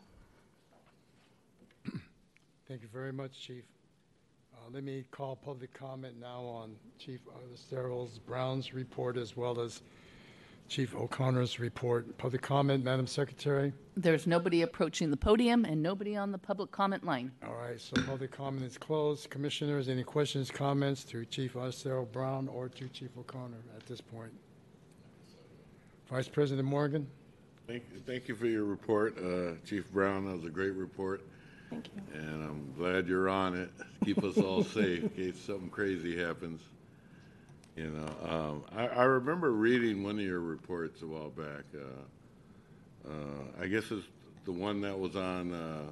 Thank 2.70 2.82
you 2.82 2.88
very 2.92 3.12
much, 3.12 3.32
Chief. 3.40 3.64
Uh, 4.54 4.70
let 4.72 4.84
me 4.84 5.04
call 5.10 5.34
public 5.34 5.74
comment 5.74 6.14
now 6.20 6.42
on 6.42 6.76
Chief 7.00 7.18
Esteros 7.52 8.20
Brown's 8.24 8.72
report 8.72 9.16
as 9.16 9.36
well 9.36 9.60
as 9.60 9.82
Chief 10.68 10.94
O'Connor's 10.94 11.58
report. 11.58 12.16
Public 12.16 12.42
comment, 12.42 12.84
Madam 12.84 13.08
Secretary? 13.08 13.72
There's 13.96 14.28
nobody 14.28 14.62
approaching 14.62 15.10
the 15.10 15.16
podium 15.16 15.64
and 15.64 15.82
nobody 15.82 16.14
on 16.14 16.30
the 16.30 16.38
public 16.38 16.70
comment 16.70 17.02
line. 17.02 17.32
All 17.44 17.56
right, 17.56 17.80
so 17.80 18.00
public 18.02 18.30
comment 18.30 18.64
is 18.64 18.78
closed. 18.78 19.30
Commissioners, 19.30 19.88
any 19.88 20.04
questions, 20.04 20.48
comments 20.48 21.02
to 21.06 21.24
Chief 21.24 21.56
Estero 21.56 22.04
Brown 22.04 22.46
or 22.46 22.68
to 22.68 22.88
Chief 22.90 23.10
O'Connor 23.18 23.64
at 23.76 23.84
this 23.86 24.00
point? 24.00 24.30
Vice 26.08 26.28
President 26.28 26.68
Morgan? 26.68 27.04
Thank, 27.66 27.82
thank 28.06 28.28
you 28.28 28.36
for 28.36 28.46
your 28.46 28.62
report, 28.62 29.18
uh, 29.18 29.54
Chief 29.66 29.90
Brown. 29.90 30.26
That 30.26 30.36
was 30.36 30.44
a 30.44 30.50
great 30.50 30.74
report. 30.74 31.22
Thank 31.70 31.86
you. 31.94 32.20
And 32.20 32.42
I'm 32.42 32.74
glad 32.76 33.06
you're 33.06 33.28
on 33.28 33.54
it. 33.54 33.70
Keep 34.04 34.24
us 34.24 34.36
all 34.38 34.64
safe 34.78 35.04
in 35.04 35.08
case 35.10 35.40
something 35.40 35.70
crazy 35.70 36.18
happens. 36.18 36.60
You 37.76 37.90
know, 37.90 38.28
um, 38.28 38.64
I, 38.76 38.88
I, 38.88 39.04
remember 39.04 39.52
reading 39.52 40.02
one 40.02 40.18
of 40.18 40.24
your 40.24 40.40
reports 40.40 41.02
a 41.02 41.06
while 41.06 41.30
back. 41.30 41.62
Uh, 41.74 43.08
uh, 43.10 43.62
I 43.62 43.68
guess 43.68 43.90
it's 43.90 44.06
the 44.44 44.52
one 44.52 44.80
that 44.80 44.98
was 44.98 45.14
on, 45.16 45.54
uh, 45.54 45.82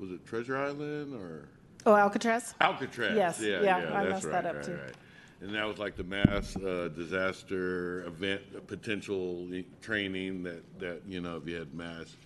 was 0.00 0.10
it 0.10 0.26
Treasure 0.26 0.56
Island 0.56 1.14
or? 1.14 1.48
Oh, 1.84 1.94
Alcatraz? 1.94 2.54
Alcatraz. 2.60 3.14
Yes. 3.14 3.40
Yeah, 3.40 3.60
yeah, 3.60 3.62
yeah 3.62 3.76
I 3.76 4.04
that's 4.04 4.10
messed 4.10 4.24
right, 4.24 4.32
that 4.32 4.46
up 4.46 4.56
right, 4.56 4.64
too. 4.64 4.74
Right. 4.74 4.94
And 5.42 5.54
that 5.54 5.66
was 5.66 5.78
like 5.78 5.96
the 5.96 6.04
mass 6.04 6.56
uh, 6.56 6.88
disaster 6.96 8.04
event, 8.06 8.66
potential 8.66 9.46
training 9.82 10.42
that, 10.44 10.80
that, 10.80 11.02
you 11.06 11.20
know, 11.20 11.36
if 11.36 11.46
you 11.46 11.56
had 11.56 11.74
mass 11.74 12.16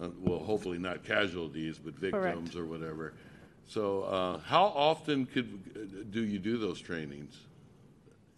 uh, 0.00 0.08
well, 0.20 0.38
hopefully 0.38 0.78
not 0.78 1.04
casualties, 1.04 1.78
but 1.78 1.94
victims 1.94 2.56
or 2.56 2.64
whatever. 2.64 3.12
So, 3.66 4.02
uh, 4.04 4.38
how 4.40 4.64
often 4.64 5.26
could 5.26 6.10
do 6.10 6.22
you 6.22 6.38
do 6.38 6.58
those 6.58 6.80
trainings? 6.80 7.36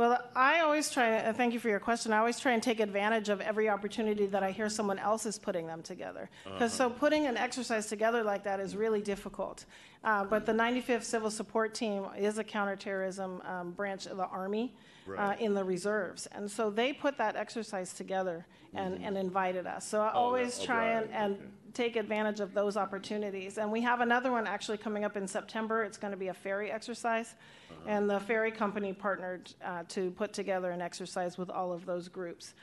Well, 0.02 0.20
I 0.34 0.62
always 0.62 0.90
try, 0.90 1.18
uh, 1.18 1.32
thank 1.32 1.54
you 1.54 1.60
for 1.60 1.68
your 1.68 1.78
question. 1.78 2.12
I 2.12 2.18
always 2.18 2.40
try 2.40 2.54
and 2.54 2.60
take 2.60 2.80
advantage 2.80 3.28
of 3.28 3.40
every 3.40 3.68
opportunity 3.68 4.26
that 4.26 4.42
I 4.42 4.50
hear 4.50 4.68
someone 4.68 4.98
else 4.98 5.26
is 5.26 5.38
putting 5.38 5.68
them 5.68 5.80
together. 5.80 6.28
Because 6.42 6.80
Uh-huh. 6.80 6.90
so 6.90 6.98
putting 6.98 7.26
an 7.26 7.36
exercise 7.36 7.86
together 7.86 8.24
like 8.24 8.42
that 8.42 8.58
is 8.58 8.74
really 8.74 9.00
difficult. 9.00 9.64
Uh, 10.02 10.24
but 10.24 10.44
the 10.44 10.52
95th 10.52 11.04
Civil 11.04 11.30
Support 11.30 11.72
Team 11.74 12.06
is 12.18 12.38
a 12.38 12.42
counterterrorism 12.42 13.42
um, 13.42 13.70
branch 13.70 14.06
of 14.06 14.16
the 14.16 14.26
Army 14.26 14.74
uh, 15.16 15.36
in 15.38 15.54
the 15.54 15.62
reserves. 15.62 16.26
And 16.32 16.50
so 16.50 16.68
they 16.68 16.92
put 16.92 17.16
that 17.18 17.36
exercise 17.36 17.92
together 17.92 18.44
and, 18.74 19.00
and 19.04 19.16
invited 19.16 19.68
us. 19.68 19.86
So 19.86 20.00
I 20.00 20.06
Mm-hmm. 20.08 20.16
Oh, 20.16 20.20
always 20.20 20.58
oh, 20.60 20.64
try 20.64 20.94
right, 20.96 21.04
and, 21.04 21.14
and 21.14 21.34
okay. 21.34 21.44
Take 21.74 21.96
advantage 21.96 22.40
of 22.40 22.54
those 22.54 22.76
opportunities. 22.76 23.58
And 23.58 23.70
we 23.72 23.80
have 23.82 24.00
another 24.00 24.30
one 24.30 24.46
actually 24.46 24.78
coming 24.78 25.04
up 25.04 25.16
in 25.16 25.26
September. 25.26 25.84
It's 25.84 25.98
going 25.98 26.12
to 26.12 26.16
be 26.16 26.28
a 26.28 26.34
ferry 26.34 26.70
exercise. 26.70 27.34
Uh-huh. 27.70 27.80
And 27.86 28.10
the 28.10 28.20
ferry 28.20 28.50
company 28.50 28.92
partnered 28.92 29.52
uh, 29.64 29.84
to 29.88 30.10
put 30.12 30.32
together 30.32 30.70
an 30.70 30.80
exercise 30.80 31.38
with 31.38 31.50
all 31.50 31.72
of 31.72 31.86
those 31.86 32.08
groups 32.08 32.54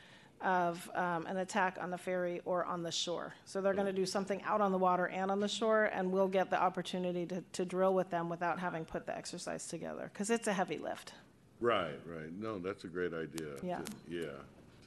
of 0.42 0.90
um, 0.96 1.26
an 1.26 1.38
attack 1.38 1.78
on 1.82 1.92
the 1.92 1.98
ferry 1.98 2.42
or 2.46 2.64
on 2.64 2.82
the 2.82 2.92
shore. 2.92 3.34
So 3.44 3.60
they're 3.60 3.74
going 3.74 3.88
to 3.88 3.94
do 3.94 4.06
something 4.06 4.42
out 4.44 4.62
on 4.62 4.72
the 4.72 4.78
water 4.78 5.08
and 5.08 5.30
on 5.30 5.42
the 5.42 5.50
shore, 5.50 5.86
and 5.94 6.12
we'll 6.12 6.30
get 6.30 6.50
the 6.50 6.62
opportunity 6.62 7.26
to, 7.26 7.44
to 7.54 7.66
drill 7.66 7.94
with 7.94 8.10
them 8.10 8.30
without 8.30 8.58
having 8.58 8.86
put 8.86 9.06
the 9.06 9.18
exercise 9.18 9.68
together, 9.68 10.10
because 10.14 10.30
it's 10.30 10.48
a 10.48 10.54
heavy 10.54 10.78
lift. 10.78 11.14
Right, 11.60 12.00
right. 12.06 12.32
No, 12.40 12.58
that's 12.58 12.86
a 12.86 12.88
great 12.88 13.14
idea. 13.14 13.50
Yeah. 13.62 13.80
To, 13.80 13.92
yeah. 14.08 14.28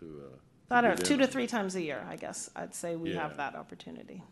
To. 0.00 0.22
Uh, 0.24 0.36
I 0.70 0.80
don't 0.80 0.98
know, 0.98 1.04
two 1.04 1.16
to 1.18 1.26
three 1.26 1.46
times 1.46 1.74
a 1.76 1.82
year, 1.82 2.04
I 2.08 2.16
guess, 2.16 2.50
I'd 2.56 2.74
say 2.74 2.96
we 2.96 3.12
have 3.14 3.32
Yeah. 3.32 3.36
that 3.38 3.54
opportunity. 3.56 4.22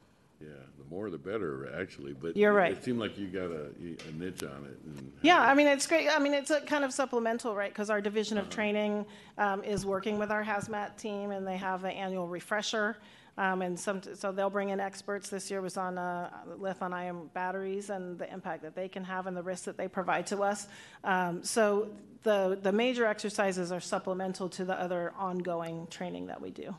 Yeah, 0.40 0.48
the 0.78 0.84
more 0.88 1.10
the 1.10 1.18
better, 1.18 1.70
actually. 1.78 2.14
But 2.14 2.34
You're 2.34 2.54
right. 2.54 2.72
It 2.72 2.82
seemed 2.82 2.98
like 2.98 3.18
you 3.18 3.26
got 3.26 3.50
a, 3.50 3.66
a 4.08 4.12
niche 4.12 4.42
on 4.42 4.64
it. 4.64 4.78
And 4.86 5.12
Yeah, 5.20 5.38
I 5.42 5.52
mean, 5.52 5.66
it's 5.66 5.86
great. 5.86 6.08
I 6.08 6.18
mean, 6.18 6.32
it's 6.32 6.50
a 6.50 6.62
kind 6.62 6.82
of 6.82 6.94
supplemental, 6.94 7.54
right? 7.54 7.70
Because 7.70 7.90
our 7.90 8.00
division 8.00 8.38
Uh-huh. 8.38 8.46
of 8.46 8.50
training 8.50 9.04
um, 9.36 9.62
is 9.64 9.84
working 9.84 10.18
with 10.18 10.30
our 10.30 10.42
hazmat 10.42 10.96
team, 10.96 11.30
and 11.30 11.46
they 11.46 11.58
have 11.58 11.84
an 11.84 11.90
annual 11.90 12.26
refresher. 12.26 12.96
Um, 13.40 13.62
and 13.62 13.80
some, 13.80 14.02
so 14.02 14.32
they'll 14.32 14.50
bring 14.50 14.68
in 14.68 14.80
experts. 14.80 15.30
This 15.30 15.50
year 15.50 15.62
was 15.62 15.78
on 15.78 15.96
uh, 15.96 16.28
lithium-ion 16.58 17.30
batteries 17.32 17.88
and 17.88 18.18
the 18.18 18.30
impact 18.30 18.62
that 18.64 18.74
they 18.74 18.86
can 18.86 19.02
have 19.02 19.26
and 19.26 19.34
the 19.34 19.42
risks 19.42 19.64
that 19.64 19.78
they 19.78 19.88
provide 19.88 20.26
to 20.26 20.42
us. 20.42 20.68
Um, 21.04 21.42
so 21.42 21.88
the 22.22 22.58
the 22.60 22.70
major 22.70 23.06
exercises 23.06 23.72
are 23.72 23.80
supplemental 23.80 24.50
to 24.50 24.66
the 24.66 24.78
other 24.78 25.14
ongoing 25.18 25.86
training 25.86 26.26
that 26.26 26.38
we 26.38 26.50
do. 26.50 26.74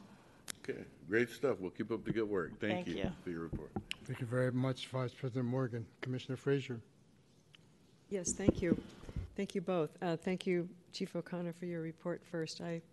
Okay, 0.64 0.82
great 1.09 1.32
stuff. 1.32 1.57
We'll 1.59 1.72
keep 1.72 1.91
up 1.91 2.05
the 2.05 2.12
good 2.12 2.30
work. 2.30 2.51
Thank, 2.59 2.86
Thank 2.86 2.88
you, 2.89 2.95
you. 3.05 3.12
for 3.24 3.32
your 3.32 3.41
report. 3.41 3.72
Thank 4.05 4.22
you 4.22 4.28
very 4.28 4.51
much, 4.51 4.86
Vice 4.89 5.16
President 5.16 5.45
Morgan. 5.45 5.84
Commissioner 6.01 6.36
Frazier? 6.36 6.80
Yes, 8.12 8.34
thank 8.34 8.62
you. 8.62 8.80
Thank 9.36 9.55
you 9.55 9.62
both. 9.62 9.97
Uh, 9.99 10.16
thank 10.16 10.45
you, 10.45 10.70
Chief 10.93 11.16
O'Connor, 11.16 11.53
for 11.53 11.66
your 11.66 11.82
report 11.82 12.22
first. 12.24 12.62
I 12.62 12.84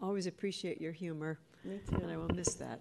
always 0.00 0.26
appreciate 0.26 0.80
your 0.80 0.92
humor, 0.92 1.38
Me 1.66 1.80
and 1.92 2.10
I 2.10 2.16
will 2.16 2.34
miss 2.34 2.54
that. 2.54 2.80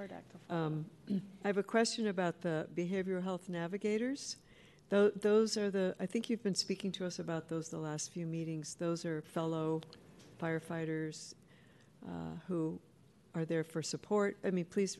Hard 0.00 0.12
act. 0.12 0.32
Um, 0.48 0.86
I 1.44 1.48
have 1.48 1.58
a 1.58 1.62
question 1.62 2.06
about 2.06 2.40
the 2.40 2.66
behavioral 2.74 3.22
health 3.22 3.50
navigators. 3.50 4.36
Tho- 4.88 5.10
Those 5.10 5.58
are 5.58 5.70
the, 5.70 5.94
I 6.00 6.06
think 6.06 6.30
you've 6.30 6.42
been 6.42 6.54
speaking 6.54 6.90
to 6.92 7.04
us 7.04 7.18
about 7.18 7.50
those 7.50 7.68
the 7.68 7.76
last 7.76 8.10
few 8.10 8.24
meetings. 8.24 8.76
Those 8.76 9.04
are 9.04 9.20
fellow 9.20 9.82
firefighters 10.40 11.34
uh, 12.08 12.32
who 12.48 12.80
are 13.34 13.44
there 13.44 13.62
for 13.62 13.82
support. 13.82 14.38
I 14.42 14.50
mean, 14.50 14.64
please 14.64 14.96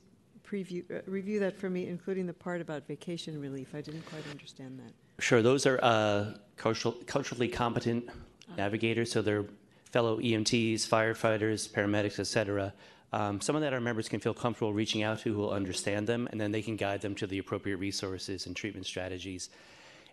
preview, 0.47 0.85
uh, 0.95 1.01
review 1.07 1.41
that 1.41 1.57
for 1.57 1.71
me, 1.71 1.87
including 1.87 2.27
the 2.27 2.35
part 2.35 2.61
about 2.61 2.87
vacation 2.87 3.41
relief. 3.41 3.75
I 3.75 3.81
didn't 3.81 4.05
quite 4.05 4.29
understand 4.31 4.79
that. 4.81 4.93
Sure, 5.25 5.41
those 5.41 5.65
are 5.65 5.81
uh, 5.83 6.35
cultural, 6.59 6.95
culturally 7.07 7.49
competent 7.49 8.11
navigators, 8.59 9.11
so 9.11 9.23
they're 9.23 9.47
fellow 9.91 10.19
EMTs, 10.19 10.87
firefighters, 10.87 11.71
paramedics, 11.71 12.19
et 12.19 12.27
cetera. 12.27 12.75
Um, 13.13 13.41
someone 13.41 13.63
that 13.63 13.73
our 13.73 13.81
members 13.81 14.09
can 14.09 14.21
feel 14.21 14.35
comfortable 14.35 14.73
reaching 14.73 15.03
out 15.03 15.21
to 15.21 15.33
who 15.33 15.39
will 15.39 15.51
understand 15.51 16.07
them, 16.07 16.29
and 16.31 16.41
then 16.41 16.53
they 16.53 16.63
can 16.63 16.77
guide 16.77 17.01
them 17.01 17.15
to 17.17 17.27
the 17.27 17.39
appropriate 17.39 17.77
resources 17.77 18.47
and 18.47 18.55
treatment 18.55 18.87
strategies. 18.87 19.51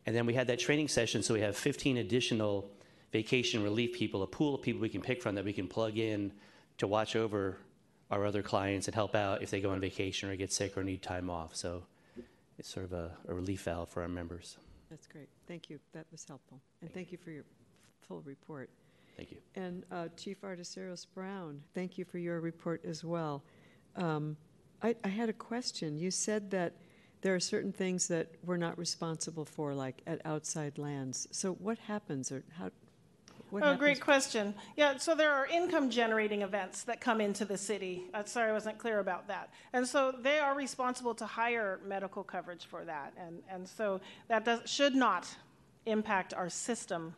And 0.05 0.15
then 0.15 0.25
we 0.25 0.33
had 0.33 0.47
that 0.47 0.59
training 0.59 0.87
session, 0.87 1.21
so 1.21 1.33
we 1.33 1.41
have 1.41 1.55
15 1.55 1.97
additional 1.97 2.71
vacation 3.11 3.63
relief 3.63 3.93
people, 3.93 4.23
a 4.23 4.27
pool 4.27 4.55
of 4.55 4.61
people 4.61 4.81
we 4.81 4.89
can 4.89 5.01
pick 5.01 5.21
from 5.21 5.35
that 5.35 5.45
we 5.45 5.53
can 5.53 5.67
plug 5.67 5.97
in 5.97 6.31
to 6.79 6.87
watch 6.87 7.15
over 7.15 7.57
our 8.09 8.25
other 8.25 8.41
clients 8.41 8.87
and 8.87 8.95
help 8.95 9.15
out 9.15 9.41
if 9.41 9.51
they 9.51 9.59
go 9.59 9.71
on 9.71 9.79
vacation 9.79 10.29
or 10.29 10.35
get 10.35 10.51
sick 10.51 10.77
or 10.77 10.83
need 10.83 11.01
time 11.01 11.29
off. 11.29 11.55
So 11.55 11.83
it's 12.57 12.69
sort 12.69 12.85
of 12.85 12.93
a, 12.93 13.11
a 13.27 13.33
relief 13.33 13.61
valve 13.61 13.89
for 13.89 14.01
our 14.01 14.07
members. 14.07 14.57
That's 14.89 15.07
great. 15.07 15.29
Thank 15.47 15.69
you. 15.69 15.79
That 15.93 16.05
was 16.11 16.25
helpful. 16.25 16.59
And 16.81 16.91
thank 16.93 17.11
you 17.11 17.17
for 17.17 17.31
your 17.31 17.43
full 18.07 18.21
report. 18.21 18.69
Thank 19.17 19.31
you. 19.31 19.37
And 19.55 19.83
uh, 19.91 20.07
Chief 20.15 20.41
Arteseros 20.41 21.07
Brown, 21.13 21.61
thank 21.73 21.97
you 21.97 22.05
for 22.05 22.19
your 22.19 22.39
report 22.39 22.85
as 22.85 23.03
well. 23.03 23.43
Um, 23.95 24.37
I, 24.83 24.95
I 25.03 25.07
had 25.07 25.27
a 25.27 25.33
question. 25.33 25.97
You 25.97 26.11
said 26.11 26.51
that 26.51 26.75
there 27.21 27.33
are 27.33 27.39
certain 27.39 27.71
things 27.71 28.07
that 28.09 28.27
we're 28.45 28.57
not 28.57 28.77
responsible 28.77 29.43
for, 29.43 29.73
like 29.73 30.03
at 30.05 30.21
outside 30.23 30.77
lands. 30.77 31.27
So 31.31 31.53
what 31.53 31.79
happens, 31.79 32.31
or 32.31 32.43
how? 32.59 32.69
What 33.49 33.63
Oh, 33.63 33.65
happens? 33.67 33.79
great 33.79 34.01
question. 34.01 34.53
Yeah, 34.75 34.97
so 34.97 35.15
there 35.15 35.33
are 35.33 35.47
income 35.47 35.89
generating 35.89 36.43
events 36.43 36.83
that 36.83 37.01
come 37.01 37.19
into 37.19 37.43
the 37.43 37.57
city. 37.57 38.03
Uh, 38.13 38.23
sorry, 38.25 38.51
I 38.51 38.53
wasn't 38.53 38.77
clear 38.77 38.99
about 38.99 39.27
that. 39.29 39.51
And 39.73 39.87
so 39.87 40.13
they 40.21 40.37
are 40.37 40.53
responsible 40.53 41.15
to 41.15 41.25
hire 41.25 41.79
medical 41.83 42.23
coverage 42.23 42.65
for 42.65 42.85
that. 42.85 43.13
And, 43.17 43.41
and 43.49 43.67
so 43.67 43.99
that 44.27 44.45
does, 44.45 44.69
should 44.69 44.93
not 44.93 45.27
impact 45.87 46.35
our 46.35 46.49
system. 46.49 47.15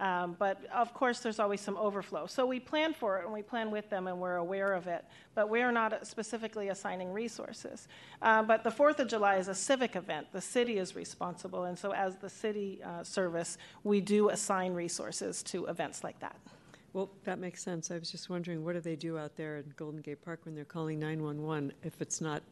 Um, 0.00 0.36
but 0.38 0.64
of 0.72 0.94
course, 0.94 1.20
there's 1.20 1.40
always 1.40 1.60
some 1.60 1.76
overflow. 1.76 2.26
So 2.26 2.46
we 2.46 2.60
plan 2.60 2.94
for 2.94 3.18
it 3.18 3.24
and 3.24 3.32
we 3.32 3.42
plan 3.42 3.70
with 3.70 3.90
them 3.90 4.06
and 4.06 4.20
we're 4.20 4.36
aware 4.36 4.72
of 4.72 4.86
it. 4.86 5.04
But 5.34 5.48
we 5.48 5.60
are 5.60 5.72
not 5.72 6.06
specifically 6.06 6.68
assigning 6.68 7.12
resources. 7.12 7.88
Uh, 8.22 8.42
but 8.42 8.62
the 8.62 8.70
4th 8.70 9.00
of 9.00 9.08
July 9.08 9.36
is 9.36 9.48
a 9.48 9.54
civic 9.54 9.96
event. 9.96 10.28
The 10.32 10.40
city 10.40 10.78
is 10.78 10.94
responsible. 10.94 11.64
And 11.64 11.76
so, 11.76 11.92
as 11.92 12.16
the 12.16 12.30
city 12.30 12.80
uh, 12.84 13.02
service, 13.02 13.58
we 13.82 14.00
do 14.00 14.28
assign 14.30 14.72
resources 14.72 15.42
to 15.44 15.66
events 15.66 16.04
like 16.04 16.18
that. 16.20 16.36
Well, 16.92 17.10
that 17.24 17.38
makes 17.38 17.62
sense. 17.62 17.90
I 17.90 17.98
was 17.98 18.10
just 18.10 18.30
wondering, 18.30 18.64
what 18.64 18.74
do 18.74 18.80
they 18.80 18.96
do 18.96 19.18
out 19.18 19.36
there 19.36 19.58
in 19.58 19.72
Golden 19.76 20.00
Gate 20.00 20.22
Park 20.24 20.40
when 20.44 20.54
they're 20.54 20.64
calling 20.64 20.98
911 20.98 21.72
if 21.82 22.00
it's 22.00 22.20
not 22.20 22.42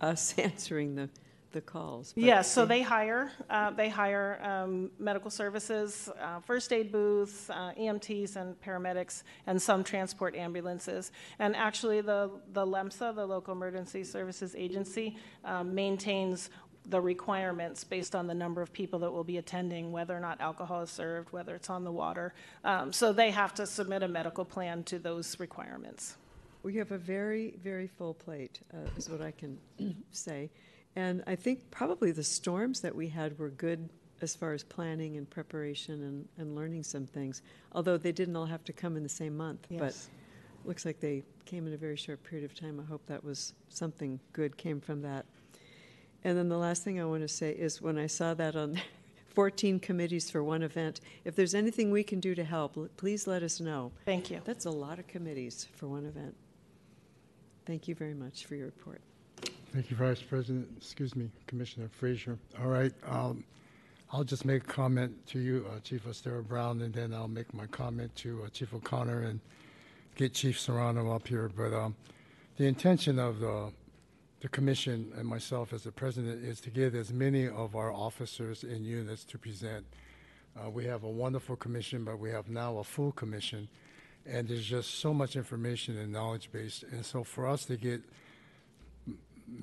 us 0.00 0.34
answering 0.38 0.94
the, 0.94 1.08
the 1.52 1.60
calls? 1.60 2.12
But 2.12 2.24
Yes, 2.24 2.50
so 2.50 2.66
they 2.66 2.82
hire, 2.82 3.30
uh, 3.48 3.70
they 3.70 3.88
hire 3.88 4.38
um, 4.42 4.90
medical 4.98 5.30
services, 5.30 6.08
uh, 6.20 6.40
first 6.40 6.72
aid 6.72 6.92
booths, 6.92 7.50
uh, 7.50 7.72
EMTs 7.78 8.36
and 8.36 8.60
paramedics, 8.60 9.22
and 9.46 9.60
some 9.60 9.82
transport 9.84 10.36
ambulances. 10.36 11.12
And 11.38 11.56
actually, 11.56 12.00
the, 12.00 12.30
the 12.52 12.66
LEMSA, 12.66 13.14
the 13.14 13.26
Local 13.26 13.52
Emergency 13.54 14.04
Services 14.04 14.54
Agency, 14.56 15.16
um, 15.44 15.74
maintains 15.74 16.50
the 16.86 17.00
requirements 17.00 17.84
based 17.84 18.14
on 18.14 18.26
the 18.26 18.34
number 18.34 18.62
of 18.62 18.72
people 18.72 18.98
that 19.00 19.10
will 19.12 19.24
be 19.24 19.36
attending, 19.36 19.92
whether 19.92 20.16
or 20.16 20.20
not 20.20 20.40
alcohol 20.40 20.82
is 20.82 20.90
served, 20.90 21.30
whether 21.32 21.54
it's 21.54 21.68
on 21.68 21.84
the 21.84 21.92
water. 21.92 22.32
Um, 22.64 22.92
So 22.92 23.12
they 23.12 23.30
have 23.30 23.54
to 23.54 23.66
submit 23.66 24.02
a 24.02 24.08
medical 24.08 24.44
plan 24.44 24.84
to 24.84 24.98
those 24.98 25.38
requirements. 25.38 26.16
We 26.62 26.76
have 26.76 26.90
a 26.92 26.98
very, 26.98 27.54
very 27.62 27.86
full 27.86 28.14
plate, 28.14 28.60
uh, 28.72 28.78
is 28.96 29.08
what 29.08 29.20
I 29.20 29.32
can 29.32 29.58
say. 30.12 30.50
And 30.98 31.22
I 31.28 31.36
think 31.36 31.70
probably 31.70 32.10
the 32.10 32.24
storms 32.24 32.80
that 32.80 32.92
we 32.92 33.06
had 33.06 33.38
were 33.38 33.50
good 33.50 33.88
as 34.20 34.34
far 34.34 34.52
as 34.52 34.64
planning 34.64 35.16
and 35.16 35.30
preparation 35.30 36.02
and, 36.02 36.28
and 36.38 36.56
learning 36.56 36.82
some 36.82 37.06
things, 37.06 37.40
although 37.70 37.96
they 37.96 38.10
didn't 38.10 38.34
all 38.34 38.46
have 38.46 38.64
to 38.64 38.72
come 38.72 38.96
in 38.96 39.04
the 39.04 39.08
same 39.08 39.36
month. 39.36 39.64
Yes. 39.70 40.08
But 40.64 40.66
looks 40.68 40.84
like 40.84 40.98
they 40.98 41.22
came 41.44 41.68
in 41.68 41.72
a 41.72 41.76
very 41.76 41.94
short 41.94 42.24
period 42.24 42.44
of 42.44 42.58
time. 42.58 42.80
I 42.80 42.90
hope 42.90 43.06
that 43.06 43.22
was 43.22 43.54
something 43.68 44.18
good 44.32 44.56
came 44.56 44.80
from 44.80 45.02
that. 45.02 45.24
And 46.24 46.36
then 46.36 46.48
the 46.48 46.58
last 46.58 46.82
thing 46.82 47.00
I 47.00 47.04
want 47.04 47.22
to 47.22 47.28
say 47.28 47.52
is 47.52 47.80
when 47.80 47.96
I 47.96 48.08
saw 48.08 48.34
that 48.34 48.56
on 48.56 48.80
14 49.28 49.78
committees 49.78 50.28
for 50.32 50.42
one 50.42 50.64
event, 50.64 51.00
if 51.24 51.36
there's 51.36 51.54
anything 51.54 51.92
we 51.92 52.02
can 52.02 52.18
do 52.18 52.34
to 52.34 52.42
help, 52.42 52.76
please 52.96 53.28
let 53.28 53.44
us 53.44 53.60
know. 53.60 53.92
Thank 54.04 54.32
you. 54.32 54.40
That's 54.44 54.64
a 54.64 54.70
lot 54.70 54.98
of 54.98 55.06
committees 55.06 55.68
for 55.76 55.86
one 55.86 56.06
event. 56.06 56.34
Thank 57.66 57.86
you 57.86 57.94
very 57.94 58.14
much 58.14 58.46
for 58.46 58.56
your 58.56 58.66
report. 58.66 59.00
Thank 59.74 59.90
you, 59.90 59.96
Vice 59.98 60.22
President, 60.22 60.66
excuse 60.78 61.14
me, 61.14 61.28
Commissioner 61.46 61.90
Frazier. 61.90 62.38
All 62.58 62.68
right, 62.68 62.92
um, 63.06 63.44
I'll 64.10 64.24
just 64.24 64.46
make 64.46 64.64
a 64.64 64.66
comment 64.66 65.26
to 65.26 65.38
you, 65.38 65.66
uh, 65.70 65.80
Chief 65.80 66.06
Estero 66.06 66.42
Brown, 66.42 66.80
and 66.80 66.94
then 66.94 67.12
I'll 67.12 67.28
make 67.28 67.52
my 67.52 67.66
comment 67.66 68.16
to 68.16 68.44
uh, 68.44 68.48
Chief 68.48 68.72
O'Connor 68.72 69.24
and 69.24 69.40
get 70.16 70.32
Chief 70.32 70.58
Serrano 70.58 71.14
up 71.14 71.28
here. 71.28 71.50
But 71.54 71.74
um, 71.74 71.96
the 72.56 72.64
intention 72.64 73.18
of 73.18 73.40
the, 73.40 73.70
the 74.40 74.48
commission 74.48 75.12
and 75.18 75.28
myself 75.28 75.74
as 75.74 75.82
the 75.82 75.92
president 75.92 76.42
is 76.42 76.62
to 76.62 76.70
get 76.70 76.94
as 76.94 77.12
many 77.12 77.46
of 77.46 77.76
our 77.76 77.92
officers 77.92 78.62
and 78.62 78.86
units 78.86 79.22
to 79.26 79.38
present. 79.38 79.84
Uh, 80.58 80.70
we 80.70 80.86
have 80.86 81.04
a 81.04 81.10
wonderful 81.10 81.56
commission, 81.56 82.04
but 82.04 82.18
we 82.18 82.30
have 82.30 82.48
now 82.48 82.78
a 82.78 82.84
full 82.84 83.12
commission, 83.12 83.68
and 84.24 84.48
there's 84.48 84.64
just 84.64 84.98
so 84.98 85.12
much 85.12 85.36
information 85.36 85.98
and 85.98 86.10
knowledge 86.10 86.50
base. 86.50 86.84
And 86.90 87.04
so 87.04 87.22
for 87.22 87.46
us 87.46 87.66
to 87.66 87.76
get 87.76 88.00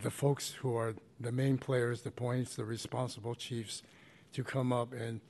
the 0.01 0.11
folks 0.11 0.51
who 0.51 0.75
are 0.75 0.95
the 1.19 1.31
main 1.31 1.57
players, 1.57 2.01
the 2.01 2.11
points, 2.11 2.55
the 2.55 2.65
responsible 2.65 3.35
chiefs, 3.35 3.83
to 4.33 4.43
come 4.43 4.73
up 4.73 4.93
and 4.93 5.21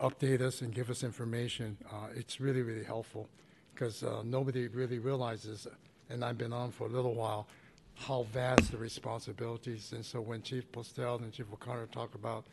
update 0.00 0.40
us 0.40 0.60
and 0.60 0.74
give 0.74 0.90
us 0.90 1.02
information. 1.02 1.76
Uh, 1.90 2.08
it's 2.14 2.40
really, 2.40 2.62
really 2.62 2.84
helpful 2.84 3.28
because 3.74 4.02
uh, 4.02 4.22
nobody 4.24 4.68
really 4.68 4.98
realizes, 4.98 5.66
and 6.10 6.24
I've 6.24 6.38
been 6.38 6.52
on 6.52 6.70
for 6.70 6.86
a 6.86 6.90
little 6.90 7.14
while, 7.14 7.46
how 7.94 8.24
vast 8.32 8.70
the 8.70 8.78
responsibilities. 8.78 9.92
And 9.92 10.04
so 10.04 10.20
when 10.20 10.42
Chief 10.42 10.70
Postel 10.72 11.16
and 11.16 11.32
Chief 11.32 11.46
O'Connor 11.52 11.86
talk 11.86 12.14
about 12.14 12.44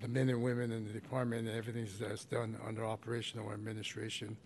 the 0.00 0.08
men 0.08 0.28
and 0.28 0.42
women 0.42 0.72
in 0.72 0.86
the 0.86 0.92
department 0.92 1.48
and 1.48 1.56
everything 1.56 1.86
that's 1.98 2.24
done 2.24 2.56
under 2.66 2.84
operational 2.84 3.52
administration, 3.52 4.36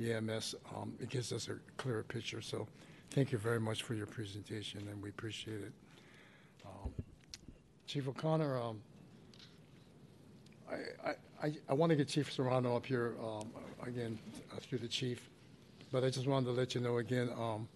EMS, 0.00 0.54
um, 0.74 0.94
it 1.00 1.08
gives 1.08 1.32
us 1.32 1.48
a 1.48 1.56
clearer 1.76 2.02
picture. 2.02 2.40
So 2.40 2.66
thank 3.10 3.32
you 3.32 3.38
very 3.38 3.60
much 3.60 3.82
for 3.82 3.94
your 3.94 4.06
presentation, 4.06 4.86
and 4.90 5.02
we 5.02 5.08
appreciate 5.08 5.60
it. 5.60 5.72
Um, 6.64 6.90
Chief 7.86 8.06
O'Connor, 8.06 8.56
um, 8.58 8.80
I, 10.70 11.14
I, 11.42 11.52
I, 11.68 11.74
want 11.74 11.90
to 11.90 11.96
get 11.96 12.06
Chief 12.06 12.32
Serrano 12.32 12.76
up 12.76 12.86
here 12.86 13.14
um, 13.20 13.50
again 13.84 14.18
uh, 14.52 14.60
through 14.60 14.78
the 14.78 14.88
chief, 14.88 15.28
but 15.90 16.04
I 16.04 16.10
just 16.10 16.28
wanted 16.28 16.46
to 16.46 16.52
let 16.52 16.74
you 16.74 16.80
know 16.80 16.98
again. 16.98 17.30
Um, 17.36 17.68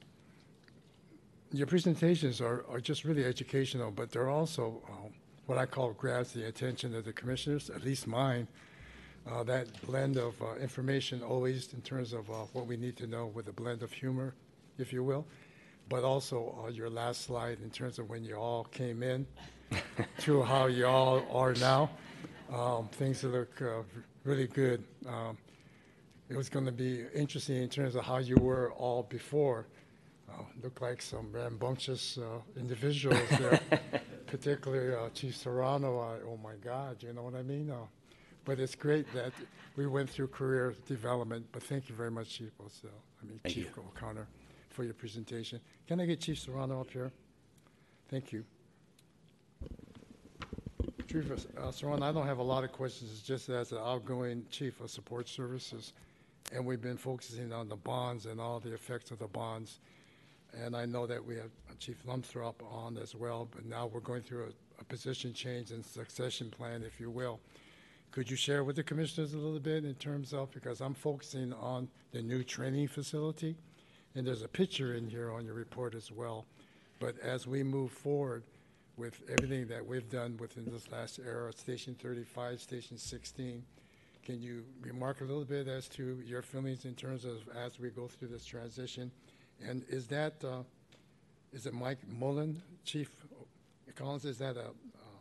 your 1.52 1.66
presentations 1.66 2.40
are, 2.40 2.64
are 2.68 2.80
just 2.80 3.04
really 3.04 3.24
educational, 3.24 3.90
but 3.90 4.10
they're 4.10 4.30
also 4.30 4.82
uh, 4.88 5.08
what 5.46 5.58
I 5.58 5.66
call 5.66 5.92
grabs 5.92 6.32
the 6.32 6.46
attention 6.46 6.94
of 6.94 7.04
the 7.04 7.12
commissioners, 7.12 7.70
at 7.70 7.84
least 7.84 8.06
mine. 8.06 8.46
Uh, 9.26 9.42
that 9.42 9.66
blend 9.86 10.16
of 10.18 10.40
uh, 10.42 10.54
information 10.56 11.22
always 11.22 11.72
in 11.72 11.80
terms 11.80 12.12
of 12.12 12.28
uh, 12.30 12.44
what 12.52 12.66
we 12.66 12.76
need 12.76 12.96
to 12.98 13.06
know 13.06 13.26
with 13.26 13.48
a 13.48 13.52
blend 13.52 13.82
of 13.82 13.90
humor, 13.90 14.34
if 14.78 14.92
you 14.92 15.02
will, 15.02 15.26
but 15.88 16.04
also 16.04 16.64
uh, 16.64 16.70
your 16.70 16.90
last 16.90 17.22
slide 17.22 17.58
in 17.62 17.70
terms 17.70 17.98
of 17.98 18.08
when 18.08 18.24
you 18.24 18.36
all 18.36 18.64
came 18.64 19.02
in 19.02 19.26
to 20.18 20.42
how 20.42 20.66
you 20.66 20.86
all 20.86 21.24
are 21.32 21.54
now. 21.54 21.90
Um, 22.52 22.88
things 22.92 23.24
look 23.24 23.60
uh, 23.62 23.82
really 24.24 24.46
good. 24.46 24.84
Um, 25.08 25.38
it 26.28 26.36
was 26.36 26.48
going 26.48 26.66
to 26.66 26.72
be 26.72 27.04
interesting 27.14 27.56
in 27.56 27.68
terms 27.68 27.94
of 27.94 28.04
how 28.04 28.18
you 28.18 28.36
were 28.36 28.72
all 28.72 29.02
before. 29.04 29.66
Uh, 30.30 30.42
looked 30.62 30.80
like 30.80 31.02
some 31.02 31.30
rambunctious 31.32 32.18
uh, 32.18 32.40
individuals 32.58 33.28
there, 33.38 33.60
particularly 34.26 34.94
uh, 34.94 35.08
Chief 35.10 35.36
Serrano. 35.36 36.00
I, 36.00 36.16
oh 36.26 36.38
my 36.42 36.54
God, 36.62 37.02
you 37.02 37.12
know 37.12 37.22
what 37.22 37.34
I 37.34 37.42
mean? 37.42 37.70
Uh, 37.70 37.86
but 38.44 38.58
it's 38.58 38.74
great 38.74 39.06
that 39.14 39.32
we 39.76 39.86
went 39.86 40.08
through 40.10 40.28
career 40.28 40.74
development. 40.86 41.46
But 41.52 41.62
thank 41.62 41.88
you 41.88 41.94
very 41.94 42.10
much, 42.10 42.30
Chief 42.30 42.50
Osel. 42.58 42.86
I 43.22 43.26
mean, 43.26 43.40
Thank 43.42 43.54
Chief 43.54 43.70
you. 43.76 43.82
O'Connor, 43.82 44.26
for 44.74 44.84
your 44.84 44.94
presentation. 44.94 45.60
Can 45.86 46.00
I 46.00 46.06
get 46.06 46.20
Chief 46.20 46.38
Serrano 46.38 46.80
up 46.80 46.90
here? 46.90 47.12
Thank 48.10 48.32
you. 48.32 48.44
Chief 51.08 51.30
uh, 51.30 51.70
Serrano, 51.70 52.04
I 52.04 52.12
don't 52.12 52.26
have 52.26 52.38
a 52.38 52.42
lot 52.42 52.64
of 52.64 52.72
questions. 52.72 53.12
It's 53.12 53.22
just 53.22 53.48
as 53.48 53.72
an 53.72 53.78
outgoing 53.78 54.44
Chief 54.50 54.80
of 54.80 54.90
Support 54.90 55.28
Services, 55.28 55.92
and 56.52 56.66
we've 56.66 56.82
been 56.82 56.96
focusing 56.96 57.52
on 57.52 57.68
the 57.68 57.76
bonds 57.76 58.26
and 58.26 58.40
all 58.40 58.58
the 58.58 58.74
effects 58.74 59.10
of 59.10 59.20
the 59.20 59.28
bonds. 59.28 59.78
And 60.60 60.76
I 60.76 60.86
know 60.86 61.06
that 61.06 61.24
we 61.24 61.36
have 61.36 61.50
Chief 61.78 62.04
Luttropp 62.06 62.54
on 62.68 62.96
as 62.96 63.14
well, 63.14 63.48
but 63.54 63.64
now 63.64 63.86
we're 63.86 64.00
going 64.00 64.22
through 64.22 64.44
a, 64.44 64.80
a 64.80 64.84
position 64.84 65.32
change 65.32 65.70
and 65.70 65.84
succession 65.84 66.50
plan, 66.50 66.82
if 66.82 67.00
you 67.00 67.10
will. 67.10 67.38
Could 68.10 68.30
you 68.30 68.36
share 68.36 68.62
with 68.62 68.76
the 68.76 68.82
commissioners 68.82 69.34
a 69.34 69.38
little 69.38 69.58
bit 69.58 69.84
in 69.84 69.94
terms 69.94 70.32
of, 70.32 70.50
because 70.52 70.80
I'm 70.80 70.94
focusing 70.94 71.52
on 71.52 71.88
the 72.12 72.22
new 72.22 72.44
training 72.44 72.88
facility, 72.88 73.56
and 74.14 74.26
there's 74.26 74.42
a 74.42 74.48
picture 74.48 74.94
in 74.94 75.08
here 75.08 75.30
on 75.30 75.44
your 75.44 75.54
report 75.54 75.94
as 75.94 76.10
well. 76.10 76.46
But 77.00 77.18
as 77.20 77.46
we 77.46 77.62
move 77.62 77.90
forward, 77.90 78.44
with 78.96 79.22
everything 79.28 79.66
that 79.66 79.84
we've 79.84 80.08
done 80.08 80.36
within 80.38 80.64
this 80.70 80.90
last 80.90 81.18
era, 81.24 81.52
Station 81.52 81.96
35, 82.00 82.60
Station 82.60 82.98
16. 82.98 83.62
Can 84.24 84.40
you 84.40 84.64
remark 84.80 85.20
a 85.20 85.24
little 85.24 85.44
bit 85.44 85.68
as 85.68 85.88
to 85.88 86.22
your 86.24 86.42
feelings 86.42 86.84
in 86.84 86.94
terms 86.94 87.24
of 87.24 87.42
as 87.56 87.78
we 87.78 87.90
go 87.90 88.06
through 88.06 88.28
this 88.28 88.44
transition? 88.44 89.10
And 89.66 89.84
is 89.88 90.06
that, 90.08 90.42
uh, 90.44 90.62
is 91.52 91.66
it 91.66 91.74
Mike 91.74 91.98
Mullen, 92.08 92.62
Chief 92.84 93.10
Collins, 93.94 94.24
is 94.24 94.38
that 94.38 94.56
a, 94.56 94.66
uh, 94.68 95.16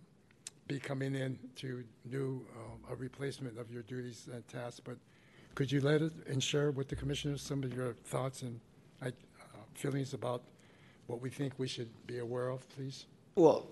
be 0.68 0.80
coming 0.80 1.16
in 1.16 1.38
to 1.58 1.84
do 2.10 2.46
uh, 2.56 2.94
a 2.94 2.96
replacement 2.96 3.58
of 3.58 3.72
your 3.72 3.84
duties 3.84 4.30
and 4.32 4.48
tasks? 4.48 4.80
But 4.80 4.98
could 5.56 5.72
you 5.72 5.82
let 5.82 6.02
it 6.02 6.14
and 6.28 6.42
share 6.42 6.72
with 6.72 6.88
the 6.88 6.96
commissioners 6.96 7.42
some 7.42 7.64
of 7.64 7.74
your 7.74 7.94
thoughts 8.06 8.42
and 8.42 8.60
uh, 9.08 9.58
feelings 9.74 10.14
about 10.14 10.44
what 11.08 11.22
we 11.22 11.30
think 11.30 11.54
we 11.58 11.68
should 11.68 11.90
be 12.08 12.20
aware 12.20 12.50
of, 12.50 12.68
please? 12.70 13.06
Well, 13.36 13.68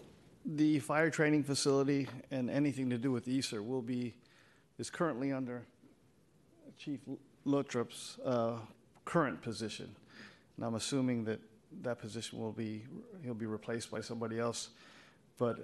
the 0.45 0.79
fire 0.79 1.09
training 1.09 1.43
facility 1.43 2.07
and 2.32 2.49
anything 2.49 2.89
to 2.89 2.97
do 2.97 3.11
with 3.11 3.27
ESER 3.27 3.63
will 3.63 3.82
be, 3.82 4.15
is 4.79 4.89
currently 4.89 5.32
under 5.32 5.63
Chief 6.77 6.99
Luttropp's 7.45 8.17
uh, 8.25 8.57
current 9.05 9.41
position. 9.41 9.95
And 10.57 10.65
I'm 10.65 10.75
assuming 10.75 11.23
that 11.25 11.39
that 11.84 11.99
position 11.99 12.39
will 12.39 12.51
be, 12.51 12.84
he'll 13.23 13.34
be 13.34 13.45
replaced 13.45 13.91
by 13.91 14.01
somebody 14.01 14.39
else. 14.39 14.69
But 15.38 15.57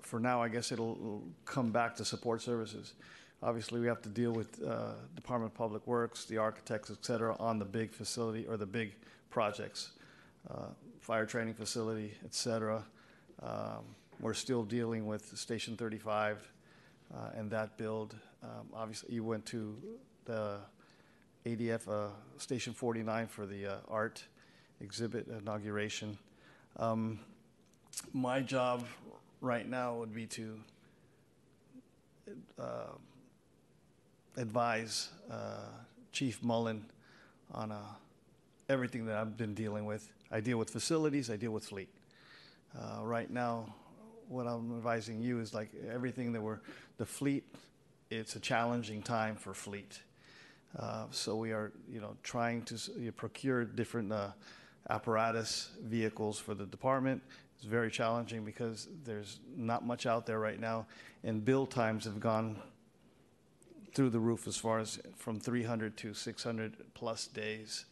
for 0.00 0.20
now, 0.20 0.42
I 0.42 0.48
guess 0.48 0.72
it'll 0.72 1.22
come 1.44 1.70
back 1.70 1.96
to 1.96 2.04
support 2.04 2.42
services. 2.42 2.94
Obviously, 3.42 3.80
we 3.80 3.86
have 3.86 4.00
to 4.02 4.08
deal 4.08 4.32
with 4.32 4.62
uh, 4.62 4.92
Department 5.14 5.52
of 5.52 5.58
Public 5.58 5.86
Works, 5.86 6.24
the 6.24 6.38
architects, 6.38 6.90
et 6.90 7.04
cetera, 7.04 7.36
on 7.38 7.58
the 7.58 7.64
big 7.64 7.90
facility 7.92 8.46
or 8.46 8.56
the 8.56 8.66
big 8.66 8.94
projects, 9.30 9.90
uh, 10.50 10.68
fire 11.00 11.26
training 11.26 11.54
facility, 11.54 12.14
et 12.24 12.34
cetera. 12.34 12.82
Um, 13.42 13.84
we're 14.20 14.34
still 14.34 14.62
dealing 14.62 15.06
with 15.06 15.36
Station 15.36 15.76
35 15.76 16.50
uh, 17.14 17.18
and 17.36 17.50
that 17.50 17.76
build. 17.76 18.16
Um, 18.42 18.68
obviously, 18.72 19.14
you 19.14 19.22
went 19.22 19.44
to 19.46 19.76
the 20.24 20.58
ADF 21.44 21.88
uh, 21.88 22.08
Station 22.38 22.72
49 22.72 23.26
for 23.26 23.44
the 23.44 23.66
uh, 23.66 23.76
art 23.88 24.24
exhibit 24.80 25.28
inauguration. 25.28 26.16
Um, 26.78 27.20
my 28.12 28.40
job 28.40 28.84
right 29.40 29.68
now 29.68 29.94
would 29.94 30.14
be 30.14 30.26
to 30.26 30.58
uh, 32.58 32.64
advise 34.36 35.08
uh, 35.30 35.68
Chief 36.12 36.42
Mullen 36.42 36.84
on 37.52 37.72
uh, 37.72 37.78
everything 38.68 39.06
that 39.06 39.16
I've 39.16 39.36
been 39.36 39.54
dealing 39.54 39.84
with. 39.84 40.10
I 40.30 40.40
deal 40.40 40.58
with 40.58 40.70
facilities, 40.70 41.30
I 41.30 41.36
deal 41.36 41.52
with 41.52 41.64
fleet. 41.64 41.88
Uh, 42.76 43.02
right 43.02 43.30
now, 43.30 43.74
what 44.28 44.46
I'm 44.46 44.76
advising 44.76 45.20
you 45.20 45.40
is 45.40 45.54
like 45.54 45.70
everything 45.90 46.32
that 46.32 46.40
we're, 46.40 46.58
the 46.98 47.06
fleet, 47.06 47.44
it's 48.10 48.36
a 48.36 48.40
challenging 48.40 49.02
time 49.02 49.36
for 49.36 49.54
fleet. 49.54 50.00
Uh, 50.78 51.04
so 51.10 51.36
we 51.36 51.52
are, 51.52 51.72
you 51.90 52.00
know, 52.00 52.16
trying 52.22 52.62
to 52.62 53.12
procure 53.12 53.64
different 53.64 54.12
uh, 54.12 54.28
apparatus 54.90 55.70
vehicles 55.84 56.38
for 56.38 56.54
the 56.54 56.66
department. 56.66 57.22
It's 57.56 57.64
very 57.64 57.90
challenging 57.90 58.44
because 58.44 58.88
there's 59.04 59.40
not 59.56 59.86
much 59.86 60.04
out 60.04 60.26
there 60.26 60.38
right 60.38 60.60
now, 60.60 60.86
and 61.24 61.44
build 61.44 61.70
times 61.70 62.04
have 62.04 62.20
gone 62.20 62.60
through 63.96 64.10
the 64.10 64.20
roof 64.20 64.46
as 64.46 64.58
far 64.58 64.78
as 64.78 65.00
from 65.16 65.40
300 65.40 65.96
to 65.96 66.12
600 66.12 66.76
plus 66.92 67.26
days. 67.28 67.86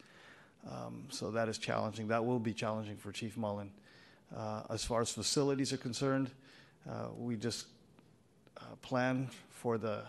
Um, 0.70 1.04
so 1.08 1.30
that 1.30 1.48
is 1.48 1.56
challenging. 1.56 2.08
That 2.08 2.26
will 2.26 2.38
be 2.38 2.52
challenging 2.52 2.98
for 2.98 3.10
Chief 3.10 3.38
Mullen. 3.38 3.70
Uh, 4.36 4.64
as 4.68 4.84
far 4.84 5.00
as 5.00 5.10
facilities 5.10 5.72
are 5.72 5.78
concerned, 5.78 6.30
uh, 6.86 7.08
we 7.16 7.36
just 7.36 7.68
uh, 8.58 8.76
plan 8.82 9.30
for 9.48 9.78
the 9.78 10.02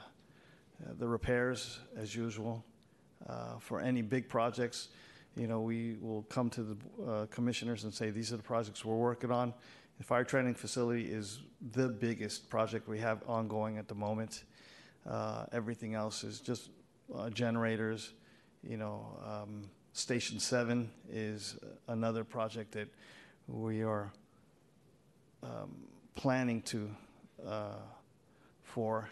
uh, 0.84 0.92
the 1.00 1.08
repairs 1.08 1.80
as 1.96 2.14
usual. 2.14 2.66
Uh, 3.30 3.58
for 3.60 3.80
any 3.80 4.02
big 4.02 4.28
projects, 4.28 4.90
you 5.38 5.48
know, 5.48 5.62
we 5.62 5.96
will 6.02 6.24
come 6.24 6.50
to 6.50 6.64
the 6.64 6.78
uh, 7.10 7.26
commissioners 7.28 7.86
and 7.86 7.94
say 7.94 8.10
these 8.10 8.34
are 8.34 8.38
the 8.38 8.44
projects 8.44 8.84
we're 8.84 8.96
working 8.96 9.32
on. 9.32 9.54
The 9.98 10.04
fire 10.04 10.26
training 10.26 10.56
facility 10.56 11.06
is 11.06 11.40
the 11.72 11.88
biggest 11.88 12.50
project 12.50 12.90
we 12.90 13.00
have 13.00 13.24
ongoing 13.30 13.78
at 13.78 13.88
the 13.88 13.96
moment. 13.96 14.44
Uh, 15.10 15.46
everything 15.52 15.94
else 15.94 16.24
is 16.24 16.40
just 16.40 16.70
uh, 17.16 17.30
generators. 17.30 18.14
You 18.64 18.78
know, 18.78 19.06
um, 19.26 19.70
Station 19.94 20.40
Seven 20.40 20.90
is 21.10 21.58
another 21.88 22.24
project 22.24 22.72
that 22.72 22.88
we 23.48 23.84
are 23.84 24.12
um, 25.44 25.76
planning 26.16 26.62
to 26.64 26.90
uh, 27.46 27.76
for, 28.64 29.10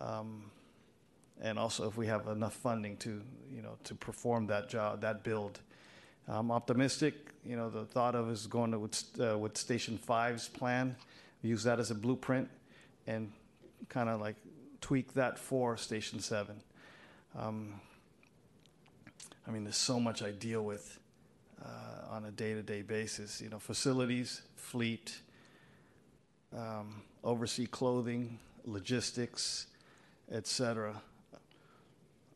um, 0.00 0.44
and 1.40 1.58
also 1.58 1.88
if 1.88 1.96
we 1.96 2.06
have 2.06 2.28
enough 2.28 2.54
funding 2.54 2.96
to 2.98 3.20
you 3.52 3.62
know 3.62 3.76
to 3.84 3.94
perform 3.94 4.46
that 4.46 4.68
job, 4.68 5.00
that 5.00 5.24
build. 5.24 5.60
I'm 6.28 6.50
optimistic. 6.50 7.14
You 7.44 7.56
know, 7.56 7.70
the 7.70 7.84
thought 7.84 8.16
of 8.16 8.30
is 8.30 8.46
going 8.48 8.72
to 8.72 8.78
with, 8.80 9.04
uh, 9.20 9.38
with 9.38 9.56
Station 9.56 9.98
5's 10.08 10.48
plan, 10.48 10.96
use 11.42 11.62
that 11.62 11.78
as 11.78 11.92
a 11.92 11.94
blueprint, 11.94 12.48
and 13.06 13.30
kind 13.88 14.08
of 14.08 14.20
like 14.20 14.34
tweak 14.80 15.14
that 15.14 15.38
for 15.38 15.76
Station 15.76 16.20
7. 16.20 16.56
Um, 17.38 17.80
I 19.46 19.50
mean, 19.50 19.64
there's 19.64 19.76
so 19.76 20.00
much 20.00 20.22
I 20.22 20.30
deal 20.30 20.62
with 20.62 20.98
uh, 21.62 22.14
on 22.14 22.24
a 22.24 22.30
day-to-day 22.30 22.82
basis. 22.82 23.40
You 23.40 23.48
know, 23.48 23.58
facilities, 23.58 24.42
fleet, 24.56 25.18
um, 26.56 27.02
oversee 27.22 27.66
clothing, 27.66 28.38
logistics, 28.64 29.66
etc. 30.30 31.00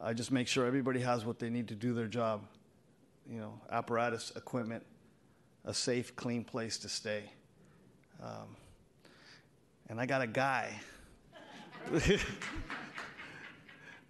I 0.00 0.12
just 0.12 0.30
make 0.30 0.48
sure 0.48 0.66
everybody 0.66 1.00
has 1.00 1.24
what 1.24 1.38
they 1.38 1.50
need 1.50 1.68
to 1.68 1.74
do 1.74 1.92
their 1.92 2.06
job. 2.06 2.42
You 3.28 3.38
know, 3.38 3.60
apparatus, 3.70 4.32
equipment, 4.36 4.84
a 5.64 5.74
safe, 5.74 6.16
clean 6.16 6.44
place 6.44 6.78
to 6.78 6.88
stay. 6.88 7.24
Um, 8.22 8.56
and 9.88 10.00
I 10.00 10.06
got 10.06 10.22
a 10.22 10.26
guy, 10.26 10.72
a 11.92 12.18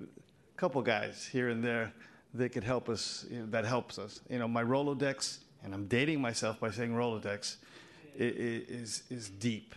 couple 0.57 0.83
guys 0.83 1.29
here 1.31 1.49
and 1.49 1.63
there 1.63 1.93
that 2.35 2.51
could 2.51 2.65
help 2.65 2.89
us, 2.89 3.27
you 3.31 3.41
know, 3.41 3.47
that 3.47 3.65
helps 3.65 3.99
us. 3.99 4.21
You 4.29 4.39
know, 4.39 4.49
my 4.49 4.63
Rolodex, 4.63 5.39
and 5.65 5.75
I'm 5.75 5.87
dating 5.87 6.21
myself 6.21 6.61
by 6.61 6.71
saying 6.71 6.93
Rolodex, 6.93 7.57
is, 8.17 9.03
is 9.11 9.29
deep. 9.29 9.75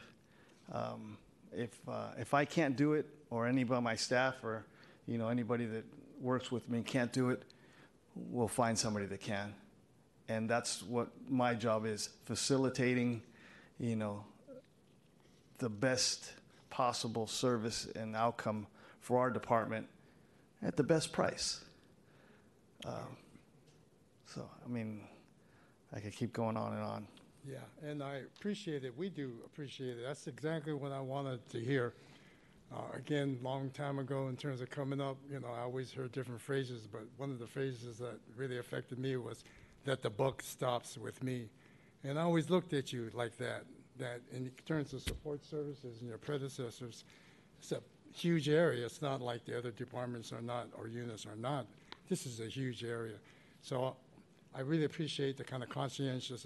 Um, 0.71 1.17
if, 1.51 1.77
uh, 1.87 2.09
if 2.17 2.33
I 2.33 2.45
can't 2.45 2.75
do 2.75 2.93
it, 2.93 3.07
or 3.29 3.47
anybody 3.47 3.77
on 3.77 3.83
my 3.83 3.95
staff, 3.95 4.35
or, 4.43 4.65
you 5.07 5.17
know, 5.17 5.29
anybody 5.29 5.65
that 5.65 5.83
works 6.21 6.51
with 6.51 6.69
me 6.69 6.81
can't 6.81 7.11
do 7.11 7.29
it, 7.29 7.43
we'll 8.15 8.47
find 8.47 8.77
somebody 8.77 9.05
that 9.07 9.21
can. 9.21 9.53
And 10.29 10.49
that's 10.49 10.83
what 10.83 11.09
my 11.27 11.53
job 11.53 11.85
is, 11.85 12.09
facilitating, 12.25 13.21
you 13.79 13.95
know, 13.95 14.23
the 15.57 15.69
best 15.69 16.31
possible 16.73 17.27
service 17.27 17.87
and 17.95 18.15
outcome 18.15 18.65
for 18.99 19.19
our 19.19 19.29
department 19.29 19.87
at 20.63 20.75
the 20.75 20.83
best 20.83 21.11
price. 21.13 21.63
Um, 22.83 23.15
So, 24.25 24.49
I 24.65 24.67
mean, 24.67 25.01
I 25.95 25.99
could 25.99 26.13
keep 26.13 26.33
going 26.33 26.57
on 26.57 26.73
and 26.73 26.81
on. 26.81 27.07
Yeah, 27.47 27.57
and 27.87 28.01
I 28.01 28.21
appreciate 28.37 28.83
it. 28.83 28.97
We 28.97 29.09
do 29.09 29.31
appreciate 29.45 29.97
it. 29.99 30.03
That's 30.03 30.25
exactly 30.25 30.73
what 30.73 30.91
I 30.91 30.99
wanted 30.99 31.47
to 31.49 31.59
hear. 31.59 31.93
Uh, 32.73 32.77
again, 32.95 33.37
long 33.43 33.69
time 33.69 33.99
ago, 33.99 34.27
in 34.29 34.35
terms 34.35 34.59
of 34.61 34.71
coming 34.71 34.99
up, 34.99 35.17
you 35.31 35.39
know, 35.39 35.49
I 35.55 35.61
always 35.61 35.91
heard 35.91 36.11
different 36.11 36.41
phrases, 36.41 36.87
but 36.91 37.03
one 37.17 37.29
of 37.29 37.37
the 37.37 37.45
phrases 37.45 37.99
that 37.99 38.17
really 38.35 38.57
affected 38.57 38.97
me 38.97 39.15
was 39.17 39.43
that 39.85 40.01
the 40.01 40.09
buck 40.09 40.41
stops 40.41 40.97
with 40.97 41.21
me. 41.21 41.49
And 42.03 42.17
I 42.17 42.23
always 42.23 42.49
looked 42.49 42.73
at 42.73 42.91
you 42.91 43.11
like 43.13 43.37
that, 43.37 43.63
that 43.97 44.21
in 44.31 44.51
terms 44.65 44.93
of 44.93 45.01
support 45.01 45.45
services 45.45 45.99
and 45.99 46.09
your 46.09 46.17
predecessors, 46.17 47.03
it's 47.59 47.71
a 47.71 47.81
huge 48.13 48.49
area. 48.49 48.85
It's 48.85 49.01
not 49.01 49.21
like 49.21 49.45
the 49.45 49.57
other 49.57 49.71
departments 49.71 50.31
are 50.31 50.41
not, 50.41 50.67
or 50.77 50.87
units 50.87 51.25
are 51.25 51.35
not. 51.35 51.65
This 52.09 52.25
is 52.25 52.39
a 52.39 52.47
huge 52.47 52.83
area. 52.83 53.15
So 53.61 53.95
I 54.55 54.61
really 54.61 54.85
appreciate 54.85 55.37
the 55.37 55.43
kind 55.43 55.63
of 55.63 55.69
conscientious 55.69 56.45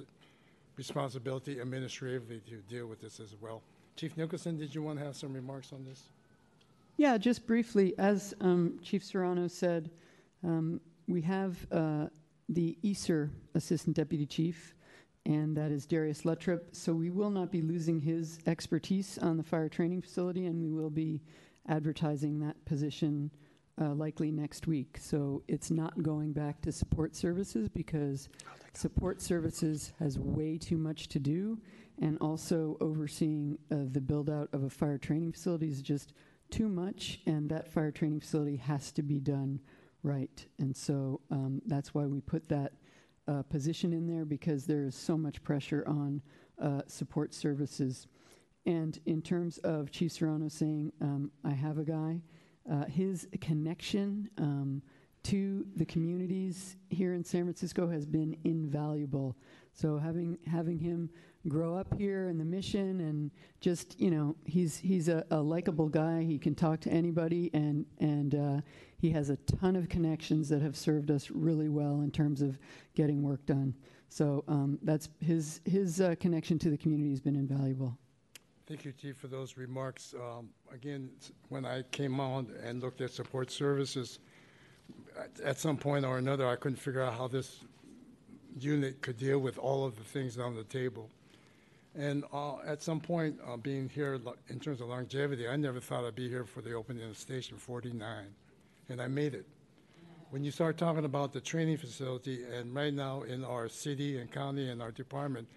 responsibility 0.77 1.59
administratively 1.59 2.41
to 2.47 2.55
deal 2.69 2.87
with 2.87 3.01
this 3.01 3.19
as 3.19 3.35
well. 3.41 3.61
Chief 3.95 4.15
Nicholson, 4.15 4.57
did 4.57 4.73
you 4.73 4.83
want 4.83 4.99
to 4.99 5.05
have 5.05 5.15
some 5.15 5.33
remarks 5.33 5.73
on 5.73 5.83
this? 5.83 6.03
Yeah, 6.97 7.17
just 7.17 7.45
briefly, 7.45 7.93
as 7.97 8.33
um, 8.41 8.79
Chief 8.83 9.03
Serrano 9.03 9.47
said, 9.47 9.89
um, 10.43 10.79
we 11.07 11.21
have 11.21 11.55
uh, 11.71 12.07
the 12.49 12.77
ESER 12.83 13.29
Assistant 13.55 13.95
Deputy 13.95 14.25
Chief, 14.25 14.73
and 15.27 15.57
that 15.57 15.71
is 15.71 15.85
Darius 15.85 16.21
Luttropp. 16.21 16.61
So 16.71 16.93
we 16.93 17.09
will 17.09 17.29
not 17.29 17.51
be 17.51 17.61
losing 17.61 17.99
his 17.99 18.39
expertise 18.47 19.17
on 19.17 19.35
the 19.35 19.43
fire 19.43 19.67
training 19.67 20.01
facility, 20.01 20.45
and 20.45 20.63
we 20.63 20.71
will 20.71 20.89
be 20.89 21.21
advertising 21.67 22.39
that 22.39 22.63
position 22.63 23.29
uh, 23.79 23.93
likely 23.93 24.31
next 24.31 24.67
week. 24.67 24.97
So 24.99 25.43
it's 25.49 25.69
not 25.69 26.01
going 26.01 26.31
back 26.31 26.61
to 26.61 26.71
support 26.71 27.13
services 27.13 27.67
because 27.67 28.29
support 28.73 29.21
services 29.21 29.91
has 29.99 30.17
way 30.17 30.57
too 30.57 30.77
much 30.77 31.09
to 31.09 31.19
do, 31.19 31.59
and 32.01 32.17
also 32.21 32.77
overseeing 32.79 33.57
uh, 33.69 33.79
the 33.91 34.01
build 34.01 34.29
out 34.29 34.47
of 34.53 34.63
a 34.63 34.69
fire 34.69 34.97
training 34.97 35.33
facility 35.33 35.67
is 35.67 35.81
just 35.81 36.13
too 36.49 36.69
much, 36.69 37.19
and 37.25 37.49
that 37.49 37.67
fire 37.67 37.91
training 37.91 38.21
facility 38.21 38.55
has 38.55 38.93
to 38.93 39.03
be 39.03 39.19
done 39.19 39.59
right. 40.03 40.45
And 40.57 40.73
so 40.73 41.19
um, 41.31 41.61
that's 41.65 41.93
why 41.93 42.05
we 42.05 42.21
put 42.21 42.47
that 42.47 42.71
uh, 43.27 43.43
position 43.43 43.93
in 43.93 44.07
there 44.07 44.25
because 44.25 44.65
there 44.65 44.83
is 44.83 44.95
so 44.95 45.17
much 45.17 45.43
pressure 45.43 45.83
on 45.87 46.21
uh, 46.61 46.81
support 46.87 47.33
services. 47.33 48.07
And 48.65 48.99
in 49.05 49.21
terms 49.21 49.57
of 49.59 49.91
Chief 49.91 50.11
Serrano 50.11 50.49
saying, 50.49 50.91
um, 51.01 51.31
I 51.43 51.51
have 51.51 51.77
a 51.77 51.83
guy, 51.83 52.21
uh, 52.69 52.85
his 52.85 53.27
connection 53.39 54.29
um, 54.37 54.81
to 55.23 55.65
the 55.75 55.85
communities 55.85 56.77
here 56.89 57.13
in 57.13 57.23
San 57.23 57.43
Francisco 57.43 57.89
has 57.89 58.05
been 58.05 58.35
invaluable. 58.43 59.35
So 59.73 59.97
having 59.97 60.37
having 60.45 60.79
him 60.79 61.09
grow 61.47 61.75
up 61.77 61.93
here 61.97 62.29
in 62.29 62.37
the 62.37 62.45
mission 62.45 63.01
and 63.01 63.31
just 63.59 63.99
you 63.99 64.11
know 64.11 64.35
he's 64.45 64.77
he's 64.77 65.07
a, 65.07 65.25
a 65.31 65.37
likable 65.39 65.87
guy. 65.89 66.23
He 66.23 66.37
can 66.37 66.55
talk 66.55 66.79
to 66.81 66.89
anybody 66.91 67.49
and 67.53 67.85
and 67.99 68.35
uh, 68.35 68.61
he 68.97 69.09
has 69.11 69.29
a 69.29 69.37
ton 69.37 69.75
of 69.75 69.89
connections 69.89 70.49
that 70.49 70.61
have 70.61 70.75
served 70.75 71.11
us 71.11 71.29
really 71.31 71.69
well 71.69 72.01
in 72.01 72.11
terms 72.11 72.41
of 72.41 72.57
getting 72.95 73.21
work 73.23 73.45
done. 73.45 73.73
So 74.09 74.43
um, 74.47 74.79
that's 74.83 75.09
his 75.19 75.61
his 75.65 76.01
uh, 76.01 76.15
connection 76.19 76.59
to 76.59 76.69
the 76.69 76.77
community 76.77 77.09
has 77.11 77.21
been 77.21 77.35
invaluable. 77.35 77.97
Thank 78.67 78.83
you, 78.83 78.91
Chief, 78.91 79.15
for 79.15 79.27
those 79.27 79.55
remarks. 79.55 80.13
Um, 80.13 80.49
Again, 80.73 81.09
when 81.47 81.65
I 81.65 81.83
came 81.83 82.19
on 82.19 82.51
and 82.65 82.81
looked 82.81 82.99
at 82.99 83.11
support 83.11 83.49
services, 83.49 84.19
at- 85.17 85.39
at 85.39 85.57
some 85.57 85.77
point 85.77 86.03
or 86.03 86.17
another, 86.17 86.45
I 86.45 86.57
couldn't 86.57 86.75
figure 86.77 87.01
out 87.01 87.13
how 87.13 87.29
this 87.29 87.61
unit 88.59 89.01
could 89.01 89.17
deal 89.17 89.39
with 89.39 89.57
all 89.57 89.85
of 89.85 89.95
the 89.95 90.03
things 90.03 90.37
on 90.37 90.53
the 90.55 90.65
table. 90.65 91.09
And 91.97 92.23
uh, 92.31 92.57
at 92.59 92.83
some 92.83 92.99
point, 92.99 93.39
uh, 93.45 93.57
being 93.57 93.89
here 93.89 94.19
in 94.49 94.59
terms 94.59 94.81
of 94.81 94.87
longevity, 94.87 95.47
I 95.47 95.55
never 95.55 95.79
thought 95.79 96.05
I'd 96.05 96.13
be 96.13 96.29
here 96.29 96.45
for 96.45 96.61
the 96.61 96.73
opening 96.73 97.09
of 97.09 97.17
Station 97.17 97.57
49, 97.57 98.25
and 98.89 99.01
I 99.01 99.07
made 99.07 99.33
it. 99.33 99.47
When 100.29 100.43
you 100.43 100.51
start 100.51 100.77
talking 100.77 101.05
about 101.05 101.33
the 101.33 101.41
training 101.41 101.77
facility, 101.77 102.43
and 102.43 102.75
right 102.75 102.93
now 102.93 103.23
in 103.23 103.43
our 103.43 103.67
city 103.67 104.19
and 104.19 104.31
county 104.31 104.69
and 104.69 104.79
our 104.79 104.91
department, 104.91 105.47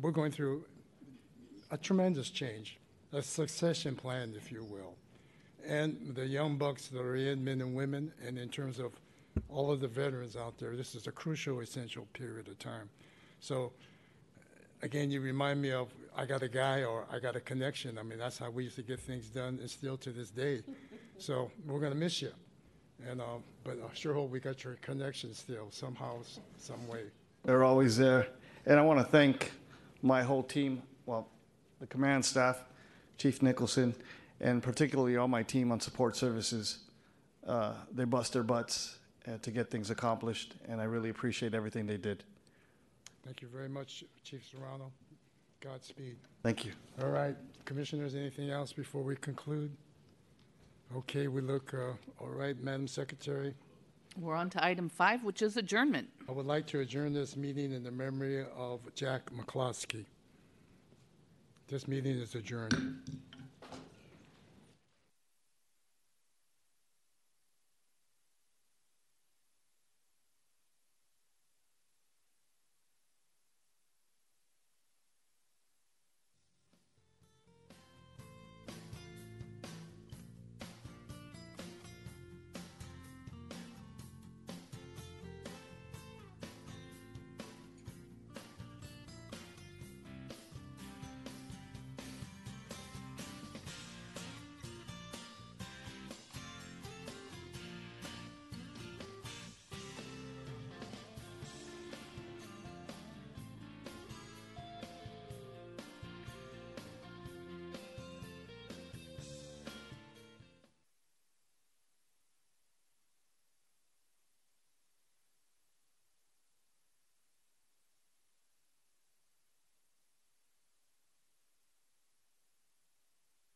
we're 0.00 0.10
going 0.10 0.32
through 0.32 0.64
a 1.70 1.76
tremendous 1.76 2.30
change, 2.30 2.78
a 3.12 3.22
succession 3.22 3.94
plan, 3.94 4.34
if 4.36 4.50
you 4.50 4.64
will. 4.64 4.96
And 5.64 6.12
the 6.16 6.26
young 6.26 6.56
bucks 6.56 6.88
that 6.88 7.00
are 7.00 7.14
in, 7.14 7.44
men 7.44 7.60
and 7.60 7.76
women, 7.76 8.12
and 8.26 8.36
in 8.36 8.48
terms 8.48 8.80
of 8.80 8.92
all 9.48 9.70
of 9.70 9.80
the 9.80 9.86
veterans 9.88 10.34
out 10.34 10.58
there, 10.58 10.74
this 10.74 10.96
is 10.96 11.06
a 11.06 11.12
crucial, 11.12 11.60
essential 11.60 12.08
period 12.14 12.48
of 12.48 12.58
time. 12.58 12.88
So, 13.38 13.72
again, 14.82 15.10
you 15.10 15.20
remind 15.20 15.60
me 15.62 15.72
of 15.72 15.88
I 16.16 16.26
got 16.26 16.42
a 16.42 16.48
guy 16.48 16.82
or 16.84 17.06
I 17.12 17.18
got 17.18 17.36
a 17.36 17.40
connection. 17.40 17.98
I 17.98 18.02
mean, 18.02 18.18
that's 18.18 18.38
how 18.38 18.50
we 18.50 18.64
used 18.64 18.76
to 18.76 18.82
get 18.82 19.00
things 19.00 19.26
done, 19.28 19.58
and 19.60 19.70
still 19.70 19.96
to 19.98 20.10
this 20.10 20.30
day. 20.30 20.62
So 21.20 21.50
we're 21.66 21.80
going 21.80 21.90
to 21.90 21.98
miss 21.98 22.22
you. 22.22 22.30
And, 23.04 23.20
uh, 23.20 23.24
but 23.64 23.72
I 23.72 23.92
sure 23.92 24.14
hope 24.14 24.30
we 24.30 24.38
got 24.38 24.62
your 24.62 24.74
connection 24.74 25.34
still, 25.34 25.66
somehow, 25.72 26.20
s- 26.20 26.38
some 26.58 26.86
way. 26.86 27.06
They're 27.44 27.64
always 27.64 27.96
there. 27.96 28.28
And 28.66 28.78
I 28.78 28.82
want 28.82 29.00
to 29.00 29.04
thank 29.04 29.50
my 30.00 30.22
whole 30.22 30.44
team, 30.44 30.80
well, 31.06 31.26
the 31.80 31.88
command 31.88 32.24
staff, 32.24 32.62
Chief 33.16 33.42
Nicholson, 33.42 33.96
and 34.40 34.62
particularly 34.62 35.16
all 35.16 35.26
my 35.26 35.42
team 35.42 35.72
on 35.72 35.80
support 35.80 36.14
services. 36.14 36.78
Uh, 37.44 37.72
they 37.92 38.04
bust 38.04 38.32
their 38.32 38.44
butts 38.44 38.98
uh, 39.26 39.38
to 39.42 39.50
get 39.50 39.72
things 39.72 39.90
accomplished, 39.90 40.54
and 40.68 40.80
I 40.80 40.84
really 40.84 41.08
appreciate 41.10 41.52
everything 41.52 41.84
they 41.86 41.96
did. 41.96 42.22
Thank 43.28 43.42
you 43.42 43.48
very 43.48 43.68
much, 43.68 44.04
Chief 44.24 44.40
Serrano. 44.50 44.90
Godspeed. 45.60 46.16
Thank 46.42 46.64
you. 46.64 46.72
All 47.02 47.10
right, 47.10 47.36
commissioners, 47.66 48.14
anything 48.14 48.48
else 48.48 48.72
before 48.72 49.02
we 49.02 49.16
conclude? 49.16 49.70
Okay, 50.96 51.28
we 51.28 51.42
look, 51.42 51.74
uh, 51.74 51.92
all 52.18 52.30
right, 52.30 52.58
Madam 52.62 52.88
Secretary, 52.88 53.52
We're 54.18 54.34
on 54.34 54.48
to 54.48 54.64
item 54.64 54.88
five, 54.88 55.24
which 55.24 55.42
is 55.42 55.58
adjournment. 55.58 56.08
I 56.26 56.32
would 56.32 56.46
like 56.46 56.66
to 56.68 56.80
adjourn 56.80 57.12
this 57.12 57.36
meeting 57.36 57.72
in 57.72 57.84
the 57.84 57.90
memory 57.90 58.46
of 58.56 58.80
Jack 58.94 59.30
McCloskey. 59.30 60.06
This 61.66 61.86
meeting 61.86 62.16
is 62.16 62.34
adjourned. 62.34 62.96